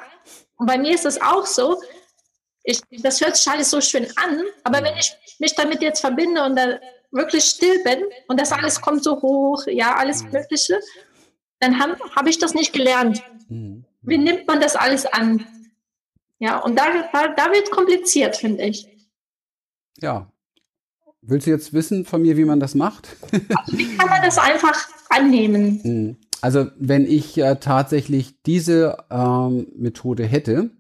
und 0.57 0.67
bei 0.67 0.79
mir 0.79 0.95
ist 0.95 1.05
es 1.05 1.21
auch 1.21 1.47
so, 1.47 1.83
ich, 2.63 2.81
das 3.03 3.21
hört 3.21 3.37
sich 3.37 3.47
alles 3.49 3.71
so 3.71 3.81
schön 3.81 4.07
an, 4.17 4.43
aber 4.63 4.83
wenn 4.83 4.97
ich 4.97 5.15
mich 5.39 5.55
damit 5.55 5.83
jetzt 5.83 6.01
verbinde 6.01 6.43
und 6.45 6.57
da 6.57 6.79
wirklich 7.11 7.45
still 7.45 7.83
bin 7.85 8.03
und 8.29 8.41
das 8.41 8.53
alles 8.53 8.81
kommt 8.81 9.05
so 9.05 9.21
hoch, 9.21 9.67
ja, 9.67 9.95
alles 9.97 10.23
mhm. 10.23 10.33
Mögliche, 10.33 10.81
dann 11.61 11.79
habe 11.79 11.99
hab 12.15 12.27
ich 12.27 12.39
das 12.39 12.55
nicht 12.55 12.73
gelernt. 12.73 13.23
Mhm. 13.49 13.85
Wie 14.03 14.19
nimmt 14.19 14.47
man 14.47 14.61
das 14.61 14.77
alles 14.77 15.07
an? 15.07 15.47
Ja, 16.39 16.59
und 16.59 16.77
da, 16.77 17.09
da, 17.13 17.29
da 17.29 17.53
wird 17.53 17.71
kompliziert, 17.71 18.37
finde 18.37 18.65
ich. 18.65 18.89
Ja. 19.99 20.31
Willst 21.27 21.47
du 21.47 21.51
jetzt 21.51 21.73
wissen 21.73 22.05
von 22.05 22.23
mir, 22.23 22.37
wie 22.37 22.45
man 22.45 22.61
das 22.61 22.75
macht? 22.75 23.17
Also 23.33 23.79
wie 23.79 23.97
kann 23.97 24.09
man 24.09 24.23
das 24.23 24.39
einfach 24.39 24.77
annehmen? 25.11 25.81
Mhm. 25.83 26.17
Also 26.41 26.67
wenn 26.79 27.07
ich 27.07 27.39
äh, 27.39 27.57
tatsächlich 27.57 28.43
diese 28.43 28.99
ähm, 29.11 29.69
Methode 29.77 30.25
hätte, 30.25 30.71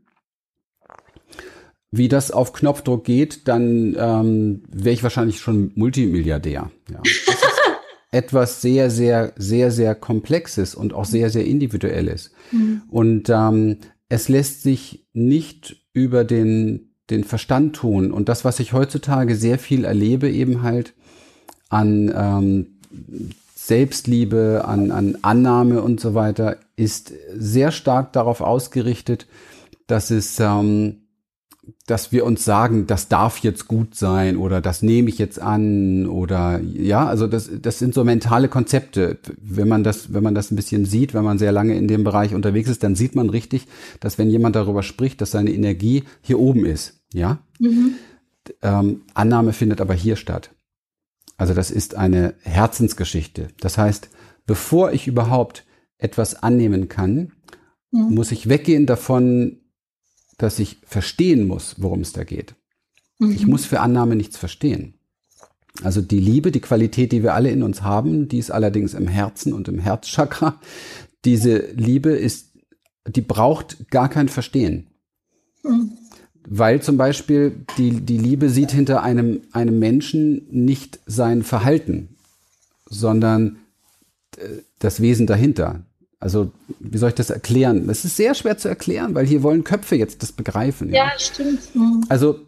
wie 1.90 2.09
das 2.09 2.30
auf 2.30 2.53
Knopfdruck 2.53 3.05
geht, 3.05 3.49
dann 3.49 3.97
ähm, 3.97 4.62
wäre 4.68 4.92
ich 4.92 5.03
wahrscheinlich 5.03 5.40
schon 5.40 5.72
Multimilliardär. 5.74 6.70
Ja. 6.90 7.03
etwas 8.14 8.62
sehr, 8.62 8.90
sehr, 8.90 9.32
sehr, 9.36 9.70
sehr 9.70 9.95
Komplexes 9.95 10.74
und 10.74 10.92
auch 10.95 11.05
sehr, 11.05 11.30
sehr 11.30 11.45
Individuelles. 11.45 12.30
Mhm. 12.53 12.82
Und 12.88 13.28
ähm, 13.28 13.78
es 14.09 14.28
lässt 14.28 14.62
sich 14.62 15.07
nicht 15.12 15.84
über 15.92 16.24
den, 16.24 16.93
den 17.11 17.24
Verstand 17.24 17.76
tun. 17.76 18.11
Und 18.11 18.28
das, 18.28 18.44
was 18.44 18.61
ich 18.61 18.72
heutzutage 18.72 19.36
sehr 19.36 19.59
viel 19.59 19.84
erlebe, 19.84 20.30
eben 20.30 20.62
halt 20.62 20.94
an 21.68 22.12
ähm, 22.14 22.66
Selbstliebe, 23.55 24.64
an, 24.66 24.90
an 24.90 25.18
Annahme 25.22 25.82
und 25.82 26.00
so 26.00 26.14
weiter, 26.14 26.59
ist 26.76 27.12
sehr 27.34 27.70
stark 27.70 28.12
darauf 28.12 28.40
ausgerichtet, 28.40 29.26
dass 29.86 30.11
es 30.11 30.38
ähm, 30.40 31.03
dass 31.87 32.12
wir 32.12 32.24
uns 32.24 32.45
sagen, 32.45 32.87
das 32.87 33.09
darf 33.09 33.39
jetzt 33.39 33.68
gut 33.68 33.95
sein 33.95 34.39
oder 34.39 34.62
das 34.62 34.82
nehme 34.82 35.11
ich 35.11 35.18
jetzt 35.18 35.39
an 35.39 36.07
oder 36.07 36.59
ja, 36.61 37.07
also 37.07 37.26
das, 37.26 37.51
das 37.61 37.78
sind 37.78 37.93
so 37.93 38.05
mentale 38.05 38.49
Konzepte. 38.49 39.18
Wenn 39.39 39.68
man 39.68 39.85
das, 39.85 40.14
wenn 40.14 40.22
man 40.22 40.35
das 40.35 40.51
ein 40.51 40.57
bisschen 40.57 40.87
sieht, 40.87 41.12
wenn 41.12 41.24
man 41.24 41.39
sehr 41.39 41.53
lange 41.53 41.76
in 41.76 41.87
dem 41.87 42.03
Bereich 42.03 42.35
unterwegs 42.35 42.70
ist, 42.70 42.82
dann 42.82 42.95
sieht 42.95 43.14
man 43.14 43.28
richtig, 43.28 43.66
dass 44.01 44.16
wenn 44.16 44.30
jemand 44.30 44.57
darüber 44.57 44.82
spricht, 44.82 45.20
dass 45.20 45.30
seine 45.30 45.53
Energie 45.53 46.05
hier 46.22 46.39
oben 46.39 46.64
ist, 46.64 47.03
ja. 47.12 47.41
Mhm. 47.59 47.95
Ähm, 48.62 49.03
Annahme 49.12 49.53
findet 49.53 49.80
aber 49.80 49.95
hier 49.95 50.16
statt. 50.16 50.51
Also 51.37 51.53
das 51.53 51.70
ist 51.70 51.97
eine 51.97 52.35
Herzensgeschichte. 52.43 53.49
Das 53.61 53.76
heißt, 53.76 54.09
bevor 54.47 54.93
ich 54.93 55.07
überhaupt 55.07 55.66
etwas 55.99 56.43
annehmen 56.43 56.89
kann, 56.89 57.32
mhm. 57.91 58.14
muss 58.14 58.32
ich 58.32 58.49
weggehen 58.49 58.87
davon, 58.87 59.61
dass 60.39 60.59
ich 60.59 60.78
verstehen 60.85 61.47
muss, 61.47 61.76
worum 61.78 62.01
es 62.01 62.12
da 62.12 62.24
geht. 62.24 62.55
Mhm. 63.18 63.32
Ich 63.32 63.47
muss 63.47 63.64
für 63.64 63.80
Annahme 63.80 64.16
nichts 64.16 64.37
verstehen. 64.37 64.95
Also 65.82 66.01
die 66.01 66.20
Liebe, 66.20 66.53
die 66.53 66.61
Qualität, 66.61 67.12
die 67.12 67.22
wir 67.22 67.35
alle 67.35 67.51
in 67.51 67.62
uns 67.62 67.82
haben, 67.82 68.28
die 68.28 68.39
ist 68.39 68.51
allerdings 68.51 68.95
im 68.95 69.09
Herzen 69.09 69.53
und 69.53 69.66
im 69.68 69.78
Herzchakra. 69.78 70.61
Diese 71.24 71.59
Liebe 71.72 72.11
ist, 72.11 72.53
die 73.09 73.22
braucht 73.22 73.91
gar 73.91 74.09
kein 74.09 74.28
Verstehen. 74.28 74.87
Mhm. 75.62 75.93
Weil 76.47 76.82
zum 76.82 76.97
Beispiel 76.97 77.64
die, 77.78 78.03
die 78.03 78.18
Liebe 78.18 78.51
sieht 78.51 78.70
hinter 78.70 79.03
einem, 79.03 79.43
einem 79.53 79.78
Menschen 79.78 80.47
nicht 80.51 81.01
sein 81.07 81.43
Verhalten, 81.43 82.16
sondern 82.87 83.57
äh, 84.37 84.62
das 84.78 85.01
Wesen 85.01 85.26
dahinter. 85.26 85.87
Also, 86.25 86.51
wie 86.81 86.97
soll 86.97 87.11
ich 87.11 87.14
das 87.14 87.29
erklären? 87.29 87.87
Es 87.91 88.07
ist 88.07 88.16
sehr 88.16 88.35
schwer 88.35 88.57
zu 88.57 88.66
erklären, 88.66 89.14
weil 89.14 89.27
hier 89.27 89.43
wollen 89.43 89.62
Köpfe 89.62 89.95
jetzt 89.95 90.22
das 90.22 90.33
begreifen. 90.33 90.89
Ja, 90.89 91.05
ja 91.05 91.12
stimmt. 91.18 91.75
Mhm. 91.75 92.03
Also, 92.09 92.41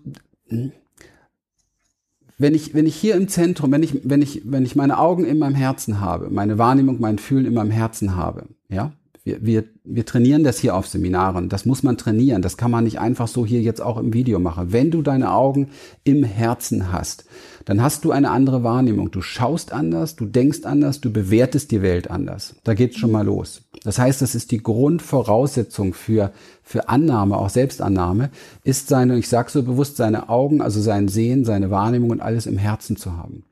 wenn 2.38 2.54
ich, 2.54 2.72
wenn 2.72 2.86
ich 2.86 2.96
hier 2.96 3.16
im 3.16 3.28
Zentrum, 3.28 3.70
wenn 3.72 3.82
ich, 3.82 4.00
wenn 4.02 4.22
ich, 4.22 4.40
wenn 4.46 4.64
ich 4.64 4.76
meine 4.76 4.98
Augen 4.98 5.26
in 5.26 5.38
meinem 5.38 5.54
Herzen 5.54 6.00
habe, 6.00 6.30
meine 6.30 6.56
Wahrnehmung, 6.56 7.02
mein 7.02 7.18
Fühlen 7.18 7.44
in 7.44 7.52
meinem 7.52 7.70
Herzen 7.70 8.16
habe, 8.16 8.46
ja, 8.70 8.92
wir, 9.24 9.44
wir, 9.44 9.64
wir 9.84 10.06
trainieren 10.06 10.42
das 10.42 10.58
hier 10.58 10.74
auf 10.74 10.86
Seminaren. 10.86 11.50
Das 11.50 11.66
muss 11.66 11.82
man 11.82 11.98
trainieren. 11.98 12.40
Das 12.40 12.56
kann 12.56 12.70
man 12.70 12.84
nicht 12.84 12.98
einfach 12.98 13.28
so 13.28 13.44
hier 13.44 13.60
jetzt 13.60 13.82
auch 13.82 13.98
im 13.98 14.14
Video 14.14 14.38
machen. 14.38 14.72
Wenn 14.72 14.90
du 14.90 15.02
deine 15.02 15.32
Augen 15.32 15.68
im 16.02 16.24
Herzen 16.24 16.92
hast, 16.92 17.26
dann 17.66 17.82
hast 17.82 18.04
du 18.04 18.12
eine 18.12 18.30
andere 18.30 18.62
Wahrnehmung. 18.62 19.10
Du 19.10 19.20
schaust 19.20 19.72
anders, 19.72 20.14
du 20.14 20.24
denkst 20.24 20.60
anders, 20.62 21.00
du 21.00 21.12
bewertest 21.12 21.72
die 21.72 21.82
Welt 21.82 22.08
anders. 22.10 22.54
Da 22.62 22.74
geht's 22.74 22.96
schon 22.96 23.10
mal 23.10 23.26
los. 23.26 23.62
Das 23.82 23.98
heißt, 23.98 24.22
das 24.22 24.36
ist 24.36 24.52
die 24.52 24.62
Grundvoraussetzung 24.62 25.92
für, 25.92 26.32
für 26.62 26.88
Annahme, 26.88 27.36
auch 27.36 27.50
Selbstannahme, 27.50 28.30
ist 28.62 28.86
seine, 28.88 29.18
ich 29.18 29.28
sage 29.28 29.50
so 29.50 29.64
bewusst, 29.64 29.96
seine 29.96 30.28
Augen, 30.28 30.62
also 30.62 30.80
sein 30.80 31.08
Sehen, 31.08 31.44
seine 31.44 31.70
Wahrnehmung 31.72 32.10
und 32.10 32.20
alles 32.20 32.46
im 32.46 32.56
Herzen 32.56 32.96
zu 32.96 33.16
haben. 33.16 33.42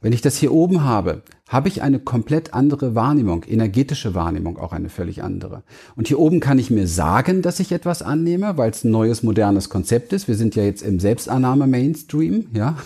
Wenn 0.00 0.12
ich 0.12 0.20
das 0.20 0.36
hier 0.36 0.52
oben 0.52 0.84
habe, 0.84 1.22
habe 1.48 1.68
ich 1.68 1.82
eine 1.82 1.98
komplett 1.98 2.54
andere 2.54 2.94
Wahrnehmung, 2.94 3.44
energetische 3.44 4.14
Wahrnehmung 4.14 4.56
auch 4.58 4.72
eine 4.72 4.90
völlig 4.90 5.24
andere. 5.24 5.64
Und 5.96 6.06
hier 6.06 6.20
oben 6.20 6.38
kann 6.38 6.58
ich 6.58 6.70
mir 6.70 6.86
sagen, 6.86 7.42
dass 7.42 7.58
ich 7.58 7.72
etwas 7.72 8.02
annehme, 8.02 8.56
weil 8.56 8.70
es 8.70 8.84
ein 8.84 8.92
neues, 8.92 9.24
modernes 9.24 9.70
Konzept 9.70 10.12
ist. 10.12 10.28
Wir 10.28 10.36
sind 10.36 10.54
ja 10.54 10.62
jetzt 10.62 10.82
im 10.82 11.00
Selbstannahme-Mainstream, 11.00 12.48
ja. 12.54 12.76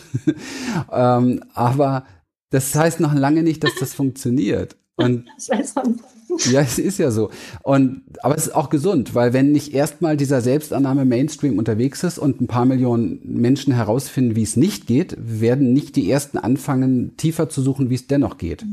ähm, 0.93 1.43
aber 1.53 2.05
das 2.51 2.75
heißt 2.75 3.01
noch 3.01 3.15
lange 3.15 3.43
nicht, 3.43 3.63
dass 3.63 3.75
das 3.79 3.93
funktioniert. 3.93 4.77
Und 4.97 5.27
ja, 6.51 6.61
es 6.61 6.79
ist 6.79 6.99
ja 6.99 7.11
so. 7.11 7.31
Und, 7.63 8.03
aber 8.23 8.37
es 8.37 8.47
ist 8.49 8.55
auch 8.55 8.71
gesund, 8.71 9.15
weil 9.15 9.33
wenn 9.33 9.53
nicht 9.53 9.75
erstmal 9.75 10.17
dieser 10.17 10.41
Selbstannahme 10.41 11.05
Mainstream 11.05 11.59
unterwegs 11.59 12.03
ist 12.03 12.19
und 12.19 12.41
ein 12.41 12.47
paar 12.47 12.65
Millionen 12.65 13.21
Menschen 13.25 13.73
herausfinden, 13.73 14.37
wie 14.37 14.43
es 14.43 14.57
nicht 14.57 14.87
geht, 14.87 15.17
werden 15.19 15.73
nicht 15.73 15.97
die 15.97 16.11
ersten 16.11 16.39
anfangen, 16.39 17.17
tiefer 17.17 17.49
zu 17.49 17.63
suchen, 17.63 17.91
wie 17.91 17.95
es 17.95 18.07
dennoch 18.07 18.39
geht. 18.39 18.65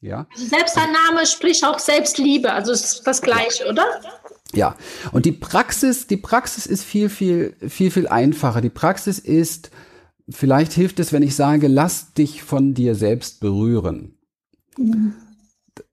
Ja. 0.00 0.26
Also 0.32 0.46
Selbstannahme 0.46 1.26
sprich 1.26 1.64
auch 1.64 1.78
Selbstliebe, 1.78 2.52
also 2.52 2.72
ist 2.72 3.02
das 3.04 3.20
Gleiche, 3.20 3.64
ja. 3.64 3.70
oder? 3.70 3.84
Ja. 4.54 4.76
Und 5.12 5.26
die 5.26 5.32
Praxis, 5.32 6.06
die 6.06 6.16
Praxis 6.16 6.66
ist 6.66 6.84
viel, 6.84 7.08
viel, 7.08 7.56
viel, 7.68 7.90
viel 7.90 8.08
einfacher. 8.08 8.60
Die 8.60 8.70
Praxis 8.70 9.18
ist, 9.18 9.70
vielleicht 10.28 10.72
hilft 10.72 11.00
es, 11.00 11.12
wenn 11.12 11.22
ich 11.22 11.34
sage, 11.34 11.68
lass 11.68 12.14
dich 12.14 12.42
von 12.42 12.74
dir 12.74 12.94
selbst 12.94 13.40
berühren. 13.40 14.14
Mhm 14.76 15.14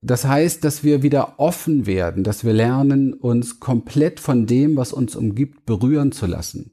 Das 0.02 0.26
heißt, 0.26 0.64
dass 0.64 0.84
wir 0.84 1.04
wieder 1.04 1.40
offen 1.40 1.86
werden, 1.86 2.24
dass 2.24 2.44
wir 2.44 2.54
lernen, 2.54 3.14
uns 3.14 3.60
komplett 3.60 4.20
von 4.20 4.46
dem, 4.46 4.78
was 4.78 4.94
uns 4.94 5.16
umgibt, 5.16 5.66
berühren 5.66 6.12
zu 6.12 6.26
lassen. 6.26 6.72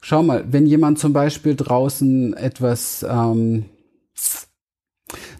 Schau 0.00 0.22
mal, 0.22 0.44
wenn 0.50 0.66
jemand 0.66 0.98
zum 0.98 1.12
Beispiel 1.12 1.54
draußen 1.54 2.34
etwas, 2.34 3.04
ähm, 3.08 3.66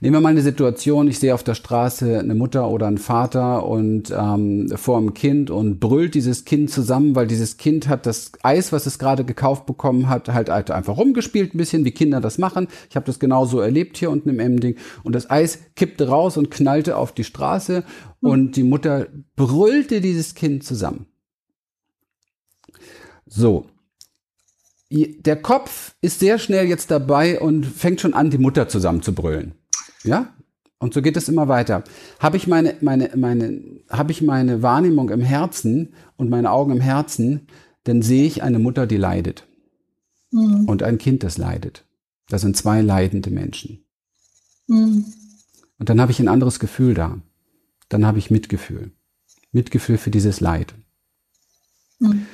Nehmen 0.00 0.16
wir 0.16 0.20
mal 0.20 0.30
eine 0.30 0.42
Situation, 0.42 1.08
ich 1.08 1.18
sehe 1.18 1.34
auf 1.34 1.44
der 1.44 1.54
Straße 1.54 2.18
eine 2.18 2.34
Mutter 2.34 2.68
oder 2.68 2.86
einen 2.86 2.98
Vater 2.98 3.66
und 3.66 4.10
ähm, 4.16 4.72
vor 4.76 4.96
einem 4.96 5.14
Kind 5.14 5.50
und 5.50 5.78
brüllt 5.78 6.14
dieses 6.14 6.44
Kind 6.44 6.70
zusammen, 6.70 7.14
weil 7.14 7.26
dieses 7.26 7.56
Kind 7.58 7.88
hat 7.88 8.06
das 8.06 8.32
Eis, 8.42 8.72
was 8.72 8.86
es 8.86 8.98
gerade 8.98 9.24
gekauft 9.24 9.66
bekommen 9.66 10.08
hat, 10.08 10.28
halt, 10.28 10.48
halt 10.48 10.70
einfach 10.70 10.96
rumgespielt 10.96 11.54
ein 11.54 11.58
bisschen, 11.58 11.84
wie 11.84 11.90
Kinder 11.90 12.20
das 12.20 12.38
machen. 12.38 12.68
Ich 12.88 12.96
habe 12.96 13.06
das 13.06 13.18
genauso 13.18 13.60
erlebt 13.60 13.98
hier 13.98 14.10
unten 14.10 14.30
im 14.30 14.40
Emding 14.40 14.76
und 15.02 15.14
das 15.14 15.28
Eis 15.28 15.58
kippte 15.76 16.08
raus 16.08 16.36
und 16.36 16.50
knallte 16.50 16.96
auf 16.96 17.12
die 17.12 17.24
Straße 17.24 17.84
und 18.20 18.56
die 18.56 18.64
Mutter 18.64 19.06
brüllte 19.36 20.00
dieses 20.00 20.34
Kind 20.34 20.64
zusammen. 20.64 21.06
So, 23.26 23.66
der 24.90 25.36
Kopf 25.36 25.94
ist 26.00 26.18
sehr 26.18 26.38
schnell 26.38 26.66
jetzt 26.66 26.90
dabei 26.90 27.38
und 27.38 27.64
fängt 27.64 28.00
schon 28.00 28.14
an, 28.14 28.30
die 28.30 28.38
Mutter 28.38 28.68
zusammenzubrüllen. 28.68 29.54
Ja? 30.04 30.34
Und 30.78 30.94
so 30.94 31.02
geht 31.02 31.16
es 31.16 31.28
immer 31.28 31.46
weiter. 31.48 31.84
Habe 32.18 32.38
ich 32.38 32.46
meine, 32.46 32.74
meine, 32.80 33.10
meine, 33.14 33.60
habe 33.90 34.12
ich 34.12 34.22
meine 34.22 34.62
Wahrnehmung 34.62 35.10
im 35.10 35.20
Herzen 35.20 35.94
und 36.16 36.30
meine 36.30 36.50
Augen 36.50 36.72
im 36.72 36.80
Herzen, 36.80 37.48
dann 37.84 38.00
sehe 38.00 38.26
ich 38.26 38.42
eine 38.42 38.58
Mutter, 38.58 38.86
die 38.86 38.96
leidet. 38.96 39.46
Mhm. 40.30 40.64
Und 40.66 40.82
ein 40.82 40.96
Kind, 40.96 41.22
das 41.22 41.36
leidet. 41.36 41.84
Das 42.28 42.40
sind 42.40 42.56
zwei 42.56 42.80
leidende 42.80 43.30
Menschen. 43.30 43.84
Mhm. 44.68 45.04
Und 45.78 45.88
dann 45.88 46.00
habe 46.00 46.12
ich 46.12 46.20
ein 46.20 46.28
anderes 46.28 46.60
Gefühl 46.60 46.94
da. 46.94 47.20
Dann 47.90 48.06
habe 48.06 48.18
ich 48.18 48.30
Mitgefühl. 48.30 48.92
Mitgefühl 49.52 49.98
für 49.98 50.10
dieses 50.10 50.40
Leid. 50.40 50.74
Mhm. 51.98 52.26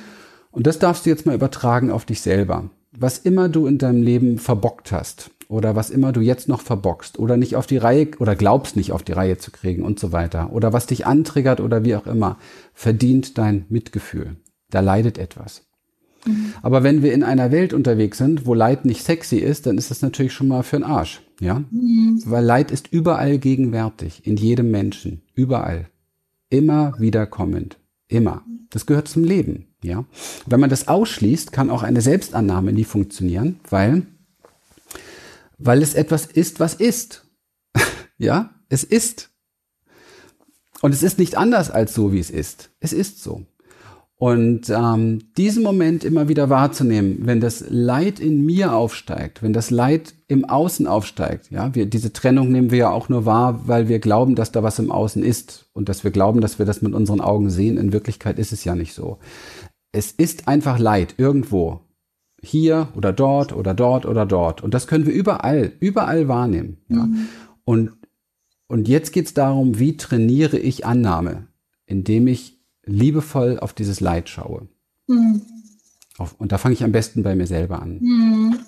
Und 0.51 0.67
das 0.67 0.79
darfst 0.79 1.05
du 1.05 1.09
jetzt 1.09 1.25
mal 1.25 1.35
übertragen 1.35 1.91
auf 1.91 2.05
dich 2.05 2.21
selber. 2.21 2.69
Was 2.91 3.17
immer 3.17 3.49
du 3.49 3.67
in 3.67 3.77
deinem 3.77 4.03
Leben 4.03 4.37
verbockt 4.37 4.93
hast 4.93 5.31
oder 5.47 5.75
was 5.75 5.89
immer 5.89 6.11
du 6.11 6.21
jetzt 6.21 6.47
noch 6.47 6.61
verbockst 6.61 7.19
oder 7.19 7.37
nicht 7.37 7.55
auf 7.55 7.67
die 7.67 7.77
Reihe 7.77 8.09
oder 8.19 8.35
glaubst 8.35 8.75
nicht 8.75 8.91
auf 8.91 9.03
die 9.03 9.13
Reihe 9.13 9.37
zu 9.37 9.51
kriegen 9.51 9.83
und 9.83 9.99
so 9.99 10.11
weiter 10.11 10.51
oder 10.51 10.73
was 10.73 10.87
dich 10.87 11.05
antriggert 11.05 11.59
oder 11.59 11.83
wie 11.83 11.95
auch 11.95 12.07
immer, 12.07 12.37
verdient 12.73 13.37
dein 13.37 13.65
Mitgefühl. 13.69 14.35
Da 14.69 14.81
leidet 14.81 15.17
etwas. 15.17 15.63
Mhm. 16.25 16.53
Aber 16.61 16.83
wenn 16.83 17.01
wir 17.01 17.13
in 17.13 17.23
einer 17.23 17.51
Welt 17.51 17.73
unterwegs 17.73 18.17
sind, 18.17 18.45
wo 18.45 18.53
Leid 18.53 18.85
nicht 18.85 19.03
sexy 19.03 19.37
ist, 19.37 19.65
dann 19.65 19.77
ist 19.77 19.91
das 19.91 20.01
natürlich 20.01 20.33
schon 20.33 20.47
mal 20.47 20.63
für 20.63 20.77
den 20.77 20.83
Arsch, 20.83 21.21
ja? 21.39 21.63
Mhm. 21.71 22.21
Weil 22.25 22.43
Leid 22.43 22.71
ist 22.71 22.91
überall 22.91 23.37
gegenwärtig, 23.37 24.25
in 24.25 24.37
jedem 24.37 24.71
Menschen, 24.71 25.21
überall. 25.33 25.87
Immer 26.49 26.93
wieder 26.99 27.25
kommend. 27.25 27.77
Immer. 28.07 28.43
Das 28.69 28.85
gehört 28.85 29.07
zum 29.07 29.23
Leben. 29.23 29.67
Ja? 29.83 30.05
Wenn 30.45 30.59
man 30.59 30.69
das 30.69 30.87
ausschließt, 30.87 31.51
kann 31.51 31.69
auch 31.69 31.83
eine 31.83 32.01
Selbstannahme 32.01 32.73
nie 32.73 32.83
funktionieren, 32.83 33.59
weil, 33.69 34.03
weil 35.57 35.81
es 35.81 35.93
etwas 35.93 36.25
ist, 36.25 36.59
was 36.59 36.73
ist. 36.73 37.25
ja, 38.17 38.51
es 38.69 38.83
ist. 38.83 39.29
Und 40.81 40.93
es 40.93 41.03
ist 41.03 41.17
nicht 41.17 41.37
anders 41.37 41.71
als 41.71 41.93
so, 41.93 42.11
wie 42.11 42.19
es 42.19 42.29
ist. 42.29 42.69
Es 42.79 42.93
ist 42.93 43.23
so. 43.23 43.45
Und 44.19 44.71
ähm, 44.71 45.19
diesen 45.37 45.61
Moment 45.61 46.03
immer 46.03 46.27
wieder 46.27 46.49
wahrzunehmen, 46.49 47.19
wenn 47.21 47.39
das 47.39 47.63
Leid 47.69 48.19
in 48.19 48.43
mir 48.43 48.73
aufsteigt, 48.73 49.43
wenn 49.43 49.53
das 49.53 49.69
Leid 49.69 50.15
im 50.27 50.43
Außen 50.43 50.87
aufsteigt, 50.87 51.51
ja, 51.51 51.73
wir, 51.75 51.85
diese 51.85 52.11
Trennung 52.13 52.51
nehmen 52.51 52.71
wir 52.71 52.77
ja 52.79 52.89
auch 52.89 53.09
nur 53.09 53.25
wahr, 53.25 53.67
weil 53.67 53.87
wir 53.87 53.99
glauben, 53.99 54.33
dass 54.33 54.51
da 54.51 54.63
was 54.63 54.79
im 54.79 54.91
Außen 54.91 55.23
ist 55.23 55.69
und 55.73 55.87
dass 55.87 56.03
wir 56.03 56.09
glauben, 56.09 56.41
dass 56.41 56.57
wir 56.57 56.65
das 56.65 56.81
mit 56.81 56.95
unseren 56.95 57.21
Augen 57.21 57.51
sehen. 57.51 57.77
In 57.77 57.93
Wirklichkeit 57.93 58.39
ist 58.39 58.51
es 58.51 58.63
ja 58.63 58.73
nicht 58.73 58.95
so. 58.95 59.19
Es 59.91 60.11
ist 60.11 60.47
einfach 60.47 60.79
Leid 60.79 61.13
irgendwo. 61.17 61.81
Hier 62.41 62.89
oder 62.95 63.13
dort 63.13 63.53
oder 63.53 63.73
dort 63.73 64.05
oder 64.05 64.25
dort. 64.25 64.61
Und 64.61 64.73
das 64.73 64.87
können 64.87 65.05
wir 65.05 65.13
überall, 65.13 65.73
überall 65.79 66.27
wahrnehmen. 66.27 66.77
Ja. 66.87 67.05
Mhm. 67.05 67.27
Und, 67.65 67.91
und 68.67 68.87
jetzt 68.87 69.11
geht 69.11 69.25
es 69.25 69.33
darum, 69.33 69.79
wie 69.79 69.97
trainiere 69.97 70.57
ich 70.57 70.85
Annahme, 70.85 71.47
indem 71.85 72.27
ich 72.27 72.59
liebevoll 72.85 73.59
auf 73.59 73.73
dieses 73.73 73.99
Leid 73.99 74.29
schaue. 74.29 74.67
Mhm. 75.07 75.41
Auf, 76.17 76.35
und 76.39 76.51
da 76.51 76.57
fange 76.57 76.73
ich 76.73 76.83
am 76.83 76.91
besten 76.91 77.23
bei 77.23 77.35
mir 77.35 77.47
selber 77.47 77.81
an. 77.81 77.99
Mhm. 77.99 78.59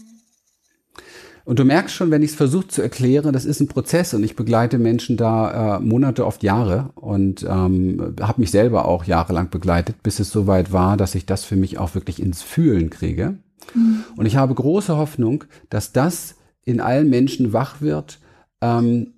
Und 1.46 1.58
du 1.58 1.66
merkst 1.66 1.96
schon, 1.96 2.12
wenn 2.12 2.22
ich 2.22 2.30
es 2.30 2.36
versuche 2.36 2.68
zu 2.68 2.84
erklären, 2.84 3.34
das 3.34 3.44
ist 3.44 3.60
ein 3.60 3.68
Prozess 3.68 4.14
und 4.14 4.24
ich 4.24 4.36
begleite 4.36 4.78
Menschen 4.78 5.18
da 5.18 5.78
äh, 5.78 5.80
Monate, 5.80 6.28
oft 6.28 6.44
Jahre 6.44 6.92
und 6.94 7.44
ähm, 7.44 8.14
habe 8.22 8.42
mich 8.42 8.52
selber 8.52 8.86
auch 8.86 9.06
jahrelang 9.06 9.50
begleitet, 9.50 10.04
bis 10.04 10.20
es 10.20 10.30
soweit 10.30 10.72
war, 10.72 10.96
dass 10.96 11.16
ich 11.16 11.26
das 11.26 11.46
für 11.46 11.56
mich 11.56 11.80
auch 11.80 11.96
wirklich 11.96 12.22
ins 12.22 12.44
Fühlen 12.44 12.92
kriege. 12.92 13.40
Mhm. 13.74 14.04
Und 14.16 14.26
ich 14.26 14.36
habe 14.36 14.54
große 14.54 14.98
Hoffnung, 14.98 15.46
dass 15.70 15.92
das 15.92 16.36
in 16.64 16.82
allen 16.82 17.10
Menschen 17.10 17.54
wach 17.54 17.82
wird. 17.82 18.20
Ähm, 18.62 19.14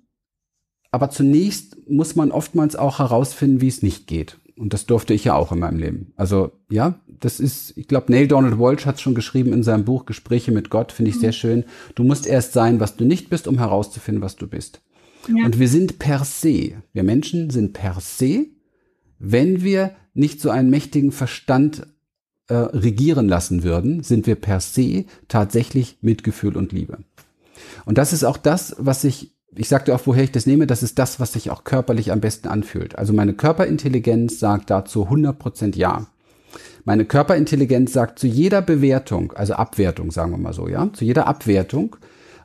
aber 0.90 1.10
zunächst 1.10 1.76
muss 1.88 2.16
man 2.16 2.30
oftmals 2.30 2.76
auch 2.76 2.98
herausfinden, 2.98 3.60
wie 3.60 3.68
es 3.68 3.82
nicht 3.82 4.06
geht. 4.06 4.38
Und 4.56 4.74
das 4.74 4.86
durfte 4.86 5.14
ich 5.14 5.24
ja 5.24 5.34
auch 5.34 5.50
in 5.52 5.58
meinem 5.58 5.78
Leben. 5.78 6.12
Also 6.16 6.52
ja, 6.70 7.00
das 7.08 7.40
ist, 7.40 7.76
ich 7.76 7.88
glaube, 7.88 8.12
Neil 8.12 8.28
Donald 8.28 8.58
Walsh 8.58 8.84
hat 8.84 8.96
es 8.96 9.00
schon 9.00 9.14
geschrieben 9.14 9.52
in 9.52 9.62
seinem 9.62 9.84
Buch 9.84 10.04
Gespräche 10.04 10.52
mit 10.52 10.70
Gott, 10.70 10.92
finde 10.92 11.10
ich 11.10 11.16
mhm. 11.16 11.20
sehr 11.20 11.32
schön. 11.32 11.64
Du 11.94 12.04
musst 12.04 12.26
erst 12.26 12.52
sein, 12.52 12.78
was 12.78 12.96
du 12.96 13.04
nicht 13.04 13.30
bist, 13.30 13.48
um 13.48 13.58
herauszufinden, 13.58 14.22
was 14.22 14.36
du 14.36 14.46
bist. 14.46 14.82
Ja. 15.28 15.44
Und 15.44 15.58
wir 15.58 15.68
sind 15.68 15.98
per 15.98 16.24
se, 16.24 16.82
wir 16.92 17.02
Menschen 17.02 17.50
sind 17.50 17.72
per 17.72 18.00
se, 18.00 18.46
wenn 19.18 19.62
wir 19.62 19.92
nicht 20.14 20.40
so 20.40 20.50
einen 20.50 20.68
mächtigen 20.68 21.12
Verstand 21.12 21.86
äh, 22.48 22.54
regieren 22.54 23.28
lassen 23.28 23.62
würden, 23.62 24.02
sind 24.02 24.26
wir 24.26 24.36
per 24.36 24.60
se 24.60 25.04
tatsächlich 25.28 25.98
Mitgefühl 26.00 26.56
und 26.56 26.72
Liebe. 26.72 26.98
Und 27.84 27.98
das 27.98 28.12
ist 28.12 28.24
auch 28.24 28.36
das, 28.36 28.76
was 28.78 29.04
ich 29.04 29.32
ich 29.54 29.68
sagte 29.68 29.94
auch, 29.94 30.00
woher 30.06 30.24
ich 30.24 30.32
das 30.32 30.46
nehme, 30.46 30.66
das 30.66 30.82
ist 30.82 30.98
das, 30.98 31.20
was 31.20 31.34
sich 31.34 31.50
auch 31.50 31.64
körperlich 31.64 32.10
am 32.10 32.20
besten 32.20 32.48
anfühlt. 32.48 32.96
Also 32.96 33.12
meine 33.12 33.34
Körperintelligenz 33.34 34.38
sagt 34.38 34.70
dazu 34.70 35.08
100% 35.08 35.76
ja. 35.76 36.06
Meine 36.84 37.04
Körperintelligenz 37.04 37.92
sagt 37.92 38.18
zu 38.18 38.26
jeder 38.26 38.62
Bewertung, 38.62 39.32
also 39.32 39.54
Abwertung, 39.54 40.10
sagen 40.10 40.32
wir 40.32 40.38
mal 40.38 40.52
so, 40.52 40.68
ja, 40.68 40.90
zu 40.92 41.04
jeder 41.04 41.26
Abwertung 41.26 41.96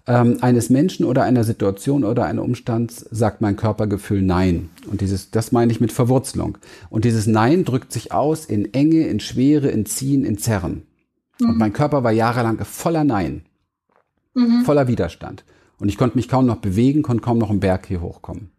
ähm, 0.08 0.38
eines 0.42 0.70
Menschen 0.70 1.06
oder 1.06 1.24
einer 1.24 1.44
Situation 1.44 2.04
oder 2.04 2.26
eines 2.26 2.44
Umstands 2.44 3.06
sagt 3.12 3.42
mein 3.42 3.58
Körpergefühl 3.58 4.22
Nein. 4.22 4.70
Und 4.90 5.02
dieses, 5.02 5.32
das 5.32 5.52
meine 5.52 5.72
ich 5.72 5.82
mit 5.82 5.92
Verwurzelung. 5.92 6.58
Und 6.90 7.06
dieses 7.06 7.28
Nein 7.28 7.66
drückt 7.66 7.92
sich 7.92 8.14
aus 8.14 8.46
in 8.46 8.74
Enge, 8.74 9.08
in 9.08 9.20
Schwere, 9.20 9.68
in 9.68 9.86
Ziehen, 9.86 10.24
in 10.24 10.38
Zerren. 10.38 10.84
Mhm. 11.40 11.50
Und 11.50 11.58
mein 11.58 11.74
Körper 11.74 12.04
war 12.04 12.12
jahrelang 12.12 12.58
voller 12.64 13.04
Nein, 13.04 13.44
mhm. 14.34 14.64
voller 14.64 14.88
Widerstand. 14.88 15.44
Und 15.78 15.90
ich 15.90 15.98
konnte 15.98 16.18
mich 16.18 16.30
kaum 16.30 16.46
noch 16.46 16.58
bewegen, 16.58 17.04
konnte 17.04 17.24
kaum 17.24 17.38
noch 17.38 17.50
einen 17.50 17.60
Berg 17.60 17.86
hier 17.86 18.02
hochkommen. 18.02 18.50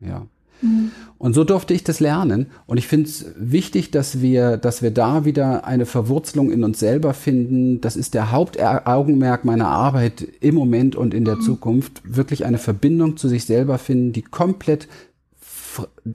Ja. 0.00 0.26
Mhm. 0.62 0.90
Und 1.18 1.34
so 1.34 1.44
durfte 1.44 1.74
ich 1.74 1.84
das 1.84 2.00
lernen. 2.00 2.46
Und 2.66 2.78
ich 2.78 2.86
finde 2.86 3.08
es 3.08 3.26
wichtig, 3.36 3.90
dass 3.90 4.22
wir, 4.22 4.56
dass 4.56 4.80
wir 4.80 4.90
da 4.90 5.26
wieder 5.26 5.66
eine 5.66 5.84
Verwurzelung 5.84 6.50
in 6.50 6.64
uns 6.64 6.78
selber 6.78 7.12
finden. 7.12 7.82
Das 7.82 7.94
ist 7.94 8.14
der 8.14 8.30
Hauptaugenmerk 8.32 9.44
meiner 9.44 9.68
Arbeit 9.68 10.26
im 10.40 10.54
Moment 10.54 10.96
und 10.96 11.12
in 11.12 11.26
der 11.26 11.36
mhm. 11.36 11.42
Zukunft. 11.42 12.00
Wirklich 12.04 12.46
eine 12.46 12.58
Verbindung 12.58 13.18
zu 13.18 13.28
sich 13.28 13.44
selber 13.44 13.76
finden, 13.76 14.12
die 14.12 14.22
komplett 14.22 14.88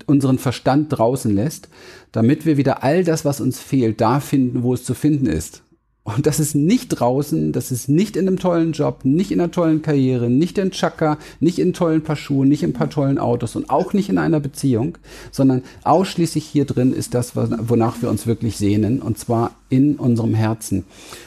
unseren 0.05 0.39
Verstand 0.39 0.87
draußen 0.89 1.33
lässt, 1.33 1.69
damit 2.11 2.45
wir 2.45 2.57
wieder 2.57 2.83
all 2.83 3.03
das, 3.03 3.25
was 3.25 3.39
uns 3.39 3.59
fehlt, 3.59 4.01
da 4.01 4.19
finden, 4.19 4.63
wo 4.63 4.73
es 4.73 4.83
zu 4.83 4.93
finden 4.93 5.27
ist. 5.27 5.61
Und 6.07 6.27
das 6.27 6.39
ist 6.39 6.53
nicht 6.53 6.89
draußen, 6.89 7.51
das 7.51 7.71
ist 7.71 7.89
nicht 7.89 8.15
in 8.15 8.27
einem 8.27 8.37
tollen 8.37 8.73
Job, 8.73 8.99
nicht 9.05 9.31
in 9.31 9.41
einer 9.41 9.49
tollen 9.49 9.81
Karriere, 9.81 10.29
nicht 10.29 10.59
in 10.59 10.69
Chaka, 10.69 11.17
nicht 11.39 11.57
in 11.57 11.73
tollen 11.73 12.03
Paar 12.03 12.15
Schuhen, 12.15 12.47
nicht 12.47 12.61
in 12.61 12.69
ein 12.69 12.73
paar 12.73 12.91
tollen 12.91 13.17
Autos 13.17 13.55
und 13.55 13.71
auch 13.71 13.91
nicht 13.91 14.07
in 14.07 14.19
einer 14.19 14.39
Beziehung, 14.39 14.99
sondern 15.31 15.63
ausschließlich 15.83 16.45
hier 16.45 16.65
drin 16.65 16.93
ist 16.93 17.15
das, 17.15 17.35
wonach 17.35 18.03
wir 18.03 18.11
uns 18.11 18.27
wirklich 18.27 18.55
sehnen, 18.57 19.01
und 19.01 19.17
zwar 19.17 19.55
in 19.69 19.95
unserem 19.95 20.35
Herzen. 20.35 20.83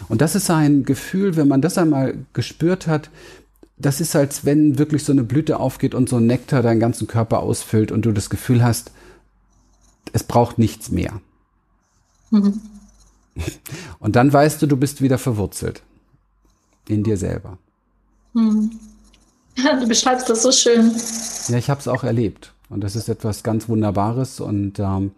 Und 0.08 0.20
das 0.20 0.36
ist 0.36 0.48
ein 0.48 0.84
Gefühl, 0.84 1.34
wenn 1.34 1.48
man 1.48 1.60
das 1.60 1.76
einmal 1.76 2.14
gespürt 2.32 2.86
hat, 2.86 3.10
das 3.78 4.00
ist, 4.00 4.14
als 4.14 4.44
wenn 4.44 4.78
wirklich 4.78 5.02
so 5.02 5.10
eine 5.10 5.24
Blüte 5.24 5.58
aufgeht 5.58 5.96
und 5.96 6.08
so 6.08 6.18
ein 6.18 6.26
Nektar 6.26 6.62
deinen 6.62 6.78
ganzen 6.78 7.08
Körper 7.08 7.40
ausfüllt 7.40 7.90
und 7.90 8.06
du 8.06 8.12
das 8.12 8.30
Gefühl 8.30 8.62
hast, 8.62 8.92
es 10.12 10.22
braucht 10.22 10.56
nichts 10.56 10.92
mehr. 10.92 11.20
Mhm. 12.30 12.60
Und 13.98 14.16
dann 14.16 14.32
weißt 14.32 14.60
du, 14.62 14.66
du 14.66 14.76
bist 14.76 15.02
wieder 15.02 15.18
verwurzelt 15.18 15.82
in 16.88 17.02
dir 17.02 17.16
selber. 17.16 17.58
Hm. 18.34 18.70
Du 19.80 19.88
beschreibst 19.88 20.30
das 20.30 20.42
so 20.42 20.52
schön. 20.52 20.92
Ja, 21.48 21.58
ich 21.58 21.68
habe 21.68 21.80
es 21.80 21.88
auch 21.88 22.04
erlebt. 22.04 22.52
Und 22.68 22.84
das 22.84 22.94
ist 22.94 23.08
etwas 23.08 23.42
ganz 23.42 23.68
Wunderbares. 23.68 24.40
Und, 24.40 24.78
ähm, 24.78 25.12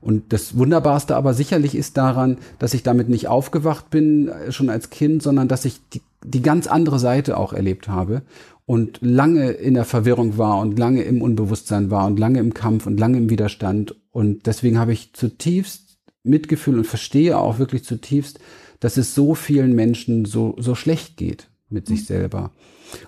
und 0.00 0.32
das 0.32 0.56
Wunderbarste 0.56 1.16
aber 1.16 1.34
sicherlich 1.34 1.74
ist 1.74 1.96
daran, 1.96 2.38
dass 2.58 2.74
ich 2.74 2.82
damit 2.82 3.08
nicht 3.08 3.26
aufgewacht 3.26 3.90
bin, 3.90 4.28
äh, 4.28 4.52
schon 4.52 4.70
als 4.70 4.90
Kind, 4.90 5.22
sondern 5.22 5.48
dass 5.48 5.64
ich 5.64 5.80
die, 5.92 6.02
die 6.24 6.42
ganz 6.42 6.66
andere 6.66 6.98
Seite 6.98 7.36
auch 7.36 7.52
erlebt 7.52 7.88
habe. 7.88 8.22
und 8.66 8.98
lange 9.02 9.50
in 9.50 9.74
der 9.74 9.84
Verwirrung 9.84 10.38
war 10.38 10.58
und 10.58 10.78
lange 10.78 11.02
im 11.02 11.20
Unbewusstsein 11.20 11.90
war 11.90 12.06
und 12.06 12.18
lange 12.18 12.38
im 12.38 12.54
Kampf 12.54 12.86
und 12.86 12.98
lange 12.98 13.18
im 13.18 13.28
Widerstand. 13.28 13.94
Und 14.10 14.46
deswegen 14.46 14.78
habe 14.78 14.92
ich 14.92 15.12
zutiefst 15.12 15.83
Mitgefühl 16.24 16.78
und 16.78 16.86
verstehe 16.86 17.38
auch 17.38 17.58
wirklich 17.58 17.84
zutiefst, 17.84 18.40
dass 18.80 18.96
es 18.96 19.14
so 19.14 19.34
vielen 19.34 19.74
Menschen 19.74 20.24
so, 20.24 20.56
so 20.58 20.74
schlecht 20.74 21.16
geht 21.16 21.48
mit 21.70 21.86
sich 21.86 22.00
mhm. 22.00 22.06
selber. 22.06 22.50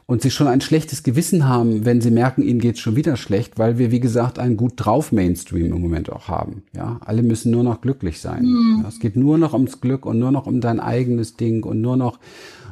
Und 0.06 0.22
sie 0.22 0.30
schon 0.30 0.48
ein 0.48 0.60
schlechtes 0.60 1.02
Gewissen 1.02 1.48
haben, 1.48 1.84
wenn 1.84 2.00
sie 2.00 2.10
merken, 2.10 2.42
ihnen 2.42 2.60
geht's 2.60 2.80
schon 2.80 2.96
wieder 2.96 3.16
schlecht, 3.16 3.58
weil 3.58 3.78
wir, 3.78 3.90
wie 3.90 4.00
gesagt, 4.00 4.38
einen 4.38 4.56
gut 4.56 4.72
drauf 4.76 5.12
Mainstream 5.12 5.72
im 5.72 5.80
Moment 5.80 6.10
auch 6.10 6.28
haben. 6.28 6.64
Ja, 6.74 6.98
alle 7.04 7.22
müssen 7.22 7.52
nur 7.52 7.62
noch 7.62 7.80
glücklich 7.80 8.20
sein. 8.20 8.44
Mhm. 8.44 8.80
Ja, 8.82 8.88
es 8.88 8.98
geht 8.98 9.16
nur 9.16 9.38
noch 9.38 9.52
ums 9.52 9.80
Glück 9.80 10.04
und 10.04 10.18
nur 10.18 10.32
noch 10.32 10.46
um 10.46 10.60
dein 10.60 10.80
eigenes 10.80 11.36
Ding 11.36 11.64
und 11.64 11.80
nur 11.80 11.96
noch 11.96 12.18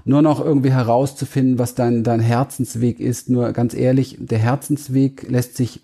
nur 0.07 0.21
noch 0.21 0.45
irgendwie 0.45 0.71
herauszufinden, 0.71 1.59
was 1.59 1.75
dein, 1.75 2.05
dein 2.05 2.21
Herzensweg 2.21 3.01
ist. 3.01 3.31
Nur 3.31 3.53
ganz 3.53 3.73
ehrlich, 3.73 4.19
der 4.21 4.39
Herzensweg 4.39 5.27
lässt 5.31 5.57
sich 5.57 5.81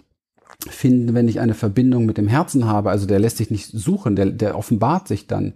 finden, 0.68 1.14
wenn 1.14 1.28
ich 1.28 1.40
eine 1.40 1.54
Verbindung 1.54 2.06
mit 2.06 2.18
dem 2.18 2.28
Herzen 2.28 2.66
habe. 2.66 2.90
Also 2.90 3.06
der 3.06 3.18
lässt 3.18 3.38
sich 3.38 3.50
nicht 3.50 3.66
suchen, 3.66 4.16
der, 4.16 4.26
der 4.26 4.56
offenbart 4.56 5.08
sich 5.08 5.26
dann. 5.26 5.54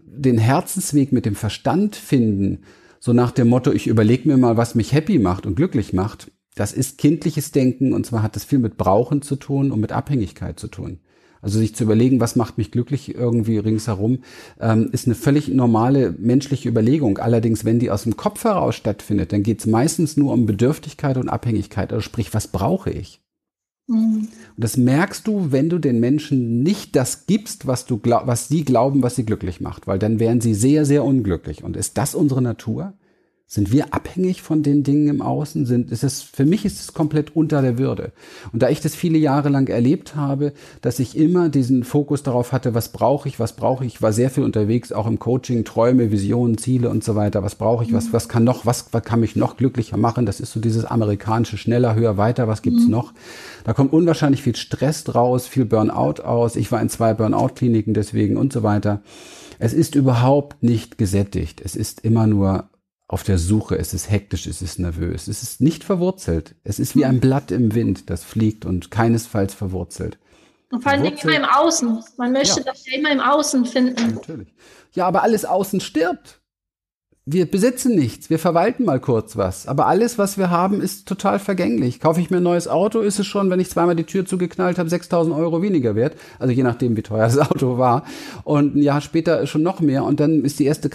Den 0.00 0.38
Herzensweg 0.38 1.12
mit 1.12 1.26
dem 1.26 1.34
Verstand 1.34 1.96
finden, 1.96 2.60
so 3.00 3.12
nach 3.12 3.30
dem 3.30 3.48
Motto, 3.48 3.72
ich 3.72 3.86
überlege 3.86 4.28
mir 4.28 4.36
mal, 4.36 4.56
was 4.56 4.74
mich 4.74 4.92
happy 4.92 5.18
macht 5.18 5.46
und 5.46 5.54
glücklich 5.54 5.92
macht, 5.92 6.32
das 6.54 6.72
ist 6.72 6.98
kindliches 6.98 7.52
Denken 7.52 7.92
und 7.92 8.04
zwar 8.04 8.22
hat 8.22 8.34
das 8.34 8.44
viel 8.44 8.58
mit 8.58 8.76
Brauchen 8.76 9.22
zu 9.22 9.36
tun 9.36 9.70
und 9.70 9.80
mit 9.80 9.92
Abhängigkeit 9.92 10.58
zu 10.58 10.66
tun. 10.66 10.98
Also 11.40 11.60
sich 11.60 11.74
zu 11.74 11.84
überlegen, 11.84 12.20
was 12.20 12.34
macht 12.34 12.58
mich 12.58 12.72
glücklich 12.72 13.14
irgendwie 13.14 13.58
ringsherum, 13.58 14.20
ähm, 14.60 14.88
ist 14.90 15.06
eine 15.06 15.14
völlig 15.14 15.46
normale 15.46 16.12
menschliche 16.18 16.68
Überlegung. 16.68 17.18
Allerdings, 17.18 17.64
wenn 17.64 17.78
die 17.78 17.92
aus 17.92 18.02
dem 18.02 18.16
Kopf 18.16 18.42
heraus 18.42 18.74
stattfindet, 18.74 19.32
dann 19.32 19.44
geht 19.44 19.60
es 19.60 19.66
meistens 19.66 20.16
nur 20.16 20.32
um 20.32 20.46
Bedürftigkeit 20.46 21.16
und 21.16 21.28
Abhängigkeit. 21.28 21.92
Also 21.92 22.02
sprich, 22.02 22.34
was 22.34 22.48
brauche 22.48 22.90
ich? 22.90 23.20
Mhm. 23.88 24.28
Und 24.28 24.30
das 24.56 24.76
merkst 24.76 25.26
du, 25.26 25.50
wenn 25.50 25.68
du 25.68 25.78
den 25.78 25.98
Menschen 25.98 26.62
nicht 26.62 26.94
das 26.94 27.26
gibst, 27.26 27.66
was 27.66 27.86
du 27.86 27.98
glaub, 27.98 28.26
was 28.26 28.48
sie 28.48 28.64
glauben, 28.64 29.02
was 29.02 29.16
sie 29.16 29.24
glücklich 29.24 29.60
macht, 29.60 29.86
weil 29.86 29.98
dann 29.98 30.20
wären 30.20 30.40
sie 30.40 30.54
sehr, 30.54 30.84
sehr 30.84 31.04
unglücklich. 31.04 31.64
Und 31.64 31.76
ist 31.76 31.98
das 31.98 32.14
unsere 32.14 32.42
Natur? 32.42 32.92
Sind 33.50 33.72
wir 33.72 33.94
abhängig 33.94 34.42
von 34.42 34.62
den 34.62 34.82
Dingen 34.82 35.08
im 35.08 35.22
Außen? 35.22 35.64
Sind, 35.64 35.90
ist 35.90 36.04
es, 36.04 36.20
für 36.20 36.44
mich 36.44 36.66
ist 36.66 36.80
es 36.80 36.92
komplett 36.92 37.34
unter 37.34 37.62
der 37.62 37.78
Würde. 37.78 38.12
Und 38.52 38.60
da 38.60 38.68
ich 38.68 38.82
das 38.82 38.94
viele 38.94 39.16
Jahre 39.16 39.48
lang 39.48 39.68
erlebt 39.68 40.14
habe, 40.14 40.52
dass 40.82 40.98
ich 40.98 41.16
immer 41.16 41.48
diesen 41.48 41.82
Fokus 41.82 42.22
darauf 42.22 42.52
hatte, 42.52 42.74
was 42.74 42.90
brauche 42.90 43.26
ich, 43.26 43.40
was 43.40 43.54
brauche 43.54 43.86
ich, 43.86 44.02
war 44.02 44.12
sehr 44.12 44.28
viel 44.28 44.44
unterwegs, 44.44 44.92
auch 44.92 45.06
im 45.06 45.18
Coaching, 45.18 45.64
Träume, 45.64 46.12
Visionen, 46.12 46.58
Ziele 46.58 46.90
und 46.90 47.02
so 47.02 47.14
weiter. 47.14 47.42
Was 47.42 47.54
brauche 47.54 47.84
ich, 47.84 47.94
was, 47.94 48.12
was 48.12 48.28
kann 48.28 48.44
noch, 48.44 48.66
was, 48.66 48.92
was 48.92 49.02
kann 49.02 49.20
mich 49.20 49.34
noch 49.34 49.56
glücklicher 49.56 49.96
machen? 49.96 50.26
Das 50.26 50.40
ist 50.40 50.52
so 50.52 50.60
dieses 50.60 50.84
amerikanische 50.84 51.56
schneller, 51.56 51.94
höher, 51.94 52.18
weiter, 52.18 52.48
was 52.48 52.60
gibt's 52.60 52.84
mhm. 52.84 52.90
noch? 52.90 53.14
Da 53.64 53.72
kommt 53.72 53.94
unwahrscheinlich 53.94 54.42
viel 54.42 54.56
Stress 54.56 55.04
draus, 55.04 55.46
viel 55.46 55.64
Burnout 55.64 56.22
aus. 56.22 56.54
Ich 56.54 56.70
war 56.70 56.82
in 56.82 56.90
zwei 56.90 57.14
Burnout-Kliniken 57.14 57.94
deswegen 57.94 58.36
und 58.36 58.52
so 58.52 58.62
weiter. 58.62 59.00
Es 59.58 59.72
ist 59.72 59.94
überhaupt 59.94 60.62
nicht 60.62 60.98
gesättigt. 60.98 61.62
Es 61.64 61.76
ist 61.76 62.04
immer 62.04 62.26
nur 62.26 62.68
auf 63.08 63.22
der 63.22 63.38
Suche, 63.38 63.78
es 63.78 63.94
ist 63.94 64.10
hektisch, 64.10 64.46
es 64.46 64.60
ist 64.60 64.78
nervös, 64.78 65.28
es 65.28 65.42
ist 65.42 65.62
nicht 65.62 65.82
verwurzelt. 65.82 66.54
Es 66.62 66.78
ist 66.78 66.94
wie 66.94 67.06
ein 67.06 67.20
Blatt 67.20 67.50
im 67.50 67.74
Wind, 67.74 68.10
das 68.10 68.22
fliegt 68.22 68.66
und 68.66 68.90
keinesfalls 68.90 69.54
verwurzelt. 69.54 70.18
Und 70.70 70.82
vor 70.82 70.92
Dingen 70.92 71.16
immer 71.16 71.36
im 71.36 71.44
Außen. 71.46 72.04
Man 72.18 72.32
möchte 72.32 72.60
ja. 72.60 72.66
das 72.66 72.86
ja 72.86 72.98
immer 72.98 73.10
im 73.10 73.20
Außen 73.20 73.64
finden. 73.64 74.14
Natürlich. 74.14 74.54
Ja, 74.92 75.06
aber 75.06 75.22
alles 75.22 75.46
außen 75.46 75.80
stirbt 75.80 76.37
wir 77.30 77.44
besitzen 77.44 77.94
nichts, 77.94 78.30
wir 78.30 78.38
verwalten 78.38 78.86
mal 78.86 79.00
kurz 79.00 79.36
was. 79.36 79.68
Aber 79.68 79.86
alles, 79.86 80.16
was 80.16 80.38
wir 80.38 80.48
haben, 80.48 80.80
ist 80.80 81.06
total 81.06 81.38
vergänglich. 81.38 82.00
Kaufe 82.00 82.22
ich 82.22 82.30
mir 82.30 82.38
ein 82.38 82.42
neues 82.42 82.68
Auto, 82.68 83.00
ist 83.00 83.18
es 83.18 83.26
schon, 83.26 83.50
wenn 83.50 83.60
ich 83.60 83.68
zweimal 83.68 83.96
die 83.96 84.04
Tür 84.04 84.24
zugeknallt 84.24 84.78
habe, 84.78 84.88
6000 84.88 85.36
Euro 85.36 85.60
weniger 85.60 85.94
wert. 85.94 86.16
Also 86.38 86.54
je 86.54 86.62
nachdem, 86.62 86.96
wie 86.96 87.02
teuer 87.02 87.24
das 87.26 87.38
Auto 87.38 87.76
war. 87.76 88.04
Und 88.44 88.76
ein 88.76 88.82
Jahr 88.82 89.02
später 89.02 89.46
schon 89.46 89.62
noch 89.62 89.80
mehr. 89.80 90.04
Und 90.04 90.20
dann 90.20 90.42
ist 90.42 90.58
die 90.58 90.64
erste 90.64 90.88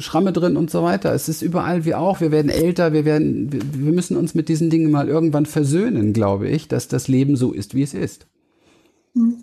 Schramme 0.00 0.32
drin 0.32 0.56
und 0.56 0.72
so 0.72 0.82
weiter. 0.82 1.14
Es 1.14 1.28
ist 1.28 1.40
überall 1.40 1.84
wie 1.84 1.94
auch. 1.94 2.20
Wir 2.20 2.32
werden 2.32 2.50
älter, 2.50 2.92
wir 2.92 3.04
werden, 3.04 3.52
wir 3.52 3.92
müssen 3.92 4.16
uns 4.16 4.34
mit 4.34 4.48
diesen 4.48 4.70
Dingen 4.70 4.90
mal 4.90 5.08
irgendwann 5.08 5.46
versöhnen, 5.46 6.12
glaube 6.12 6.48
ich, 6.48 6.66
dass 6.66 6.88
das 6.88 7.06
Leben 7.06 7.36
so 7.36 7.52
ist, 7.52 7.76
wie 7.76 7.82
es 7.82 7.94
ist. 7.94 8.26
Mhm. 9.14 9.36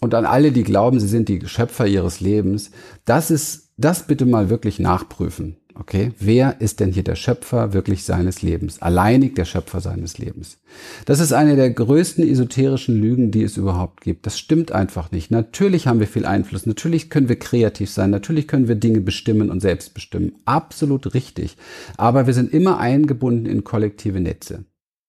Und 0.00 0.14
an 0.14 0.24
alle, 0.24 0.50
die 0.50 0.64
glauben, 0.64 0.98
sie 0.98 1.06
sind 1.06 1.28
die 1.28 1.46
Schöpfer 1.46 1.86
ihres 1.86 2.20
Lebens, 2.20 2.70
das 3.04 3.30
ist, 3.30 3.68
das 3.76 4.06
bitte 4.06 4.26
mal 4.26 4.50
wirklich 4.50 4.80
nachprüfen. 4.80 5.59
Okay, 5.80 6.12
wer 6.18 6.60
ist 6.60 6.80
denn 6.80 6.92
hier 6.92 7.02
der 7.02 7.14
Schöpfer 7.14 7.72
wirklich 7.72 8.04
seines 8.04 8.42
Lebens? 8.42 8.82
Alleinig 8.82 9.34
der 9.34 9.46
Schöpfer 9.46 9.80
seines 9.80 10.18
Lebens. 10.18 10.58
Das 11.06 11.20
ist 11.20 11.32
eine 11.32 11.56
der 11.56 11.70
größten 11.70 12.22
esoterischen 12.28 13.00
Lügen, 13.00 13.30
die 13.30 13.42
es 13.42 13.56
überhaupt 13.56 14.02
gibt. 14.02 14.26
Das 14.26 14.38
stimmt 14.38 14.72
einfach 14.72 15.10
nicht. 15.10 15.30
Natürlich 15.30 15.86
haben 15.86 15.98
wir 15.98 16.06
viel 16.06 16.26
Einfluss. 16.26 16.66
Natürlich 16.66 17.08
können 17.08 17.30
wir 17.30 17.38
kreativ 17.38 17.88
sein. 17.88 18.10
Natürlich 18.10 18.46
können 18.46 18.68
wir 18.68 18.74
Dinge 18.74 19.00
bestimmen 19.00 19.48
und 19.50 19.60
selbst 19.60 19.94
bestimmen. 19.94 20.32
Absolut 20.44 21.14
richtig. 21.14 21.56
Aber 21.96 22.26
wir 22.26 22.34
sind 22.34 22.52
immer 22.52 22.78
eingebunden 22.78 23.46
in 23.46 23.64
kollektive 23.64 24.20
Netze. 24.20 24.66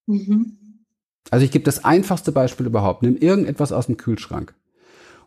Mhm. 0.08 0.58
Also 1.32 1.44
ich 1.44 1.52
gebe 1.52 1.66
das 1.66 1.84
einfachste 1.84 2.32
Beispiel 2.32 2.66
überhaupt. 2.66 3.04
Nimm 3.04 3.18
irgendetwas 3.18 3.74
aus 3.74 3.88
dem 3.88 3.98
Kühlschrank. 3.98 4.54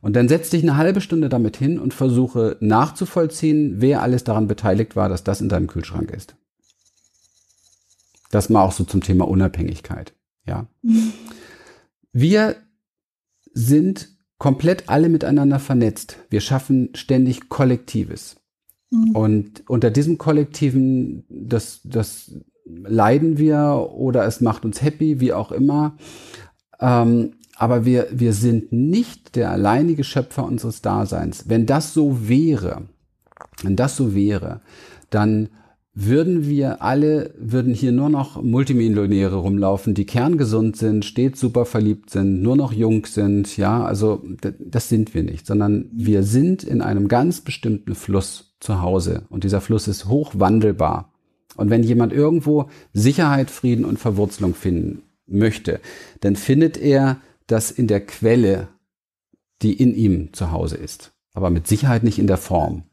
Und 0.05 0.15
dann 0.17 0.29
setz 0.29 0.51
dich 0.51 0.63
eine 0.63 0.77
halbe 0.77 1.01
Stunde 1.01 1.31
damit 1.31 1.57
hin 1.57 1.79
und 1.79 1.95
versuche 1.95 2.59
nachzuvollziehen, 2.61 3.77
wer 3.79 4.03
alles 4.03 4.23
daran 4.23 4.47
beteiligt 4.47 4.97
war, 4.97 5.09
dass 5.09 5.25
das 5.25 5.41
in 5.41 5.49
deinem 5.49 5.67
Kühlschrank 5.67 6.11
ist. 6.11 6.37
Das 8.31 8.51
mal 8.51 8.63
auch 8.63 8.73
so 8.73 8.85
zum 8.85 9.01
Thema 9.01 9.27
Unabhängigkeit. 9.27 10.13
Ja. 10.47 10.67
Wir 12.13 12.57
sind 13.55 14.11
komplett 14.37 14.91
alle 14.91 15.09
miteinander 15.09 15.59
vernetzt. 15.59 16.19
Wir 16.29 16.43
schaffen 16.43 16.91
ständig 16.93 17.49
Kollektives. 17.49 18.37
Mhm. 18.91 19.17
Und 19.17 19.71
unter 19.71 19.91
diesem 19.91 20.19
Kollektiven, 20.19 21.25
das, 21.31 21.81
das 21.83 22.31
leiden 22.67 23.39
wir 23.39 23.89
oder 23.95 24.27
es 24.27 24.43
macht 24.43 24.67
uns 24.67 24.83
happy, 24.83 25.21
wie 25.21 25.33
auch 25.33 25.51
immer. 25.51 25.97
Ähm, 26.79 27.37
aber 27.57 27.85
wir, 27.85 28.09
wir 28.11 28.33
sind 28.33 28.73
nicht 28.73 29.37
der 29.37 29.51
alleinige 29.51 30.05
Schöpfer 30.05 30.45
unseres 30.45 30.83
Daseins. 30.83 31.49
Wenn 31.49 31.67
das 31.67 31.95
so 31.95 32.29
wäre, 32.29 32.83
wenn 33.63 33.77
das 33.77 33.97
so 33.97 34.15
wäre, 34.15 34.61
dann 35.11 35.49
würden 35.95 36.49
wir 36.49 36.83
alle, 36.83 37.33
würden 37.39 37.73
hier 37.73 37.93
nur 37.93 38.09
noch 38.09 38.43
Multimillionäre 38.43 39.37
rumlaufen, 39.37 39.95
die 39.95 40.07
kerngesund 40.07 40.77
sind, 40.77 41.05
stets 41.05 41.39
super 41.39 41.65
verliebt 41.67 42.11
sind, 42.11 42.43
nur 42.43 42.57
noch 42.57 42.73
jung 42.73 43.07
sind, 43.07 43.57
ja, 43.57 43.85
also 43.85 44.25
das 44.59 44.89
sind 44.89 45.15
wir 45.15 45.23
nicht, 45.23 45.47
sondern 45.47 45.89
wir 45.93 46.25
sind 46.25 46.65
in 46.65 46.83
einem 46.83 47.07
ganz 47.07 47.43
bestimmten 47.43 47.95
Fluss 47.95 48.57
zu 48.59 48.83
Hause 48.83 49.27
und 49.29 49.45
dieser 49.45 49.61
Fluss 49.61 49.87
ist 49.87 50.07
hochwandelbar. 50.07 51.13
Und 51.57 51.71
wenn 51.71 51.85
jemand 51.85 52.13
irgendwo 52.13 52.69
Sicherheit, 52.93 53.49
Frieden 53.49 53.85
und 53.85 54.01
Verwurzelung 54.01 54.55
finden 54.55 55.03
möchte, 55.29 55.79
dann 56.21 56.35
findet 56.35 56.77
er 56.77 57.19
das 57.47 57.71
in 57.71 57.87
der 57.87 58.05
Quelle, 58.05 58.69
die 59.63 59.75
in 59.75 59.95
ihm 59.95 60.33
zu 60.33 60.51
Hause 60.51 60.77
ist. 60.77 61.13
Aber 61.33 61.51
mit 61.51 61.67
Sicherheit 61.67 62.05
nicht 62.05 62.19
in 62.19 62.27
der 62.27 62.37
Form. 62.37 62.85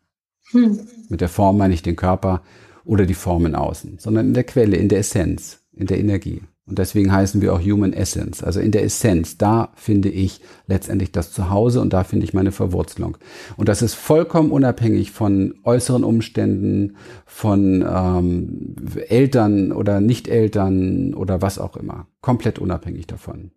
Hm. 0.51 0.79
Mit 1.09 1.21
der 1.21 1.29
Form 1.29 1.57
meine 1.57 1.73
ich 1.73 1.81
den 1.81 1.95
Körper 1.95 2.41
oder 2.83 3.05
die 3.05 3.13
Form 3.13 3.45
in 3.45 3.55
außen, 3.55 3.99
sondern 3.99 4.27
in 4.27 4.33
der 4.33 4.43
Quelle, 4.43 4.77
in 4.77 4.89
der 4.89 4.99
Essenz, 4.99 5.59
in 5.73 5.87
der 5.87 5.99
Energie. 5.99 6.41
Und 6.67 6.79
deswegen 6.79 7.11
heißen 7.11 7.41
wir 7.41 7.53
auch 7.53 7.59
Human 7.59 7.91
Essence. 7.91 8.43
Also 8.43 8.59
in 8.59 8.71
der 8.71 8.83
Essenz, 8.83 9.37
da 9.37 9.71
finde 9.75 10.09
ich 10.09 10.41
letztendlich 10.67 11.11
das 11.11 11.31
Zuhause 11.33 11.81
und 11.81 11.91
da 11.91 12.03
finde 12.03 12.23
ich 12.23 12.33
meine 12.33 12.51
Verwurzelung. 12.51 13.17
Und 13.57 13.67
das 13.67 13.81
ist 13.81 13.95
vollkommen 13.95 14.51
unabhängig 14.51 15.11
von 15.11 15.55
äußeren 15.63 16.03
Umständen, 16.03 16.95
von 17.25 17.85
ähm, 17.87 18.75
Eltern 19.09 19.71
oder 19.71 19.99
Nicht-Eltern 19.99 21.13
oder 21.13 21.41
was 21.41 21.59
auch 21.59 21.75
immer. 21.75 22.07
Komplett 22.21 22.59
unabhängig 22.59 23.07
davon. 23.07 23.51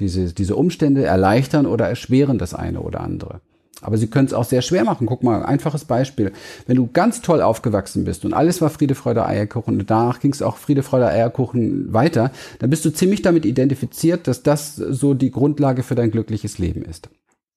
Diese, 0.00 0.32
diese 0.32 0.56
Umstände 0.56 1.04
erleichtern 1.04 1.66
oder 1.66 1.88
erschweren 1.88 2.38
das 2.38 2.54
eine 2.54 2.80
oder 2.80 3.00
andere. 3.00 3.40
Aber 3.80 3.98
sie 3.98 4.06
können 4.06 4.26
es 4.26 4.32
auch 4.32 4.44
sehr 4.44 4.62
schwer 4.62 4.84
machen. 4.84 5.06
Guck 5.06 5.22
mal, 5.22 5.44
einfaches 5.44 5.84
Beispiel. 5.84 6.32
Wenn 6.66 6.76
du 6.76 6.88
ganz 6.92 7.20
toll 7.20 7.42
aufgewachsen 7.42 8.04
bist 8.04 8.24
und 8.24 8.32
alles 8.32 8.60
war 8.60 8.70
Friede, 8.70 8.94
Freude, 8.94 9.26
Eierkuchen 9.26 9.78
und 9.78 9.90
danach 9.90 10.20
ging 10.20 10.32
es 10.32 10.42
auch 10.42 10.56
Friede, 10.56 10.82
Freude, 10.82 11.08
Eierkuchen 11.08 11.92
weiter, 11.92 12.32
dann 12.60 12.70
bist 12.70 12.84
du 12.84 12.90
ziemlich 12.90 13.22
damit 13.22 13.44
identifiziert, 13.44 14.26
dass 14.26 14.42
das 14.42 14.76
so 14.76 15.12
die 15.12 15.30
Grundlage 15.30 15.82
für 15.82 15.94
dein 15.94 16.10
glückliches 16.10 16.58
Leben 16.58 16.82
ist. 16.82 17.10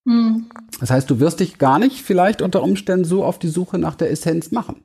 Hm. 0.05 0.47
Das 0.79 0.91
heißt, 0.91 1.09
du 1.09 1.19
wirst 1.19 1.39
dich 1.39 1.57
gar 1.57 1.79
nicht 1.79 2.01
vielleicht 2.01 2.41
unter 2.41 2.61
Umständen 2.61 3.05
so 3.05 3.23
auf 3.23 3.39
die 3.39 3.47
Suche 3.47 3.77
nach 3.77 3.95
der 3.95 4.11
Essenz 4.11 4.51
machen. 4.51 4.83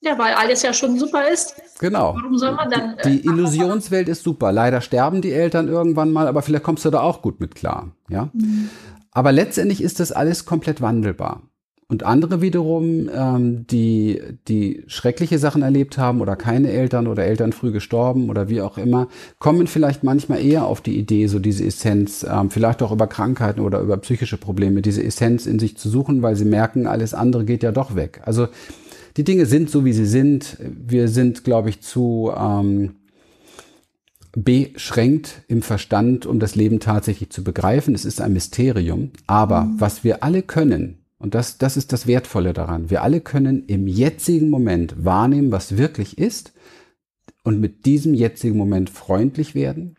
Ja, 0.00 0.16
weil 0.18 0.34
alles 0.34 0.62
ja 0.62 0.72
schon 0.72 0.98
super 0.98 1.28
ist. 1.28 1.54
Genau. 1.80 2.14
Warum 2.14 2.38
soll 2.38 2.52
man 2.52 2.70
dann. 2.70 2.98
Äh, 2.98 3.10
die 3.10 3.24
Illusionswelt 3.26 4.08
ist 4.08 4.22
super. 4.22 4.52
Leider 4.52 4.80
sterben 4.80 5.22
die 5.22 5.32
Eltern 5.32 5.68
irgendwann 5.68 6.12
mal, 6.12 6.28
aber 6.28 6.42
vielleicht 6.42 6.64
kommst 6.64 6.84
du 6.84 6.90
da 6.90 7.00
auch 7.00 7.20
gut 7.20 7.40
mit 7.40 7.54
klar. 7.54 7.90
Ja. 8.08 8.30
Mhm. 8.32 8.70
Aber 9.10 9.32
letztendlich 9.32 9.82
ist 9.82 9.98
das 9.98 10.12
alles 10.12 10.44
komplett 10.44 10.80
wandelbar. 10.80 11.42
Und 11.90 12.02
andere 12.02 12.42
wiederum, 12.42 13.08
ähm, 13.12 13.66
die, 13.66 14.20
die 14.46 14.84
schreckliche 14.88 15.38
Sachen 15.38 15.62
erlebt 15.62 15.96
haben 15.96 16.20
oder 16.20 16.36
keine 16.36 16.70
Eltern 16.70 17.06
oder 17.06 17.24
Eltern 17.24 17.54
früh 17.54 17.72
gestorben 17.72 18.28
oder 18.28 18.50
wie 18.50 18.60
auch 18.60 18.76
immer, 18.76 19.08
kommen 19.38 19.66
vielleicht 19.66 20.04
manchmal 20.04 20.44
eher 20.44 20.66
auf 20.66 20.82
die 20.82 20.98
Idee, 20.98 21.28
so 21.28 21.38
diese 21.38 21.64
Essenz, 21.64 22.26
ähm, 22.30 22.50
vielleicht 22.50 22.82
auch 22.82 22.92
über 22.92 23.06
Krankheiten 23.06 23.60
oder 23.60 23.80
über 23.80 23.96
psychische 23.96 24.36
Probleme, 24.36 24.82
diese 24.82 25.02
Essenz 25.02 25.46
in 25.46 25.58
sich 25.58 25.78
zu 25.78 25.88
suchen, 25.88 26.20
weil 26.20 26.36
sie 26.36 26.44
merken, 26.44 26.86
alles 26.86 27.14
andere 27.14 27.46
geht 27.46 27.62
ja 27.62 27.72
doch 27.72 27.94
weg. 27.94 28.20
Also 28.26 28.48
die 29.18 29.24
Dinge 29.24 29.46
sind 29.46 29.68
so, 29.68 29.84
wie 29.84 29.92
sie 29.92 30.06
sind. 30.06 30.56
Wir 30.60 31.08
sind, 31.08 31.42
glaube 31.42 31.70
ich, 31.70 31.80
zu 31.80 32.32
ähm, 32.36 32.94
beschränkt 34.32 35.42
im 35.48 35.62
Verstand, 35.62 36.24
um 36.24 36.38
das 36.38 36.54
Leben 36.54 36.78
tatsächlich 36.78 37.30
zu 37.30 37.42
begreifen. 37.42 37.96
Es 37.96 38.04
ist 38.04 38.20
ein 38.20 38.32
Mysterium. 38.32 39.10
Aber 39.26 39.64
mhm. 39.64 39.80
was 39.80 40.04
wir 40.04 40.22
alle 40.22 40.42
können, 40.42 40.98
und 41.18 41.34
das, 41.34 41.58
das 41.58 41.76
ist 41.76 41.92
das 41.92 42.06
Wertvolle 42.06 42.52
daran, 42.52 42.90
wir 42.90 43.02
alle 43.02 43.20
können 43.20 43.64
im 43.66 43.88
jetzigen 43.88 44.50
Moment 44.50 45.04
wahrnehmen, 45.04 45.50
was 45.50 45.76
wirklich 45.76 46.16
ist 46.16 46.52
und 47.42 47.60
mit 47.60 47.86
diesem 47.86 48.14
jetzigen 48.14 48.56
Moment 48.56 48.88
freundlich 48.88 49.56
werden 49.56 49.96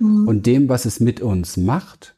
mhm. 0.00 0.26
und 0.26 0.46
dem, 0.46 0.70
was 0.70 0.86
es 0.86 0.98
mit 0.98 1.20
uns 1.20 1.58
macht, 1.58 2.16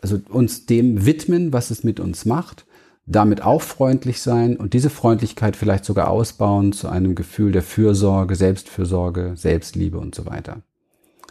also 0.00 0.18
uns 0.30 0.64
dem 0.64 1.04
widmen, 1.04 1.52
was 1.52 1.70
es 1.70 1.84
mit 1.84 2.00
uns 2.00 2.24
macht, 2.24 2.64
damit 3.06 3.42
auch 3.42 3.62
freundlich 3.62 4.20
sein 4.20 4.56
und 4.56 4.72
diese 4.72 4.90
Freundlichkeit 4.90 5.56
vielleicht 5.56 5.84
sogar 5.84 6.08
ausbauen 6.08 6.72
zu 6.72 6.88
einem 6.88 7.14
Gefühl 7.14 7.52
der 7.52 7.62
Fürsorge, 7.62 8.34
Selbstfürsorge, 8.36 9.32
Selbstliebe 9.36 9.98
und 9.98 10.14
so 10.14 10.26
weiter. 10.26 10.62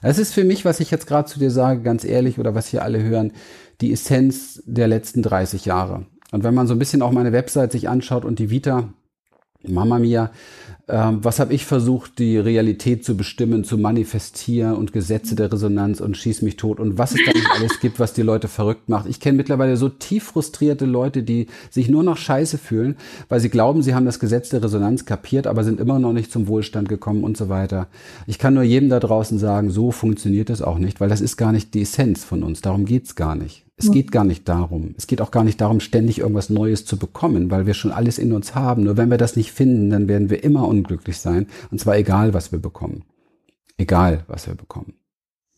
Es 0.02 0.18
ist 0.18 0.34
für 0.34 0.44
mich, 0.44 0.66
was 0.66 0.80
ich 0.80 0.92
jetzt 0.92 1.08
gerade 1.08 1.28
zu 1.28 1.40
dir 1.40 1.52
sage, 1.52 1.82
ganz 1.82 2.04
ehrlich, 2.04 2.40
oder 2.40 2.56
was 2.56 2.68
hier 2.68 2.84
alle 2.84 3.04
hören, 3.04 3.34
die 3.82 3.92
Essenz 3.92 4.62
der 4.66 4.88
letzten 4.88 5.22
30 5.22 5.66
Jahre. 5.66 6.06
Und 6.32 6.44
wenn 6.44 6.54
man 6.54 6.68
so 6.68 6.76
ein 6.76 6.80
bisschen 6.80 7.02
auch 7.02 7.12
meine 7.12 7.34
Website 7.34 7.72
sich 7.72 7.90
anschaut 7.90 8.24
und 8.24 8.40
die 8.40 8.50
Vita, 8.50 8.94
Mama 9.68 10.00
Mia, 10.00 10.32
ähm, 10.88 11.20
was 11.22 11.40
habe 11.40 11.54
ich 11.54 11.66
versucht, 11.66 12.18
die 12.18 12.38
Realität 12.38 13.04
zu 13.04 13.18
bestimmen, 13.18 13.66
zu 13.66 13.78
manifestieren 13.78 14.76
und 14.76 14.94
Gesetze 14.94 15.36
der 15.36 15.52
Resonanz 15.52 16.00
und 16.00 16.16
schieß 16.16 16.44
mich 16.44 16.56
tot 16.56 16.80
und 16.80 16.98
was 16.98 17.12
es 17.12 17.20
da 17.26 17.34
nicht 17.34 17.50
alles 17.52 17.82
gibt, 17.82 18.00
was 18.00 18.14
die 18.14 18.22
Leute 18.22 18.48
verrückt 18.48 18.88
macht. 18.88 19.06
Ich 19.08 19.20
kenne 19.20 19.36
mittlerweile 19.36 19.76
so 19.76 19.90
tief 19.90 20.24
frustrierte 20.24 20.86
Leute, 20.86 21.24
die 21.24 21.48
sich 21.70 21.90
nur 21.90 22.04
noch 22.04 22.16
scheiße 22.16 22.58
fühlen, 22.58 22.96
weil 23.28 23.42
sie 23.42 23.50
glauben, 23.50 23.84
sie 23.84 23.94
haben 23.94 24.06
das 24.06 24.22
Gesetz 24.22 24.48
der 24.48 24.64
Resonanz 24.64 25.04
kapiert, 25.04 25.46
aber 25.46 25.66
sind 25.66 25.82
immer 25.82 26.00
noch 26.00 26.14
nicht 26.14 26.32
zum 26.32 26.48
Wohlstand 26.48 26.88
gekommen 26.88 27.26
und 27.26 27.36
so 27.36 27.50
weiter. 27.50 27.88
Ich 28.28 28.40
kann 28.40 28.54
nur 28.54 28.64
jedem 28.64 28.88
da 28.88 29.02
draußen 29.02 29.40
sagen, 29.40 29.72
so 29.72 29.92
funktioniert 29.92 30.50
es 30.50 30.62
auch 30.62 30.80
nicht, 30.80 31.02
weil 31.02 31.10
das 31.10 31.20
ist 31.20 31.36
gar 31.36 31.52
nicht 31.52 31.74
die 31.74 31.82
Essenz 31.82 32.24
von 32.24 32.44
uns. 32.44 32.62
Darum 32.62 32.86
geht's 32.86 33.16
gar 33.16 33.36
nicht. 33.36 33.69
Es 33.80 33.92
geht 33.92 34.12
gar 34.12 34.26
nicht 34.26 34.48
darum. 34.50 34.94
Es 34.98 35.08
geht 35.08 35.22
auch 35.22 35.32
gar 35.32 35.46
nicht 35.46 35.62
darum, 35.62 35.80
ständig 35.80 36.20
irgendwas 36.20 36.50
Neues 36.50 36.86
zu 36.86 36.98
bekommen, 36.98 37.50
weil 37.50 37.66
wir 37.66 37.74
schon 37.74 37.92
alles 37.92 38.18
in 38.18 38.34
uns 38.34 38.54
haben. 38.54 38.84
Nur 38.84 38.98
wenn 38.98 39.10
wir 39.10 39.18
das 39.18 39.38
nicht 39.38 39.54
finden, 39.54 39.90
dann 39.90 40.10
werden 40.10 40.30
wir 40.30 40.44
immer 40.44 40.68
unglücklich 40.68 41.18
sein. 41.18 41.48
Und 41.72 41.80
zwar 41.80 41.98
egal, 41.98 42.34
was 42.34 42.52
wir 42.52 42.60
bekommen. 42.60 43.06
Egal, 43.78 44.26
was 44.28 44.48
wir 44.48 44.56
bekommen. 44.56 44.96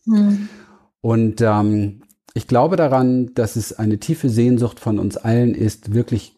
Mhm. 0.06 0.48
Und 1.00 1.40
ähm, 1.40 2.02
ich 2.34 2.46
glaube 2.46 2.76
daran, 2.76 3.34
dass 3.34 3.56
es 3.56 3.72
eine 3.72 3.98
tiefe 3.98 4.28
Sehnsucht 4.28 4.78
von 4.78 5.00
uns 5.00 5.16
allen 5.16 5.54
ist, 5.54 5.92
wirklich, 5.92 6.36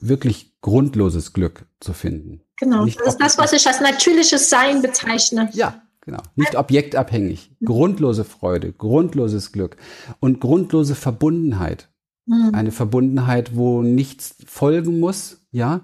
wirklich 0.00 0.58
grundloses 0.62 1.34
Glück 1.34 1.66
zu 1.80 1.92
finden. 1.92 2.40
Genau, 2.56 2.84
Nicht 2.84 2.98
das 3.00 3.08
ist 3.08 3.20
das, 3.20 3.38
was 3.38 3.52
ich 3.52 3.66
als 3.66 3.80
natürliches 3.80 4.50
Sein 4.50 4.82
bezeichne. 4.82 5.50
Ja, 5.52 5.82
Genau. 6.08 6.22
Nicht 6.36 6.56
objektabhängig. 6.56 7.50
Grundlose 7.62 8.24
Freude, 8.24 8.72
grundloses 8.72 9.52
Glück 9.52 9.76
und 10.20 10.40
grundlose 10.40 10.94
Verbundenheit. 10.94 11.90
Mhm. 12.24 12.54
Eine 12.54 12.70
Verbundenheit, 12.70 13.54
wo 13.54 13.82
nichts 13.82 14.36
folgen 14.46 15.00
muss, 15.00 15.46
ja. 15.52 15.82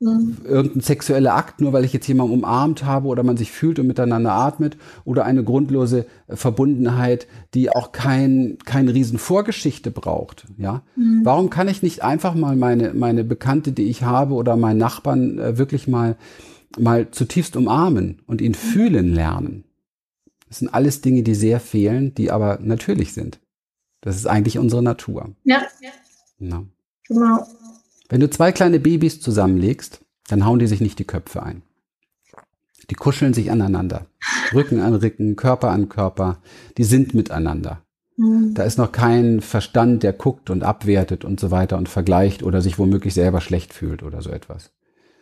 Mhm. 0.00 0.38
Irgendein 0.44 0.80
sexueller 0.80 1.36
Akt, 1.36 1.60
nur 1.60 1.72
weil 1.72 1.84
ich 1.84 1.92
jetzt 1.92 2.08
jemanden 2.08 2.32
umarmt 2.34 2.84
habe 2.84 3.06
oder 3.06 3.22
man 3.22 3.36
sich 3.36 3.52
fühlt 3.52 3.78
und 3.78 3.86
miteinander 3.86 4.32
atmet, 4.32 4.76
oder 5.04 5.24
eine 5.24 5.44
grundlose 5.44 6.06
Verbundenheit, 6.28 7.28
die 7.54 7.70
auch 7.70 7.92
kein, 7.92 8.58
keine 8.64 8.92
riesen 8.92 9.20
Vorgeschichte 9.20 9.92
braucht, 9.92 10.48
ja. 10.58 10.82
Mhm. 10.96 11.20
Warum 11.22 11.48
kann 11.48 11.68
ich 11.68 11.80
nicht 11.80 12.02
einfach 12.02 12.34
mal 12.34 12.56
meine, 12.56 12.92
meine 12.92 13.22
Bekannte, 13.22 13.70
die 13.70 13.84
ich 13.84 14.02
habe, 14.02 14.34
oder 14.34 14.56
meinen 14.56 14.78
Nachbarn 14.78 15.38
äh, 15.38 15.58
wirklich 15.58 15.86
mal 15.86 16.16
mal 16.78 17.10
zutiefst 17.10 17.56
umarmen 17.56 18.22
und 18.26 18.40
ihn 18.40 18.54
fühlen 18.54 19.12
lernen. 19.14 19.64
Das 20.48 20.58
sind 20.58 20.72
alles 20.72 21.00
Dinge, 21.00 21.22
die 21.22 21.34
sehr 21.34 21.60
fehlen, 21.60 22.14
die 22.14 22.30
aber 22.30 22.58
natürlich 22.60 23.12
sind. 23.12 23.40
Das 24.00 24.16
ist 24.16 24.26
eigentlich 24.26 24.58
unsere 24.58 24.82
Natur. 24.82 25.34
Ja. 25.44 25.62
ja. 25.80 25.90
Genau. 26.38 26.66
Wenn 28.08 28.20
du 28.20 28.30
zwei 28.30 28.50
kleine 28.50 28.80
Babys 28.80 29.20
zusammenlegst, 29.20 30.00
dann 30.28 30.44
hauen 30.44 30.58
die 30.58 30.66
sich 30.66 30.80
nicht 30.80 30.98
die 30.98 31.04
Köpfe 31.04 31.42
ein. 31.42 31.62
Die 32.88 32.94
kuscheln 32.94 33.34
sich 33.34 33.50
aneinander. 33.50 34.06
Rücken 34.52 34.80
an 34.80 34.94
Rücken, 34.94 35.36
Körper 35.36 35.70
an 35.70 35.88
Körper. 35.88 36.38
Die 36.76 36.84
sind 36.84 37.14
miteinander. 37.14 37.82
Mhm. 38.16 38.54
Da 38.54 38.64
ist 38.64 38.78
noch 38.78 38.90
kein 38.90 39.40
Verstand, 39.40 40.02
der 40.02 40.12
guckt 40.12 40.50
und 40.50 40.64
abwertet 40.64 41.24
und 41.24 41.38
so 41.38 41.50
weiter 41.50 41.78
und 41.78 41.88
vergleicht 41.88 42.42
oder 42.42 42.60
sich 42.62 42.78
womöglich 42.78 43.14
selber 43.14 43.40
schlecht 43.40 43.72
fühlt 43.72 44.02
oder 44.02 44.22
so 44.22 44.30
etwas. 44.30 44.72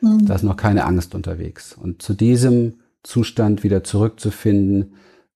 Mhm. 0.01 0.27
Da 0.27 0.35
ist 0.35 0.43
noch 0.43 0.57
keine 0.57 0.85
Angst 0.85 1.15
unterwegs. 1.15 1.73
Und 1.73 2.03
zu 2.03 2.15
diesem 2.15 2.81
Zustand 3.03 3.63
wieder 3.63 3.85
zurückzufinden, 3.85 4.95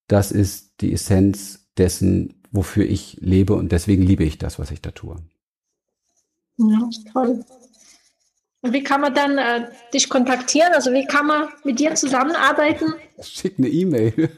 das 0.08 0.32
ist 0.32 0.80
die 0.80 0.92
Essenz 0.92 1.68
dessen, 1.78 2.34
wofür 2.50 2.84
ich 2.84 3.16
lebe 3.20 3.54
und 3.54 3.72
deswegen 3.72 4.02
liebe 4.02 4.24
ich 4.24 4.38
das, 4.38 4.58
was 4.58 4.70
ich 4.70 4.82
da 4.82 4.90
tue. 4.90 5.16
Ja, 6.58 6.88
toll. 7.12 7.44
Und 8.64 8.72
wie 8.72 8.84
kann 8.84 9.00
man 9.00 9.12
dann 9.12 9.38
äh, 9.38 9.66
dich 9.92 10.08
kontaktieren? 10.08 10.72
Also 10.72 10.92
wie 10.92 11.04
kann 11.04 11.26
man 11.26 11.48
mit 11.64 11.80
dir 11.80 11.94
zusammenarbeiten? 11.96 12.94
Schick 13.20 13.58
eine 13.58 13.68
E-Mail. 13.68 14.30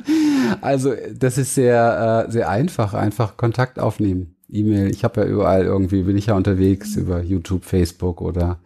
also 0.60 0.94
das 1.14 1.38
ist 1.38 1.54
sehr, 1.54 2.26
äh, 2.26 2.32
sehr 2.32 2.48
einfach. 2.48 2.94
Einfach 2.94 3.36
Kontakt 3.36 3.78
aufnehmen. 3.78 4.34
E-Mail. 4.48 4.90
Ich 4.90 5.04
habe 5.04 5.20
ja 5.20 5.26
überall 5.28 5.64
irgendwie, 5.64 6.02
bin 6.02 6.16
ich 6.16 6.26
ja 6.26 6.34
unterwegs 6.34 6.96
über 6.96 7.22
YouTube, 7.22 7.64
Facebook 7.64 8.20
oder 8.20 8.58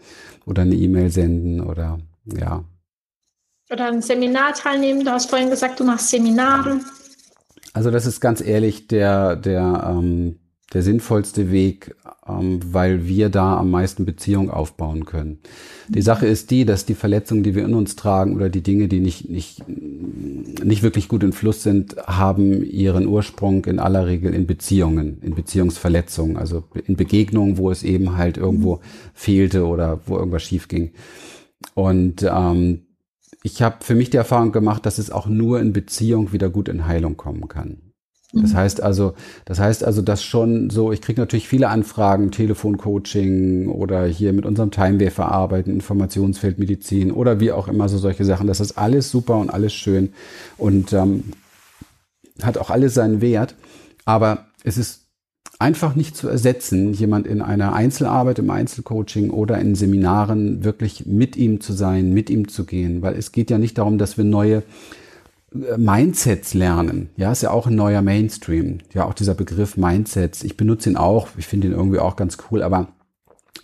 oder 0.46 0.62
eine 0.62 0.74
E-Mail 0.74 1.10
senden 1.10 1.60
oder 1.60 1.98
ja. 2.24 2.64
Oder 3.70 3.86
ein 3.88 4.02
Seminar 4.02 4.52
teilnehmen. 4.54 5.04
Du 5.04 5.10
hast 5.10 5.30
vorhin 5.30 5.50
gesagt, 5.50 5.80
du 5.80 5.84
machst 5.84 6.08
Seminare. 6.08 6.80
Also 7.72 7.90
das 7.90 8.04
ist 8.04 8.20
ganz 8.20 8.42
ehrlich 8.42 8.86
der, 8.86 9.36
der, 9.36 9.86
ähm, 9.88 10.38
der 10.72 10.82
sinnvollste 10.82 11.50
Weg, 11.50 11.94
ähm, 12.26 12.60
weil 12.64 13.06
wir 13.06 13.28
da 13.28 13.58
am 13.58 13.70
meisten 13.70 14.04
Beziehung 14.04 14.50
aufbauen 14.50 15.04
können. 15.04 15.38
Die 15.88 16.02
Sache 16.02 16.26
ist 16.26 16.50
die, 16.50 16.64
dass 16.64 16.86
die 16.86 16.94
Verletzungen, 16.94 17.42
die 17.42 17.54
wir 17.54 17.64
in 17.64 17.74
uns 17.74 17.96
tragen 17.96 18.34
oder 18.34 18.48
die 18.48 18.62
Dinge, 18.62 18.88
die 18.88 19.00
nicht, 19.00 19.28
nicht, 19.28 19.62
nicht 19.68 20.82
wirklich 20.82 21.08
gut 21.08 21.22
in 21.22 21.32
Fluss 21.32 21.62
sind, 21.62 21.96
haben 22.06 22.62
ihren 22.64 23.06
Ursprung 23.06 23.64
in 23.66 23.78
aller 23.78 24.06
Regel 24.06 24.34
in 24.34 24.46
Beziehungen, 24.46 25.18
in 25.22 25.34
Beziehungsverletzungen, 25.34 26.36
also 26.36 26.64
in 26.86 26.96
Begegnungen, 26.96 27.58
wo 27.58 27.70
es 27.70 27.82
eben 27.82 28.16
halt 28.16 28.38
irgendwo 28.38 28.80
fehlte 29.12 29.66
oder 29.66 30.00
wo 30.06 30.16
irgendwas 30.16 30.42
schief 30.42 30.68
ging. 30.68 30.92
Und 31.74 32.22
ähm, 32.22 32.82
ich 33.42 33.60
habe 33.60 33.76
für 33.80 33.94
mich 33.94 34.10
die 34.10 34.16
Erfahrung 34.16 34.52
gemacht, 34.52 34.86
dass 34.86 34.98
es 34.98 35.10
auch 35.10 35.26
nur 35.26 35.60
in 35.60 35.72
Beziehung 35.72 36.32
wieder 36.32 36.48
gut 36.48 36.68
in 36.68 36.86
Heilung 36.86 37.16
kommen 37.16 37.48
kann. 37.48 37.91
Das 38.32 38.52
mhm. 38.52 38.56
heißt 38.56 38.82
also, 38.82 39.12
das 39.44 39.60
heißt 39.60 39.84
also, 39.84 40.00
dass 40.00 40.24
schon 40.24 40.70
so, 40.70 40.90
ich 40.90 41.02
kriege 41.02 41.20
natürlich 41.20 41.48
viele 41.48 41.68
Anfragen, 41.68 42.30
Telefoncoaching 42.30 43.68
oder 43.68 44.06
hier 44.06 44.32
mit 44.32 44.46
unserem 44.46 44.70
Timewave 44.70 45.24
arbeiten, 45.24 45.70
Informationsfeldmedizin 45.70 47.12
oder 47.12 47.40
wie 47.40 47.52
auch 47.52 47.68
immer 47.68 47.88
so 47.88 47.98
solche 47.98 48.24
Sachen. 48.24 48.46
Das 48.46 48.60
ist 48.60 48.78
alles 48.78 49.10
super 49.10 49.36
und 49.36 49.50
alles 49.50 49.74
schön 49.74 50.14
und 50.56 50.94
ähm, 50.94 51.24
hat 52.42 52.56
auch 52.56 52.70
alles 52.70 52.94
seinen 52.94 53.20
Wert. 53.20 53.54
Aber 54.06 54.46
es 54.64 54.78
ist 54.78 55.02
einfach 55.58 55.94
nicht 55.94 56.16
zu 56.16 56.28
ersetzen, 56.28 56.92
jemand 56.94 57.26
in 57.26 57.42
einer 57.42 57.74
Einzelarbeit, 57.74 58.38
im 58.38 58.50
Einzelcoaching 58.50 59.30
oder 59.30 59.58
in 59.58 59.74
Seminaren 59.74 60.64
wirklich 60.64 61.06
mit 61.06 61.36
ihm 61.36 61.60
zu 61.60 61.72
sein, 61.74 62.12
mit 62.12 62.30
ihm 62.30 62.48
zu 62.48 62.64
gehen, 62.64 63.02
weil 63.02 63.14
es 63.14 63.30
geht 63.30 63.50
ja 63.50 63.58
nicht 63.58 63.78
darum, 63.78 63.98
dass 63.98 64.16
wir 64.16 64.24
neue 64.24 64.62
Mindsets 65.76 66.54
lernen. 66.54 67.10
Ja, 67.16 67.32
ist 67.32 67.42
ja 67.42 67.50
auch 67.50 67.66
ein 67.66 67.74
neuer 67.74 68.02
Mainstream. 68.02 68.78
Ja, 68.94 69.04
auch 69.06 69.14
dieser 69.14 69.34
Begriff 69.34 69.76
Mindsets. 69.76 70.44
Ich 70.44 70.56
benutze 70.56 70.90
ihn 70.90 70.96
auch. 70.96 71.28
Ich 71.36 71.46
finde 71.46 71.68
ihn 71.68 71.74
irgendwie 71.74 71.98
auch 71.98 72.16
ganz 72.16 72.38
cool. 72.50 72.62
Aber 72.62 72.88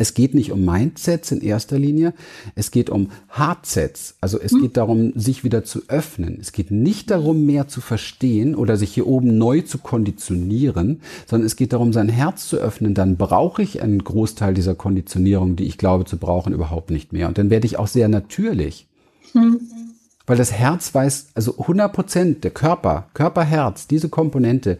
es 0.00 0.14
geht 0.14 0.34
nicht 0.34 0.52
um 0.52 0.64
Mindsets 0.64 1.32
in 1.32 1.40
erster 1.40 1.78
Linie. 1.78 2.14
Es 2.54 2.70
geht 2.70 2.88
um 2.88 3.10
Hardsets. 3.28 4.16
Also 4.20 4.38
es 4.40 4.52
hm. 4.52 4.62
geht 4.62 4.76
darum, 4.76 5.12
sich 5.16 5.42
wieder 5.42 5.64
zu 5.64 5.82
öffnen. 5.88 6.38
Es 6.40 6.52
geht 6.52 6.70
nicht 6.70 7.10
darum, 7.10 7.46
mehr 7.46 7.66
zu 7.66 7.80
verstehen 7.80 8.54
oder 8.54 8.76
sich 8.76 8.94
hier 8.94 9.08
oben 9.08 9.38
neu 9.38 9.62
zu 9.62 9.78
konditionieren, 9.78 11.00
sondern 11.26 11.46
es 11.46 11.56
geht 11.56 11.72
darum, 11.72 11.92
sein 11.92 12.08
Herz 12.08 12.48
zu 12.48 12.58
öffnen. 12.58 12.94
Dann 12.94 13.16
brauche 13.16 13.62
ich 13.62 13.82
einen 13.82 14.04
Großteil 14.04 14.54
dieser 14.54 14.76
Konditionierung, 14.76 15.56
die 15.56 15.64
ich 15.64 15.78
glaube 15.78 16.04
zu 16.04 16.16
brauchen, 16.16 16.52
überhaupt 16.52 16.90
nicht 16.90 17.12
mehr. 17.12 17.26
Und 17.26 17.38
dann 17.38 17.50
werde 17.50 17.66
ich 17.66 17.78
auch 17.78 17.88
sehr 17.88 18.08
natürlich. 18.08 18.86
Hm. 19.32 19.60
Weil 20.28 20.36
das 20.36 20.52
Herz 20.52 20.94
weiß, 20.94 21.28
also 21.34 21.58
100 21.58 21.92
Prozent, 21.92 22.44
der 22.44 22.50
Körper, 22.52 23.08
Körper-Herz, 23.14 23.88
diese 23.88 24.08
Komponente 24.08 24.78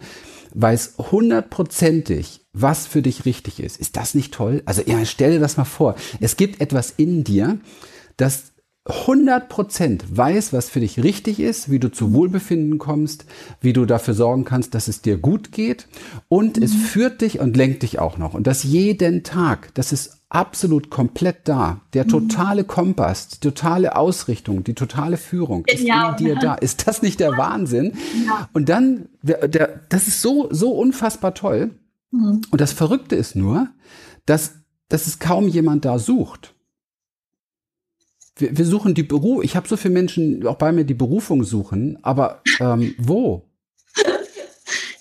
weiß 0.54 0.94
hundertprozentig, 1.10 2.46
was 2.52 2.86
für 2.86 3.02
dich 3.02 3.24
richtig 3.24 3.60
ist. 3.60 3.78
Ist 3.78 3.96
das 3.96 4.14
nicht 4.14 4.32
toll? 4.32 4.62
Also 4.66 4.82
ja, 4.86 5.04
stell 5.04 5.32
dir 5.32 5.40
das 5.40 5.56
mal 5.56 5.64
vor. 5.64 5.94
Es 6.20 6.36
gibt 6.36 6.60
etwas 6.60 6.92
in 6.96 7.24
dir, 7.24 7.58
das 8.16 8.52
100% 8.88 10.02
weiß, 10.10 10.52
was 10.52 10.70
für 10.70 10.80
dich 10.80 11.02
richtig 11.02 11.40
ist, 11.40 11.70
wie 11.70 11.78
du 11.78 11.90
zu 11.90 12.12
Wohlbefinden 12.14 12.78
kommst, 12.78 13.26
wie 13.60 13.74
du 13.74 13.84
dafür 13.84 14.14
sorgen 14.14 14.44
kannst, 14.44 14.74
dass 14.74 14.88
es 14.88 15.02
dir 15.02 15.18
gut 15.18 15.52
geht. 15.52 15.88
Und 16.28 16.56
mhm. 16.56 16.62
es 16.62 16.74
führt 16.74 17.20
dich 17.20 17.38
und 17.38 17.56
lenkt 17.56 17.82
dich 17.82 17.98
auch 17.98 18.16
noch. 18.16 18.34
Und 18.34 18.46
das 18.46 18.64
jeden 18.64 19.24
Tag. 19.24 19.74
Das 19.74 19.92
ist 19.92 20.17
absolut 20.30 20.90
komplett 20.90 21.48
da. 21.48 21.80
Der 21.94 22.04
mhm. 22.04 22.08
totale 22.08 22.64
Kompass, 22.64 23.28
die 23.28 23.40
totale 23.40 23.96
Ausrichtung, 23.96 24.64
die 24.64 24.74
totale 24.74 25.16
Führung 25.16 25.64
ist 25.66 25.82
ja. 25.82 26.10
in 26.10 26.16
dir 26.16 26.36
da. 26.36 26.54
Ist 26.54 26.86
das 26.86 27.02
nicht 27.02 27.20
der 27.20 27.36
Wahnsinn? 27.38 27.94
Ja. 28.26 28.48
Und 28.52 28.68
dann, 28.68 29.08
der, 29.22 29.48
der, 29.48 29.80
das 29.88 30.08
ist 30.08 30.20
so, 30.20 30.48
so 30.50 30.72
unfassbar 30.72 31.34
toll. 31.34 31.70
Mhm. 32.10 32.42
Und 32.50 32.60
das 32.60 32.72
Verrückte 32.72 33.16
ist 33.16 33.36
nur, 33.36 33.68
dass, 34.26 34.54
dass 34.88 35.06
es 35.06 35.18
kaum 35.18 35.48
jemand 35.48 35.84
da 35.84 35.98
sucht 35.98 36.54
wir, 38.40 38.56
wir 38.56 38.64
suchen 38.64 38.94
die 38.94 39.02
Beruf. 39.02 39.44
Ich 39.44 39.56
habe 39.56 39.68
so 39.68 39.76
viele 39.76 39.94
Menschen 39.94 40.46
auch 40.46 40.56
bei 40.56 40.72
mir, 40.72 40.84
die 40.84 40.94
Berufung 40.94 41.44
suchen, 41.44 41.98
aber 42.02 42.42
ähm, 42.60 42.94
wo? 42.98 43.47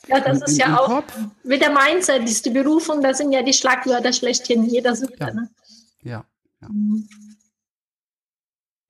Ja, 0.08 0.20
das 0.20 0.42
ist 0.42 0.58
ja 0.58 0.78
auch 0.78 0.88
Kopf? 0.88 1.14
mit 1.44 1.62
der 1.62 1.72
Mindset, 1.72 2.24
ist 2.24 2.46
die 2.46 2.50
Berufung, 2.50 3.02
das 3.02 3.18
sind 3.18 3.32
ja 3.32 3.44
die 3.44 3.54
Schlagwörter 3.54 4.14
schlechthin. 4.14 4.66
Jeder 4.66 4.96
sucht 4.96 5.20
ja. 5.20 5.34
Ne? 5.34 5.50
Ja, 6.04 6.26
ja. 6.62 6.70
Mhm. 6.70 7.08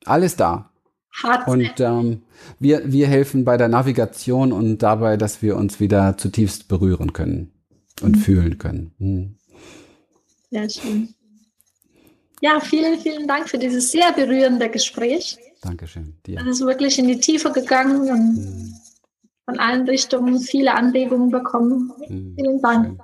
Alles 0.05 0.35
da. 0.35 0.71
Hart 1.23 1.47
und 1.47 1.79
ähm, 1.79 2.21
wir, 2.59 2.91
wir 2.91 3.07
helfen 3.07 3.43
bei 3.43 3.57
der 3.57 3.67
Navigation 3.67 4.51
und 4.51 4.79
dabei, 4.79 5.17
dass 5.17 5.41
wir 5.41 5.57
uns 5.57 5.79
wieder 5.79 6.15
zutiefst 6.17 6.67
berühren 6.67 7.11
können 7.13 7.51
und 8.01 8.17
mhm. 8.17 8.19
fühlen 8.19 8.57
können. 8.59 8.93
Mhm. 8.99 9.37
Sehr 10.51 10.69
schön. 10.69 11.13
Ja, 12.41 12.59
vielen, 12.59 12.99
vielen 12.99 13.27
Dank 13.27 13.49
für 13.49 13.57
dieses 13.57 13.91
sehr 13.91 14.11
berührende 14.13 14.69
Gespräch. 14.69 15.37
Dankeschön. 15.61 16.15
Dir. 16.25 16.39
Es 16.39 16.47
ist 16.47 16.65
wirklich 16.65 16.99
in 16.99 17.07
die 17.07 17.19
Tiefe 17.19 17.51
gegangen 17.51 18.01
und 18.01 18.37
hm. 18.37 18.73
Von 19.47 19.59
allen 19.59 19.87
Richtungen 19.87 20.39
viele 20.39 20.75
Anregungen 20.75 21.31
bekommen. 21.31 21.93
Hm. 22.05 22.35
Vielen 22.35 22.61
Dank. 22.61 22.99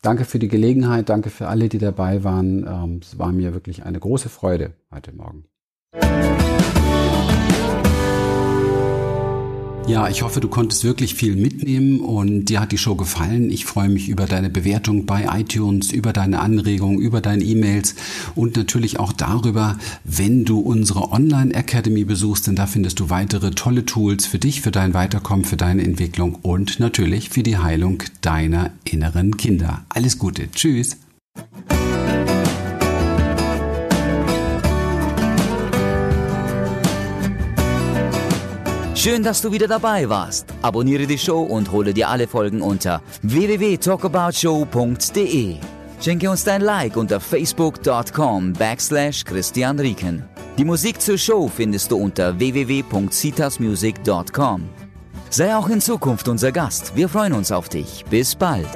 Danke 0.00 0.24
für 0.24 0.38
die 0.38 0.48
Gelegenheit, 0.48 1.08
danke 1.08 1.28
für 1.28 1.48
alle, 1.48 1.68
die 1.68 1.78
dabei 1.78 2.24
waren. 2.24 2.66
Ähm, 2.66 3.00
es 3.02 3.18
war 3.18 3.32
mir 3.32 3.52
wirklich 3.52 3.84
eine 3.84 4.00
große 4.00 4.28
Freude 4.28 4.72
heute 4.90 5.12
Morgen. 5.12 5.44
Ja, 9.88 10.06
ich 10.06 10.20
hoffe, 10.20 10.40
du 10.40 10.48
konntest 10.48 10.84
wirklich 10.84 11.14
viel 11.14 11.34
mitnehmen 11.34 12.00
und 12.00 12.44
dir 12.44 12.60
hat 12.60 12.72
die 12.72 12.78
Show 12.78 12.94
gefallen. 12.94 13.50
Ich 13.50 13.64
freue 13.64 13.88
mich 13.88 14.10
über 14.10 14.26
deine 14.26 14.50
Bewertung 14.50 15.06
bei 15.06 15.26
iTunes, 15.40 15.92
über 15.92 16.12
deine 16.12 16.40
Anregungen, 16.40 16.98
über 16.98 17.22
deine 17.22 17.42
E-Mails 17.42 17.94
und 18.34 18.54
natürlich 18.58 19.00
auch 19.00 19.14
darüber, 19.14 19.78
wenn 20.04 20.44
du 20.44 20.60
unsere 20.60 21.10
Online 21.10 21.54
Academy 21.54 22.04
besuchst, 22.04 22.46
denn 22.46 22.54
da 22.54 22.66
findest 22.66 23.00
du 23.00 23.08
weitere 23.08 23.52
tolle 23.52 23.86
Tools 23.86 24.26
für 24.26 24.38
dich, 24.38 24.60
für 24.60 24.72
dein 24.72 24.92
Weiterkommen, 24.92 25.46
für 25.46 25.56
deine 25.56 25.82
Entwicklung 25.82 26.34
und 26.42 26.80
natürlich 26.80 27.30
für 27.30 27.42
die 27.42 27.56
Heilung 27.56 28.02
deiner 28.20 28.72
inneren 28.84 29.38
Kinder. 29.38 29.86
Alles 29.88 30.18
Gute. 30.18 30.50
Tschüss. 30.52 30.98
Schön, 38.98 39.22
dass 39.22 39.40
du 39.40 39.52
wieder 39.52 39.68
dabei 39.68 40.08
warst. 40.08 40.46
Abonniere 40.60 41.06
die 41.06 41.18
Show 41.18 41.42
und 41.42 41.70
hole 41.70 41.94
dir 41.94 42.08
alle 42.08 42.26
Folgen 42.26 42.60
unter 42.60 43.00
www.talkaboutshow.de. 43.22 45.54
Schenke 46.00 46.28
uns 46.28 46.42
dein 46.42 46.62
Like 46.62 46.96
unter 46.96 47.20
facebook.com 47.20 48.54
backslash 48.54 49.24
Christian 49.24 49.78
Rieken. 49.78 50.24
Die 50.58 50.64
Musik 50.64 51.00
zur 51.00 51.16
Show 51.16 51.46
findest 51.46 51.92
du 51.92 51.96
unter 51.96 52.40
www.citasmusic.com. 52.40 54.68
Sei 55.30 55.54
auch 55.54 55.68
in 55.68 55.80
Zukunft 55.80 56.26
unser 56.26 56.50
Gast. 56.50 56.96
Wir 56.96 57.08
freuen 57.08 57.34
uns 57.34 57.52
auf 57.52 57.68
dich. 57.68 58.04
Bis 58.10 58.34
bald. 58.34 58.66